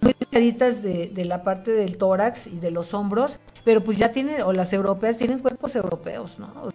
muy 0.01 0.15
delgaditas 0.17 0.81
de, 0.81 1.07
de 1.07 1.25
la 1.25 1.43
parte 1.43 1.71
del 1.71 1.97
tórax 1.97 2.47
y 2.47 2.59
de 2.59 2.71
los 2.71 2.93
hombros, 2.93 3.39
pero 3.63 3.83
pues 3.83 3.97
ya 3.97 4.11
tienen, 4.11 4.41
o 4.41 4.53
las 4.53 4.73
europeas 4.73 5.17
tienen 5.17 5.39
cuerpos 5.39 5.75
europeos, 5.75 6.39
¿no? 6.39 6.71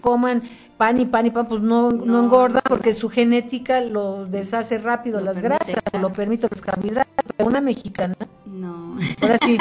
Coman 0.00 0.42
pan 0.76 1.00
y 1.00 1.06
pan 1.06 1.26
y 1.26 1.30
pan, 1.30 1.46
pues 1.46 1.62
no, 1.62 1.90
no, 1.90 2.20
engorda 2.20 2.60
porque 2.60 2.92
su 2.92 3.08
genética 3.08 3.80
lo 3.80 4.26
deshace 4.26 4.78
rápido, 4.78 5.20
las 5.20 5.40
grasas, 5.40 5.76
lo 6.00 6.12
permite 6.12 6.48
los 6.50 6.60
carbohidratos. 6.60 7.12
Pero 7.36 7.48
una 7.48 7.60
mexicana, 7.60 8.14
no. 8.44 8.98
ahora 9.20 9.38
sí, 9.44 9.58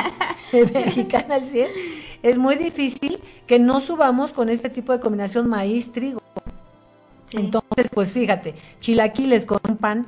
mexicana 0.73 1.35
al 1.35 1.43
100, 1.43 1.69
es 2.23 2.37
muy 2.37 2.55
difícil 2.55 3.19
que 3.47 3.59
no 3.59 3.79
subamos 3.79 4.33
con 4.33 4.49
este 4.49 4.69
tipo 4.69 4.91
de 4.91 4.99
combinación 4.99 5.47
maíz-trigo. 5.47 6.21
Entonces, 7.31 7.89
pues 7.93 8.13
fíjate, 8.13 8.55
chilaquiles 8.79 9.45
con 9.45 9.59
pan, 9.79 10.07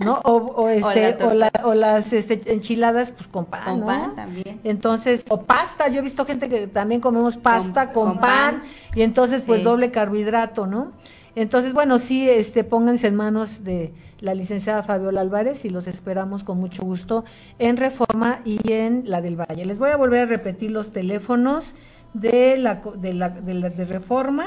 ¿no? 0.00 0.20
O, 0.24 0.68
este, 0.70 1.22
o, 1.22 1.34
la, 1.34 1.50
o, 1.64 1.74
las 1.74 2.12
este, 2.12 2.52
enchiladas, 2.52 3.10
pues 3.10 3.28
con 3.28 3.44
pan, 3.44 3.64
con 3.64 3.80
¿no? 3.80 3.86
pan 3.86 4.16
también. 4.16 4.60
Entonces, 4.64 5.24
o 5.28 5.42
pasta, 5.42 5.88
yo 5.88 5.98
he 5.98 6.02
visto 6.02 6.24
gente 6.24 6.48
que 6.48 6.66
también 6.66 7.00
comemos 7.00 7.36
pasta 7.36 7.92
con, 7.92 8.12
con, 8.12 8.20
pan, 8.20 8.60
pan, 8.60 8.62
y 8.94 9.02
entonces, 9.02 9.44
pues 9.46 9.60
sí. 9.60 9.64
doble 9.64 9.90
carbohidrato, 9.90 10.66
¿no? 10.66 10.92
Entonces, 11.34 11.74
bueno, 11.74 11.98
sí, 11.98 12.28
este, 12.28 12.64
pónganse 12.64 13.08
en 13.08 13.14
manos 13.14 13.62
de 13.62 13.92
la 14.20 14.34
licenciada 14.34 14.82
Fabiola 14.82 15.20
Álvarez 15.20 15.66
y 15.66 15.70
los 15.70 15.86
esperamos 15.86 16.44
con 16.44 16.58
mucho 16.58 16.82
gusto 16.82 17.26
en 17.58 17.76
Reforma 17.76 18.40
y 18.46 18.72
en 18.72 19.02
la 19.04 19.20
del 19.20 19.36
Valle. 19.36 19.66
Les 19.66 19.78
voy 19.78 19.90
a 19.90 19.96
volver 19.98 20.22
a 20.22 20.26
repetir 20.26 20.70
los 20.70 20.92
teléfonos 20.92 21.74
de 22.14 22.56
la 22.56 22.80
de 22.96 23.12
la 23.12 23.28
de, 23.28 23.54
la, 23.54 23.68
de 23.68 23.84
Reforma. 23.84 24.46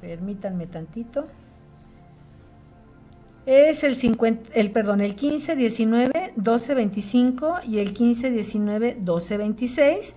Permítanme 0.00 0.66
tantito. 0.66 1.26
Es 3.46 3.84
el 3.84 3.96
50, 3.96 4.50
el 4.54 4.70
perdón, 4.70 5.00
el 5.00 5.14
15 5.14 5.56
19 5.56 6.34
12 6.36 6.74
25 6.74 7.54
y 7.66 7.78
el 7.78 7.92
15 7.94 8.30
19 8.30 8.98
12 9.00 9.36
26 9.38 10.14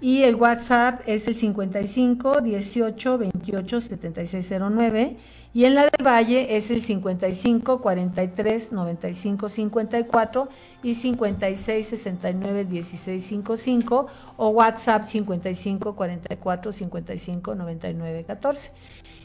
y 0.00 0.24
el 0.24 0.34
WhatsApp 0.34 1.02
es 1.06 1.28
el 1.28 1.36
55 1.36 2.40
18 2.40 3.18
28 3.18 3.80
76 3.80 4.52
09 4.58 5.16
y 5.54 5.64
en 5.66 5.74
la 5.74 5.82
del 5.82 6.04
Valle 6.04 6.56
es 6.56 6.70
el 6.70 6.82
55 6.82 7.80
43 7.80 8.72
95 8.72 9.48
54 9.48 10.48
y 10.82 10.94
56 10.94 11.86
69 11.86 12.64
16 12.64 13.22
55 13.22 14.06
o 14.38 14.48
WhatsApp 14.48 15.04
55 15.04 15.94
44 15.94 16.72
55 16.72 17.54
99 17.54 18.24
14. 18.24 18.70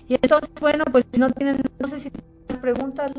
Y 0.09 0.15
entonces, 0.15 0.49
bueno, 0.59 0.83
pues 0.91 1.05
si 1.11 1.19
no 1.19 1.29
tienen, 1.29 1.57
no 1.79 1.87
sé 1.87 1.99
si 1.99 2.09
tienen 2.09 2.61
preguntas. 2.61 3.11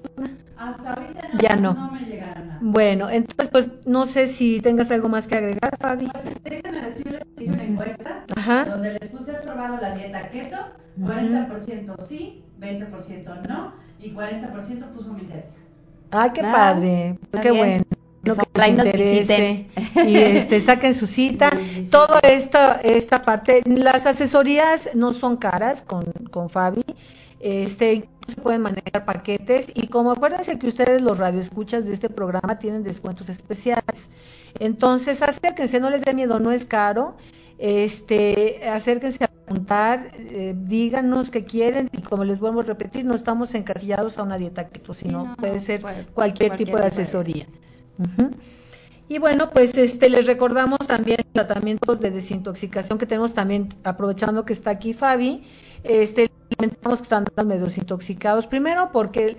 Hasta 0.56 0.94
ahorita 0.94 1.28
no, 1.34 1.40
ya 1.40 1.56
no. 1.56 1.74
no 1.74 1.92
me 1.92 2.00
llegaron. 2.00 2.48
Bueno, 2.60 3.08
entonces, 3.10 3.48
pues 3.52 3.68
no 3.86 4.06
sé 4.06 4.26
si 4.26 4.60
tengas 4.60 4.90
algo 4.90 5.08
más 5.08 5.26
que 5.26 5.36
agregar, 5.36 5.76
Fabi. 5.80 6.06
Pues, 6.08 6.24
déjenme 6.44 6.80
decirles 6.82 7.20
que 7.36 7.44
hice 7.44 7.52
una 7.52 7.64
encuesta 7.64 8.24
Ajá. 8.36 8.64
donde 8.64 8.92
les 9.00 9.10
puse 9.10 9.32
has 9.32 9.42
probado 9.42 9.76
la 9.80 9.94
dieta 9.94 10.28
keto, 10.28 10.56
40% 11.00 11.94
sí, 12.06 12.42
20% 12.60 13.42
no 13.48 13.72
y 14.00 14.10
40% 14.12 14.86
puso 14.92 15.12
me 15.12 15.20
interesa. 15.22 15.56
Ay, 16.10 16.30
qué 16.34 16.40
Ah, 16.42 16.52
padre, 16.52 17.18
qué 17.42 17.52
bien. 17.52 17.56
bueno. 17.56 17.84
Que 18.24 18.32
que 18.32 18.60
nos 18.60 18.68
interese 18.68 19.66
y 20.04 20.16
este 20.16 20.60
saquen 20.60 20.94
su 20.94 21.06
cita. 21.06 21.50
Sí. 21.84 21.90
Todo 21.90 22.18
esta 22.22 22.80
esta 22.82 23.22
parte, 23.22 23.62
las 23.66 24.06
asesorías 24.06 24.90
no 24.94 25.12
son 25.12 25.36
caras 25.36 25.82
con, 25.82 26.04
con 26.30 26.48
Fabi. 26.50 26.84
Este 27.40 28.08
se 28.26 28.40
pueden 28.40 28.60
manejar 28.62 29.04
paquetes 29.04 29.68
y 29.74 29.86
como 29.86 30.12
acuérdense 30.12 30.58
que 30.58 30.66
ustedes 30.66 31.00
los 31.00 31.16
radioescuchas 31.18 31.86
de 31.86 31.94
este 31.94 32.10
programa 32.10 32.56
tienen 32.56 32.82
descuentos 32.84 33.28
especiales. 33.28 34.10
Entonces, 34.58 35.22
acérquense, 35.22 35.80
no 35.80 35.88
les 35.88 36.02
dé 36.02 36.12
miedo, 36.14 36.38
no 36.40 36.50
es 36.52 36.64
caro. 36.64 37.16
Este, 37.58 38.68
acérquense 38.68 39.24
a 39.24 39.28
preguntar, 39.28 40.12
eh, 40.16 40.54
díganos 40.56 41.30
qué 41.30 41.44
quieren 41.44 41.88
y 41.92 42.02
como 42.02 42.24
les 42.24 42.38
vuelvo 42.38 42.60
a 42.60 42.64
repetir, 42.64 43.04
no 43.04 43.14
estamos 43.14 43.54
encasillados 43.54 44.18
a 44.18 44.22
una 44.24 44.36
dieta 44.38 44.68
keto, 44.68 44.92
sino 44.94 45.24
no, 45.24 45.36
puede 45.36 45.58
ser 45.60 45.80
puede- 45.80 46.04
cualquier, 46.06 46.48
cualquier 46.50 46.56
tipo 46.56 46.58
de 46.58 46.64
tipo 46.64 46.78
de- 46.78 46.86
asesoría. 46.86 47.46
Y 49.10 49.18
bueno, 49.18 49.50
pues 49.50 49.76
este 49.78 50.10
les 50.10 50.26
recordamos 50.26 50.80
también 50.86 51.18
tratamientos 51.32 52.00
de 52.00 52.10
desintoxicación 52.10 52.98
que 52.98 53.06
tenemos 53.06 53.32
también, 53.32 53.68
aprovechando 53.82 54.44
que 54.44 54.52
está 54.52 54.70
aquí 54.70 54.92
Fabi, 54.92 55.44
este 55.82 56.30
lamentamos 56.58 56.98
que 57.00 57.04
están 57.04 57.24
medio 57.46 57.64
desintoxicados. 57.64 58.46
Primero 58.46 58.90
porque 58.92 59.36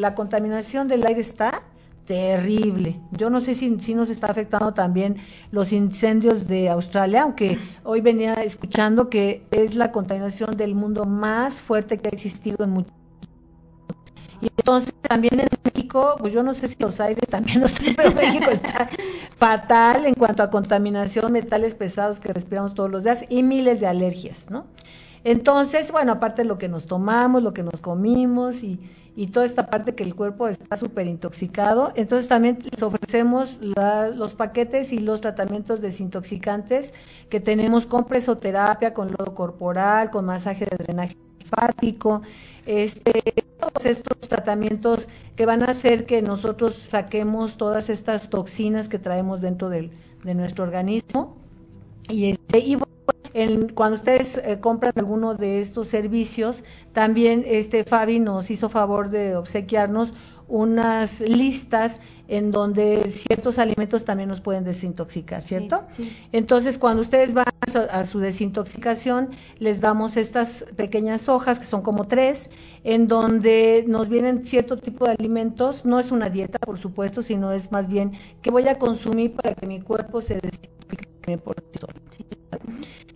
la 0.00 0.14
contaminación 0.16 0.88
del 0.88 1.06
aire 1.06 1.20
está 1.20 1.62
terrible. 2.04 3.00
Yo 3.12 3.30
no 3.30 3.40
sé 3.40 3.54
si, 3.54 3.78
si 3.80 3.94
nos 3.94 4.10
está 4.10 4.26
afectando 4.26 4.74
también 4.74 5.18
los 5.52 5.72
incendios 5.72 6.48
de 6.48 6.68
Australia, 6.68 7.22
aunque 7.22 7.58
hoy 7.84 8.00
venía 8.00 8.34
escuchando 8.34 9.08
que 9.08 9.44
es 9.52 9.76
la 9.76 9.92
contaminación 9.92 10.56
del 10.56 10.74
mundo 10.74 11.04
más 11.04 11.60
fuerte 11.60 11.98
que 11.98 12.08
ha 12.08 12.12
existido 12.12 12.64
en 12.64 12.70
mucho 12.70 13.01
y 14.42 14.46
entonces 14.56 14.92
también 15.02 15.38
en 15.38 15.48
México, 15.64 16.16
pues 16.18 16.32
yo 16.32 16.42
no 16.42 16.52
sé 16.52 16.66
si 16.66 16.74
los 16.80 17.00
aires 17.00 17.24
también 17.28 17.60
los 17.62 17.74
pero 17.96 18.12
México 18.12 18.50
está 18.50 18.90
fatal 19.36 20.04
en 20.04 20.14
cuanto 20.14 20.42
a 20.42 20.50
contaminación, 20.50 21.30
metales 21.30 21.76
pesados 21.76 22.18
que 22.18 22.32
respiramos 22.32 22.74
todos 22.74 22.90
los 22.90 23.04
días 23.04 23.24
y 23.28 23.44
miles 23.44 23.78
de 23.80 23.86
alergias, 23.86 24.50
¿no? 24.50 24.66
Entonces, 25.24 25.92
bueno, 25.92 26.10
aparte 26.10 26.42
de 26.42 26.48
lo 26.48 26.58
que 26.58 26.68
nos 26.68 26.86
tomamos, 26.86 27.44
lo 27.44 27.52
que 27.52 27.62
nos 27.62 27.80
comimos 27.80 28.64
y, 28.64 28.80
y 29.14 29.28
toda 29.28 29.46
esta 29.46 29.70
parte 29.70 29.94
que 29.94 30.02
el 30.02 30.16
cuerpo 30.16 30.48
está 30.48 30.76
súper 30.76 31.06
intoxicado, 31.06 31.92
entonces 31.94 32.26
también 32.26 32.58
les 32.68 32.82
ofrecemos 32.82 33.60
los 33.60 34.34
paquetes 34.34 34.92
y 34.92 34.98
los 34.98 35.20
tratamientos 35.20 35.80
desintoxicantes 35.80 36.92
que 37.28 37.38
tenemos 37.38 37.86
con 37.86 38.06
presoterapia, 38.06 38.92
con 38.92 39.12
lodo 39.12 39.34
corporal, 39.34 40.10
con 40.10 40.24
masaje 40.24 40.66
de 40.68 40.76
drenaje 40.76 41.16
este, 42.66 43.22
todos 43.58 43.84
estos 43.86 44.18
tratamientos 44.28 45.08
que 45.36 45.46
van 45.46 45.62
a 45.62 45.66
hacer 45.66 46.04
que 46.06 46.22
nosotros 46.22 46.74
saquemos 46.76 47.56
todas 47.56 47.90
estas 47.90 48.30
toxinas 48.30 48.88
que 48.88 48.98
traemos 48.98 49.40
dentro 49.40 49.68
del, 49.68 49.90
de 50.24 50.34
nuestro 50.34 50.64
organismo. 50.64 51.36
Y, 52.08 52.30
este, 52.30 52.58
y 52.58 52.78
cuando 53.74 53.96
ustedes 53.96 54.36
eh, 54.36 54.58
compran 54.60 54.92
alguno 54.96 55.34
de 55.34 55.60
estos 55.60 55.88
servicios, 55.88 56.64
también 56.92 57.44
este 57.46 57.84
Fabi 57.84 58.18
nos 58.18 58.50
hizo 58.50 58.68
favor 58.68 59.08
de 59.08 59.36
obsequiarnos 59.36 60.12
unas 60.52 61.20
listas 61.22 61.98
en 62.28 62.52
donde 62.52 63.10
ciertos 63.10 63.58
alimentos 63.58 64.04
también 64.04 64.28
nos 64.28 64.42
pueden 64.42 64.64
desintoxicar, 64.64 65.40
¿cierto? 65.40 65.84
Entonces, 66.30 66.76
cuando 66.76 67.00
ustedes 67.00 67.32
van 67.32 67.46
a 67.90 68.04
su, 68.04 68.18
desintoxicación, 68.18 69.30
les 69.58 69.80
damos 69.80 70.18
estas 70.18 70.66
pequeñas 70.76 71.30
hojas, 71.30 71.58
que 71.58 71.64
son 71.64 71.80
como 71.80 72.06
tres, 72.06 72.50
en 72.84 73.08
donde 73.08 73.86
nos 73.88 74.10
vienen 74.10 74.44
cierto 74.44 74.76
tipo 74.76 75.06
de 75.06 75.12
alimentos. 75.12 75.86
No 75.86 75.98
es 75.98 76.12
una 76.12 76.28
dieta, 76.28 76.58
por 76.58 76.78
supuesto, 76.78 77.22
sino 77.22 77.50
es 77.50 77.72
más 77.72 77.88
bien 77.88 78.12
que 78.42 78.50
voy 78.50 78.68
a 78.68 78.78
consumir 78.78 79.32
para 79.32 79.54
que 79.54 79.66
mi 79.66 79.80
cuerpo 79.80 80.20
se 80.20 80.34
desintoxique 80.34 81.38
por 81.38 81.56
sí 81.72 81.78
solo. 81.80 81.94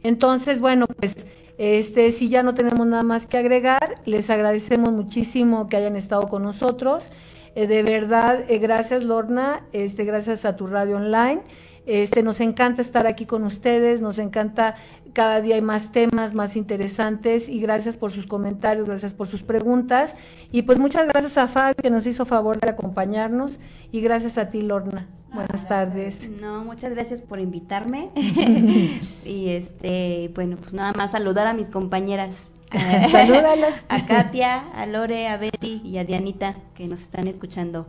Entonces, 0.03 0.59
bueno, 0.61 0.87
pues 0.87 1.26
este, 1.59 2.11
si 2.11 2.29
ya 2.29 2.43
no 2.43 2.55
tenemos 2.55 2.87
nada 2.87 3.03
más 3.03 3.27
que 3.27 3.39
agregar, 3.39 3.97
les 4.05 4.29
agradecemos 4.31 4.93
muchísimo 4.93 5.69
que 5.69 5.77
hayan 5.77 5.97
estado 5.97 6.29
con 6.29 6.43
nosotros. 6.43 7.13
Eh, 7.55 7.67
de 7.67 7.83
verdad, 7.83 8.45
eh, 8.49 8.59
gracias 8.59 9.05
Lorna, 9.05 9.65
este, 9.73 10.05
gracias 10.05 10.45
a 10.45 10.57
tu 10.57 10.67
radio 10.67 10.97
online. 10.97 11.43
Este, 11.87 12.23
nos 12.23 12.41
encanta 12.41 12.83
estar 12.83 13.07
aquí 13.07 13.27
con 13.27 13.45
ustedes, 13.45 14.01
nos 14.01 14.19
encanta 14.19 14.75
cada 15.13 15.41
día 15.41 15.55
hay 15.55 15.63
más 15.63 15.93
temas 15.93 16.35
más 16.35 16.57
interesantes 16.57 17.49
y 17.49 17.59
gracias 17.61 17.97
por 17.97 18.11
sus 18.11 18.27
comentarios, 18.27 18.87
gracias 18.87 19.15
por 19.15 19.27
sus 19.29 19.43
preguntas 19.43 20.15
y 20.53 20.63
pues 20.63 20.79
muchas 20.79 21.07
gracias 21.07 21.39
a 21.39 21.49
Fabi 21.49 21.75
que 21.81 21.89
nos 21.89 22.07
hizo 22.07 22.27
favor 22.27 22.61
de 22.61 22.69
acompañarnos 22.69 23.59
y 23.93 24.03
gracias 24.03 24.37
a 24.37 24.51
ti 24.51 24.61
Lorna. 24.61 25.07
Buenas 25.33 25.68
tardes. 25.68 26.29
No, 26.41 26.64
muchas 26.64 26.93
gracias 26.93 27.20
por 27.20 27.41
invitarme 27.41 28.11
y 29.24 29.49
este, 29.49 30.31
bueno, 30.35 30.57
pues 30.57 30.72
nada 30.72 30.93
más 30.97 31.12
saludar 31.12 31.47
a 31.47 31.53
mis 31.53 31.68
compañeras. 31.68 32.51
Salúdalas. 33.11 33.87
A 33.89 34.07
Katia, 34.07 34.59
a 34.74 34.87
Lore, 34.87 35.29
a 35.29 35.37
Betty 35.37 35.81
y 35.85 35.99
a 35.99 36.05
Dianita 36.05 36.57
que 36.74 36.87
nos 36.87 37.03
están 37.03 37.29
escuchando. 37.29 37.87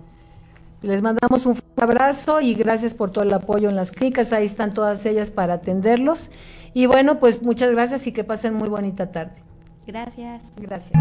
Les 0.82 1.02
mandamos 1.02 1.46
un 1.48 1.58
abrazo 1.76 2.40
y 2.40 2.54
gracias 2.54 2.94
por 2.94 3.10
todo 3.10 3.24
el 3.24 3.34
apoyo 3.34 3.70
en 3.70 3.76
las 3.76 3.92
clínicas. 3.92 4.32
Ahí 4.32 4.46
están 4.46 4.74
todas 4.74 5.06
ellas 5.06 5.32
para 5.32 5.56
atenderlos. 5.56 6.30
Y 6.74 6.86
bueno, 6.86 7.20
pues 7.20 7.42
muchas 7.42 7.72
gracias 7.72 8.06
y 8.06 8.12
que 8.12 8.24
pasen 8.24 8.54
muy 8.54 8.70
bonita 8.70 9.12
tarde. 9.12 9.42
Gracias. 9.88 10.52
Gracias. 10.58 10.94